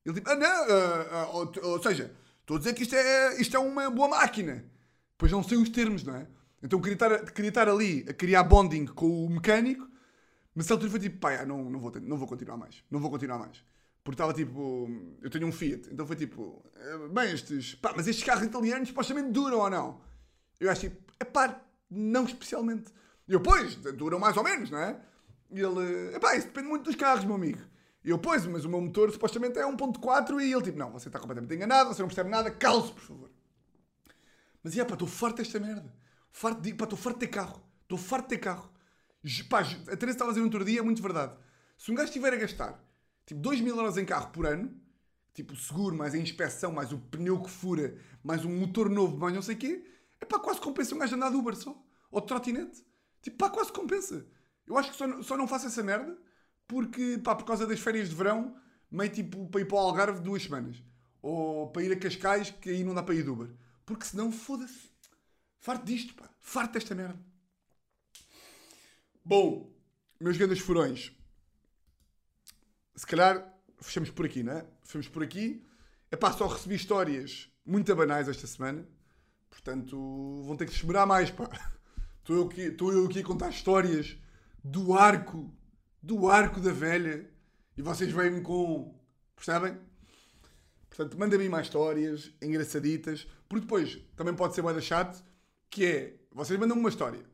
Ele 0.04 0.14
tipo, 0.14 0.28
ah 0.30 0.36
não, 0.36 0.46
ah, 0.46 1.08
ah, 1.10 1.26
ou, 1.32 1.52
ou 1.62 1.82
seja, 1.82 2.14
estou 2.40 2.56
a 2.56 2.58
dizer 2.58 2.74
que 2.74 2.82
isto 2.82 2.94
é, 2.94 3.40
isto 3.40 3.56
é 3.56 3.60
uma 3.60 3.90
boa 3.90 4.08
máquina. 4.08 4.64
Pois 5.16 5.30
não 5.30 5.42
sei 5.42 5.58
os 5.58 5.68
termos, 5.68 6.02
não 6.02 6.16
é? 6.16 6.26
Então 6.62 6.80
queria 6.80 6.94
estar, 6.94 7.32
queria 7.32 7.48
estar 7.48 7.68
ali 7.68 8.04
a 8.08 8.12
criar 8.12 8.42
bonding 8.44 8.86
com 8.86 9.26
o 9.26 9.30
mecânico, 9.30 9.88
mas 10.54 10.70
a 10.70 10.74
altura 10.74 10.90
foi 10.90 11.00
tipo, 11.00 11.18
pá, 11.18 11.34
ah, 11.40 11.46
não, 11.46 11.70
não, 11.70 11.80
vou, 11.80 11.92
não 12.00 12.16
vou 12.16 12.28
continuar 12.28 12.56
mais. 12.56 12.82
Não 12.90 13.00
vou 13.00 13.10
continuar 13.10 13.38
mais. 13.38 13.64
Porque 14.04 14.14
estava 14.14 14.34
tipo. 14.34 14.88
Eu 15.20 15.30
tenho 15.30 15.46
um 15.46 15.52
Fiat, 15.52 15.88
então 15.92 16.06
foi 16.06 16.16
tipo. 16.16 16.64
eh, 16.74 17.08
Bem, 17.08 17.32
estes. 17.32 17.76
Pá, 17.76 17.92
mas 17.96 18.08
estes 18.08 18.24
carros 18.24 18.44
italianos 18.44 18.88
supostamente 18.88 19.30
duram 19.30 19.60
ou 19.60 19.70
não? 19.70 20.00
Eu 20.58 20.70
acho 20.70 20.82
tipo. 20.82 21.12
É 21.20 21.24
pá, 21.24 21.60
não 21.88 22.24
especialmente. 22.24 22.92
E 23.28 23.32
eu, 23.32 23.40
pois, 23.40 23.76
duram 23.76 24.18
mais 24.18 24.36
ou 24.36 24.42
menos, 24.42 24.70
não 24.70 24.78
é? 24.78 25.00
E 25.52 25.60
ele. 25.60 26.14
É 26.14 26.18
pá, 26.18 26.34
isso 26.36 26.46
depende 26.46 26.68
muito 26.68 26.84
dos 26.84 26.96
carros, 26.96 27.24
meu 27.24 27.34
amigo. 27.34 27.60
E 28.04 28.10
eu, 28.10 28.18
pois, 28.18 28.44
mas 28.46 28.64
o 28.64 28.68
meu 28.68 28.80
motor 28.80 29.10
supostamente 29.12 29.58
é 29.58 29.62
1.4 29.62 30.40
e 30.40 30.52
ele 30.52 30.62
tipo, 30.62 30.78
não, 30.78 30.90
você 30.90 31.08
está 31.08 31.20
completamente 31.20 31.54
enganado, 31.54 31.94
você 31.94 32.02
não 32.02 32.08
percebe 32.08 32.30
nada, 32.30 32.50
calce, 32.50 32.92
por 32.92 33.02
favor. 33.02 33.30
Mas, 34.62 34.76
é 34.76 34.84
pá, 34.84 34.94
estou 34.94 35.08
farto 35.08 35.36
desta 35.36 35.60
merda. 35.60 35.92
Farto 36.30 36.60
de, 36.60 36.70
estou 36.70 36.96
farto 36.96 37.18
de 37.18 37.26
ter 37.26 37.32
carro. 37.32 37.62
Estou 37.82 37.98
farto 37.98 38.24
de 38.24 38.28
ter 38.30 38.38
carro. 38.38 38.72
Pá, 39.48 39.60
a 39.60 39.96
Teresa 39.96 40.16
estava 40.16 40.30
a 40.30 40.32
dizer 40.32 40.40
no 40.40 40.46
outro 40.46 40.64
dia, 40.64 40.80
é 40.80 40.82
muito 40.82 41.02
verdade. 41.02 41.36
Se 41.76 41.90
um 41.92 41.94
gajo 41.94 42.08
estiver 42.08 42.32
a 42.32 42.36
gastar, 42.36 42.84
tipo, 43.26 43.40
2 43.40 43.60
mil 43.60 43.76
euros 43.76 43.96
em 43.96 44.04
carro 44.04 44.30
por 44.30 44.46
ano, 44.46 44.74
tipo, 45.34 45.54
seguro, 45.56 45.96
mais 45.96 46.14
a 46.14 46.18
inspeção, 46.18 46.72
mais 46.72 46.92
o 46.92 46.98
pneu 46.98 47.40
que 47.40 47.50
fura, 47.50 47.96
mais 48.22 48.44
um 48.44 48.50
motor 48.50 48.88
novo, 48.88 49.16
mais 49.18 49.34
não 49.34 49.42
sei 49.42 49.54
o 49.54 49.58
quê, 49.58 49.84
é 50.20 50.24
pá, 50.24 50.38
quase 50.38 50.60
compensa 50.60 50.94
um 50.94 50.98
gajo 50.98 51.14
andar 51.14 51.30
de 51.30 51.36
Uber 51.36 51.54
só. 51.54 51.76
Ou 52.10 52.20
de 52.20 52.26
trotinete. 52.26 52.84
Tipo, 53.20 53.36
pá, 53.36 53.50
quase 53.50 53.72
compensa. 53.72 54.26
Eu 54.66 54.78
acho 54.78 54.90
que 54.90 54.96
só, 54.96 55.22
só 55.22 55.36
não 55.36 55.48
faço 55.48 55.66
essa 55.66 55.82
merda 55.82 56.16
porque, 56.66 57.20
pá, 57.22 57.34
por 57.34 57.44
causa 57.44 57.66
das 57.66 57.80
férias 57.80 58.08
de 58.08 58.14
verão, 58.14 58.56
meio 58.90 59.10
tipo 59.10 59.46
para 59.48 59.60
ir 59.60 59.66
para 59.66 59.76
o 59.76 59.78
Algarve 59.80 60.20
duas 60.20 60.42
semanas. 60.42 60.82
Ou 61.20 61.70
para 61.70 61.82
ir 61.82 61.92
a 61.92 61.96
Cascais, 61.96 62.50
que 62.50 62.70
aí 62.70 62.82
não 62.82 62.94
dá 62.94 63.02
para 63.02 63.14
ir 63.14 63.22
de 63.22 63.30
Uber. 63.30 63.50
Porque 63.84 64.04
senão, 64.04 64.32
foda-se. 64.32 64.90
Farto 65.58 65.84
disto, 65.84 66.14
pá. 66.14 66.28
Farto 66.40 66.72
desta 66.72 66.94
merda. 66.94 67.18
Bom, 69.24 69.72
meus 70.20 70.36
grandes 70.36 70.58
furões. 70.60 71.12
Se 72.96 73.06
calhar 73.06 73.52
fechamos 73.80 74.10
por 74.10 74.26
aqui, 74.26 74.42
não 74.42 74.54
é? 74.54 74.66
Fechamos 74.82 75.08
por 75.08 75.22
aqui. 75.22 75.64
É 76.10 76.16
pá, 76.16 76.32
só 76.32 76.46
recebi 76.46 76.74
histórias 76.74 77.48
muito 77.64 77.94
banais 77.94 78.28
esta 78.28 78.46
semana. 78.46 78.86
Portanto, 79.48 80.42
vão 80.44 80.56
ter 80.56 80.66
que 80.66 80.72
se 80.72 80.78
esmerar 80.78 81.06
mais, 81.06 81.30
pá. 81.30 81.48
Estou 82.18 82.36
eu, 82.36 82.44
aqui, 82.46 82.60
estou 82.62 82.92
eu 82.92 83.06
aqui 83.06 83.18
a 83.18 83.24
contar 83.24 83.50
histórias 83.50 84.16
do 84.62 84.94
arco, 84.94 85.52
do 86.02 86.28
arco 86.28 86.60
da 86.60 86.72
velha. 86.72 87.28
E 87.76 87.82
vocês 87.82 88.12
vêm-me 88.12 88.40
com... 88.40 88.94
Percebem? 89.34 89.78
Portanto, 90.88 91.18
manda-me 91.18 91.48
mais 91.48 91.66
histórias 91.66 92.32
engraçaditas. 92.40 93.26
Porque 93.48 93.62
depois 93.62 93.98
também 94.16 94.34
pode 94.34 94.54
ser 94.54 94.62
mais 94.62 94.82
chato, 94.84 95.24
que 95.70 95.84
é... 95.84 96.16
Vocês 96.32 96.58
mandam-me 96.58 96.80
uma 96.80 96.88
história. 96.88 97.24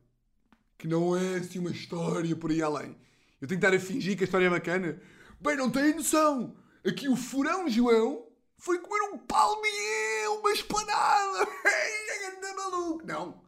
Que 0.77 0.87
não 0.87 1.15
é 1.15 1.37
assim 1.37 1.59
uma 1.59 1.71
história 1.71 2.35
por 2.35 2.51
aí 2.51 2.61
além. 2.61 2.95
Eu 3.41 3.47
tenho 3.47 3.59
que 3.59 3.65
estar 3.65 3.73
a 3.75 3.79
fingir 3.79 4.17
que 4.17 4.23
a 4.23 4.25
história 4.25 4.47
é 4.47 4.49
bacana. 4.49 4.99
Bem, 5.39 5.55
não 5.55 5.69
têm 5.69 5.93
noção. 5.93 6.55
Aqui 6.85 7.07
o 7.07 7.15
furão 7.15 7.69
João 7.69 8.27
foi 8.57 8.79
comer 8.79 9.13
um 9.13 9.17
palmier, 9.17 10.31
uma 10.39 10.51
espanada. 10.51 11.47
Não. 13.05 13.41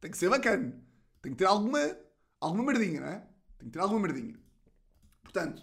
Tem 0.00 0.10
que 0.10 0.18
ser 0.18 0.28
bacana. 0.28 0.76
Tem 1.22 1.32
que 1.32 1.38
ter 1.38 1.44
alguma, 1.44 1.78
alguma 2.46 2.64
merdinha, 2.72 3.00
não 3.00 3.08
é? 3.08 3.18
Tem 3.58 3.68
que 3.68 3.72
ter 3.72 3.80
alguma 3.80 4.00
merdinha. 4.00 4.38
Portanto, 5.22 5.62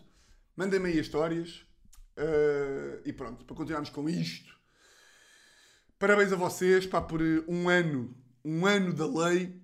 mandem-me 0.55 0.89
aí 0.89 0.99
as 0.99 1.05
histórias. 1.07 1.65
eh, 2.17 3.01
e 3.05 3.13
pronto, 3.13 3.45
para 3.45 3.55
continuarmos 3.55 3.89
com 3.89 4.07
isto. 4.09 4.53
Parabéns 5.99 6.31
a 6.33 6.35
vocês, 6.35 6.85
pá, 6.85 7.01
por 7.01 7.21
eh, 7.21 7.43
um 7.47 7.69
ano, 7.69 8.15
um 8.43 8.65
ano 8.65 8.93
da 8.93 9.07
lei. 9.07 9.61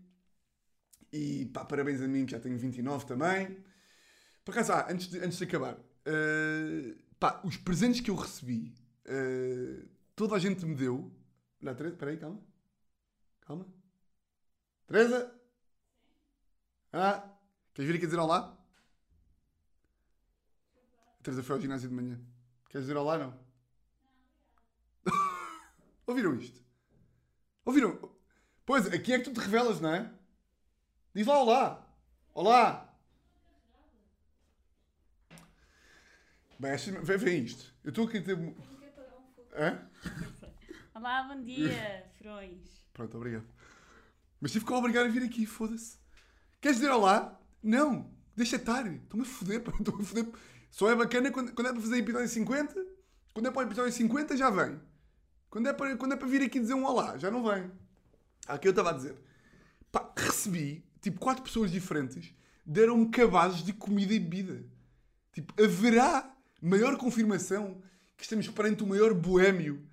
E 1.11 1.45
pá, 1.53 1.65
parabéns 1.65 2.01
a 2.01 2.07
mim 2.07 2.25
que 2.25 2.31
já 2.33 2.39
tenho 2.39 2.57
29 2.57 3.05
também. 3.05 3.63
Por 4.45 4.51
acaso, 4.51 4.73
ah, 4.73 4.87
antes, 4.91 5.07
de, 5.09 5.19
antes 5.19 5.37
de 5.37 5.43
acabar, 5.45 5.77
eh, 6.05 6.95
pá, 7.19 7.41
os 7.45 7.57
presentes 7.57 8.01
que 8.01 8.11
eu 8.11 8.15
recebi, 8.15 8.75
eh, 9.05 9.85
toda 10.15 10.35
a 10.35 10.39
gente 10.39 10.65
me 10.65 10.75
deu. 10.75 11.11
Olha, 11.63 11.75
Teresa, 11.75 11.95
espera 11.95 12.11
aí, 12.11 12.17
calma. 12.17 12.41
Calma. 13.41 13.67
Teresa? 14.87 15.38
Ah, 16.91 17.23
queres 17.73 17.91
vir 17.91 17.97
aqui 17.97 18.07
dizer 18.07 18.17
olá? 18.19 18.57
A 21.19 21.23
Teresa 21.23 21.43
foi 21.43 21.55
ao 21.55 21.61
ginásio 21.61 21.87
de 21.87 21.93
manhã. 21.93 22.19
Queres 22.69 22.87
dizer 22.87 22.97
olá, 22.97 23.17
não? 23.17 23.39
Ouviram 26.07 26.35
isto? 26.35 26.59
Ouviram? 27.63 27.99
Pois, 28.65 28.87
aqui 28.87 29.13
é 29.13 29.19
que 29.19 29.25
tu 29.25 29.33
te 29.33 29.39
revelas, 29.39 29.79
não 29.79 29.93
é? 29.93 30.11
Diz 31.13 31.27
lá 31.27 31.39
olá. 31.41 31.87
Olá. 32.33 32.93
Bem, 36.57 36.75
vê, 37.03 37.17
vê 37.17 37.37
isto. 37.37 37.71
Eu 37.83 37.89
estou 37.89 38.07
aqui 38.07 38.17
a 38.17 38.23
ter... 38.23 38.37
Hã? 39.53 39.89
Olá, 40.95 41.23
bom 41.23 41.41
dia, 41.43 42.11
furões. 42.17 42.83
Pronto, 42.93 43.15
obrigado. 43.15 43.47
Mas 44.41 44.51
tive 44.51 44.65
que 44.65 44.73
obrigar 44.73 45.05
a 45.05 45.09
vir 45.09 45.23
aqui, 45.23 45.45
foda-se. 45.45 45.99
Queres 46.61 46.77
dizer 46.77 46.91
olá? 46.91 47.39
Não. 47.61 48.09
Deixa 48.35 48.55
estar. 48.55 48.85
Estou-me 48.85 49.25
a 49.25 49.29
foder. 49.29 49.61
Estou-me 49.79 50.01
a 50.01 50.05
foder. 50.05 50.27
Só 50.69 50.89
é 50.89 50.95
bacana 50.95 51.31
quando, 51.31 51.53
quando 51.53 51.67
é 51.67 51.73
para 51.73 51.81
fazer 51.81 51.97
episódio 51.97 52.27
50. 52.27 52.85
Quando 53.33 53.47
é 53.47 53.51
para 53.51 53.59
o 53.59 53.65
episódio 53.65 53.91
50, 53.91 54.37
já 54.37 54.49
vem. 54.49 54.79
Quando 55.49 55.67
é, 55.67 55.73
para, 55.73 55.97
quando 55.97 56.13
é 56.13 56.15
para 56.15 56.27
vir 56.27 56.43
aqui 56.43 56.59
dizer 56.59 56.75
um 56.75 56.85
olá, 56.85 57.17
já 57.17 57.31
não 57.31 57.43
vem. 57.43 57.71
Aqui 58.47 58.67
eu 58.67 58.71
estava 58.71 58.91
a 58.91 58.93
dizer. 58.93 59.15
Pá, 59.91 60.13
recebi, 60.15 60.85
tipo, 61.01 61.19
quatro 61.19 61.43
pessoas 61.43 61.71
diferentes 61.71 62.33
deram-me 62.69 63.09
cabazes 63.09 63.63
de 63.63 63.73
comida 63.73 64.13
e 64.13 64.19
bebida. 64.19 64.63
Tipo, 65.33 65.53
haverá 65.61 66.31
maior 66.61 66.97
confirmação 66.97 67.81
que 68.15 68.23
estamos 68.23 68.47
perante 68.47 68.83
o 68.83 68.87
maior 68.87 69.11
boémio. 69.13 69.83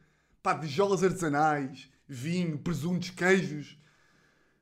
Pá, 0.43 0.53
de 0.53 0.69
jolas 0.69 1.03
artesanais, 1.03 1.91
vinho, 2.07 2.59
presuntos, 2.59 3.11
queijos. 3.11 3.79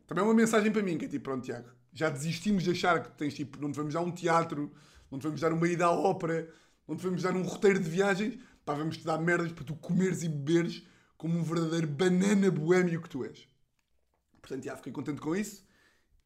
Também 0.06 0.22
é 0.22 0.26
uma 0.26 0.34
mensagem 0.34 0.70
para 0.70 0.82
mim, 0.82 0.96
que 0.96 1.06
é 1.06 1.08
tipo, 1.08 1.24
pronto, 1.24 1.44
Tiago, 1.44 1.68
já 1.94 2.10
desistimos 2.10 2.64
de 2.64 2.72
achar 2.72 3.02
que 3.02 3.10
tens, 3.12 3.34
tipo, 3.34 3.60
não 3.60 3.70
te 3.70 3.76
vamos 3.76 3.94
dar 3.94 4.00
um 4.00 4.10
teatro, 4.10 4.72
não 5.10 5.18
te 5.18 5.22
vamos 5.22 5.40
dar 5.40 5.52
uma 5.52 5.68
ida 5.68 5.86
à 5.86 5.90
ópera, 5.90 6.52
não 6.86 6.96
te 6.96 7.04
vamos 7.04 7.22
dar 7.22 7.34
um 7.36 7.42
roteiro 7.42 7.78
de 7.78 7.88
viagens, 7.88 8.38
pá, 8.64 8.74
vamos 8.74 8.96
te 8.96 9.04
dar 9.04 9.18
merdas 9.18 9.52
para 9.52 9.64
tu 9.64 9.76
comeres 9.76 10.22
e 10.24 10.28
beberes 10.28 10.82
como 11.16 11.38
um 11.38 11.42
verdadeiro 11.42 11.86
banana 11.86 12.50
boémio 12.50 13.00
que 13.00 13.08
tu 13.08 13.24
és. 13.24 13.48
Portanto, 14.42 14.64
já, 14.64 14.76
fiquei 14.76 14.92
contente 14.92 15.20
com 15.20 15.34
isso. 15.34 15.64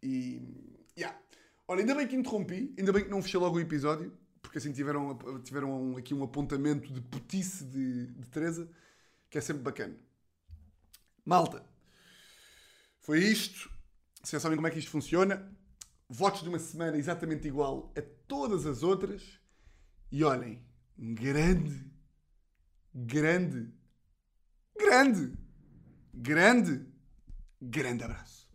E, 0.02 0.42
já. 0.96 1.16
Olha, 1.68 1.80
ainda 1.80 1.94
bem 1.94 2.08
que 2.08 2.16
interrompi, 2.16 2.74
ainda 2.78 2.92
bem 2.92 3.04
que 3.04 3.10
não 3.10 3.22
fechei 3.22 3.38
logo 3.38 3.58
o 3.58 3.60
episódio, 3.60 4.12
porque 4.40 4.58
assim 4.58 4.72
tiveram, 4.72 5.16
tiveram 5.44 5.96
aqui 5.96 6.14
um 6.14 6.24
apontamento 6.24 6.92
de 6.92 7.00
putice 7.00 7.64
de, 7.64 8.06
de 8.06 8.28
Teresa, 8.30 8.68
que 9.28 9.36
é 9.36 9.40
sempre 9.40 9.62
bacana. 9.62 9.94
Malta, 11.24 11.62
foi 13.00 13.20
isto. 13.20 13.70
Vocês 14.22 14.42
sabem 14.42 14.56
como 14.56 14.66
é 14.66 14.70
que 14.70 14.78
isto 14.78 14.90
funciona. 14.90 15.54
Votos 16.10 16.42
de 16.42 16.48
uma 16.48 16.58
semana 16.58 16.96
exatamente 16.96 17.46
igual 17.46 17.92
a 17.94 18.00
todas 18.26 18.64
as 18.64 18.82
outras. 18.82 19.38
E 20.10 20.24
olhem, 20.24 20.64
um 20.98 21.14
grande, 21.14 21.84
grande, 22.94 23.70
grande, 24.74 25.36
grande, 26.14 26.86
grande 27.60 28.04
abraço. 28.04 28.48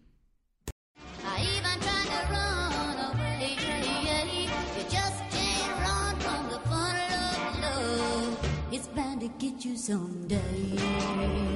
It's 8.71 8.87
bound 8.87 9.21
to 9.21 9.29
get 9.37 9.63
you 9.63 9.77
someday. 9.77 11.52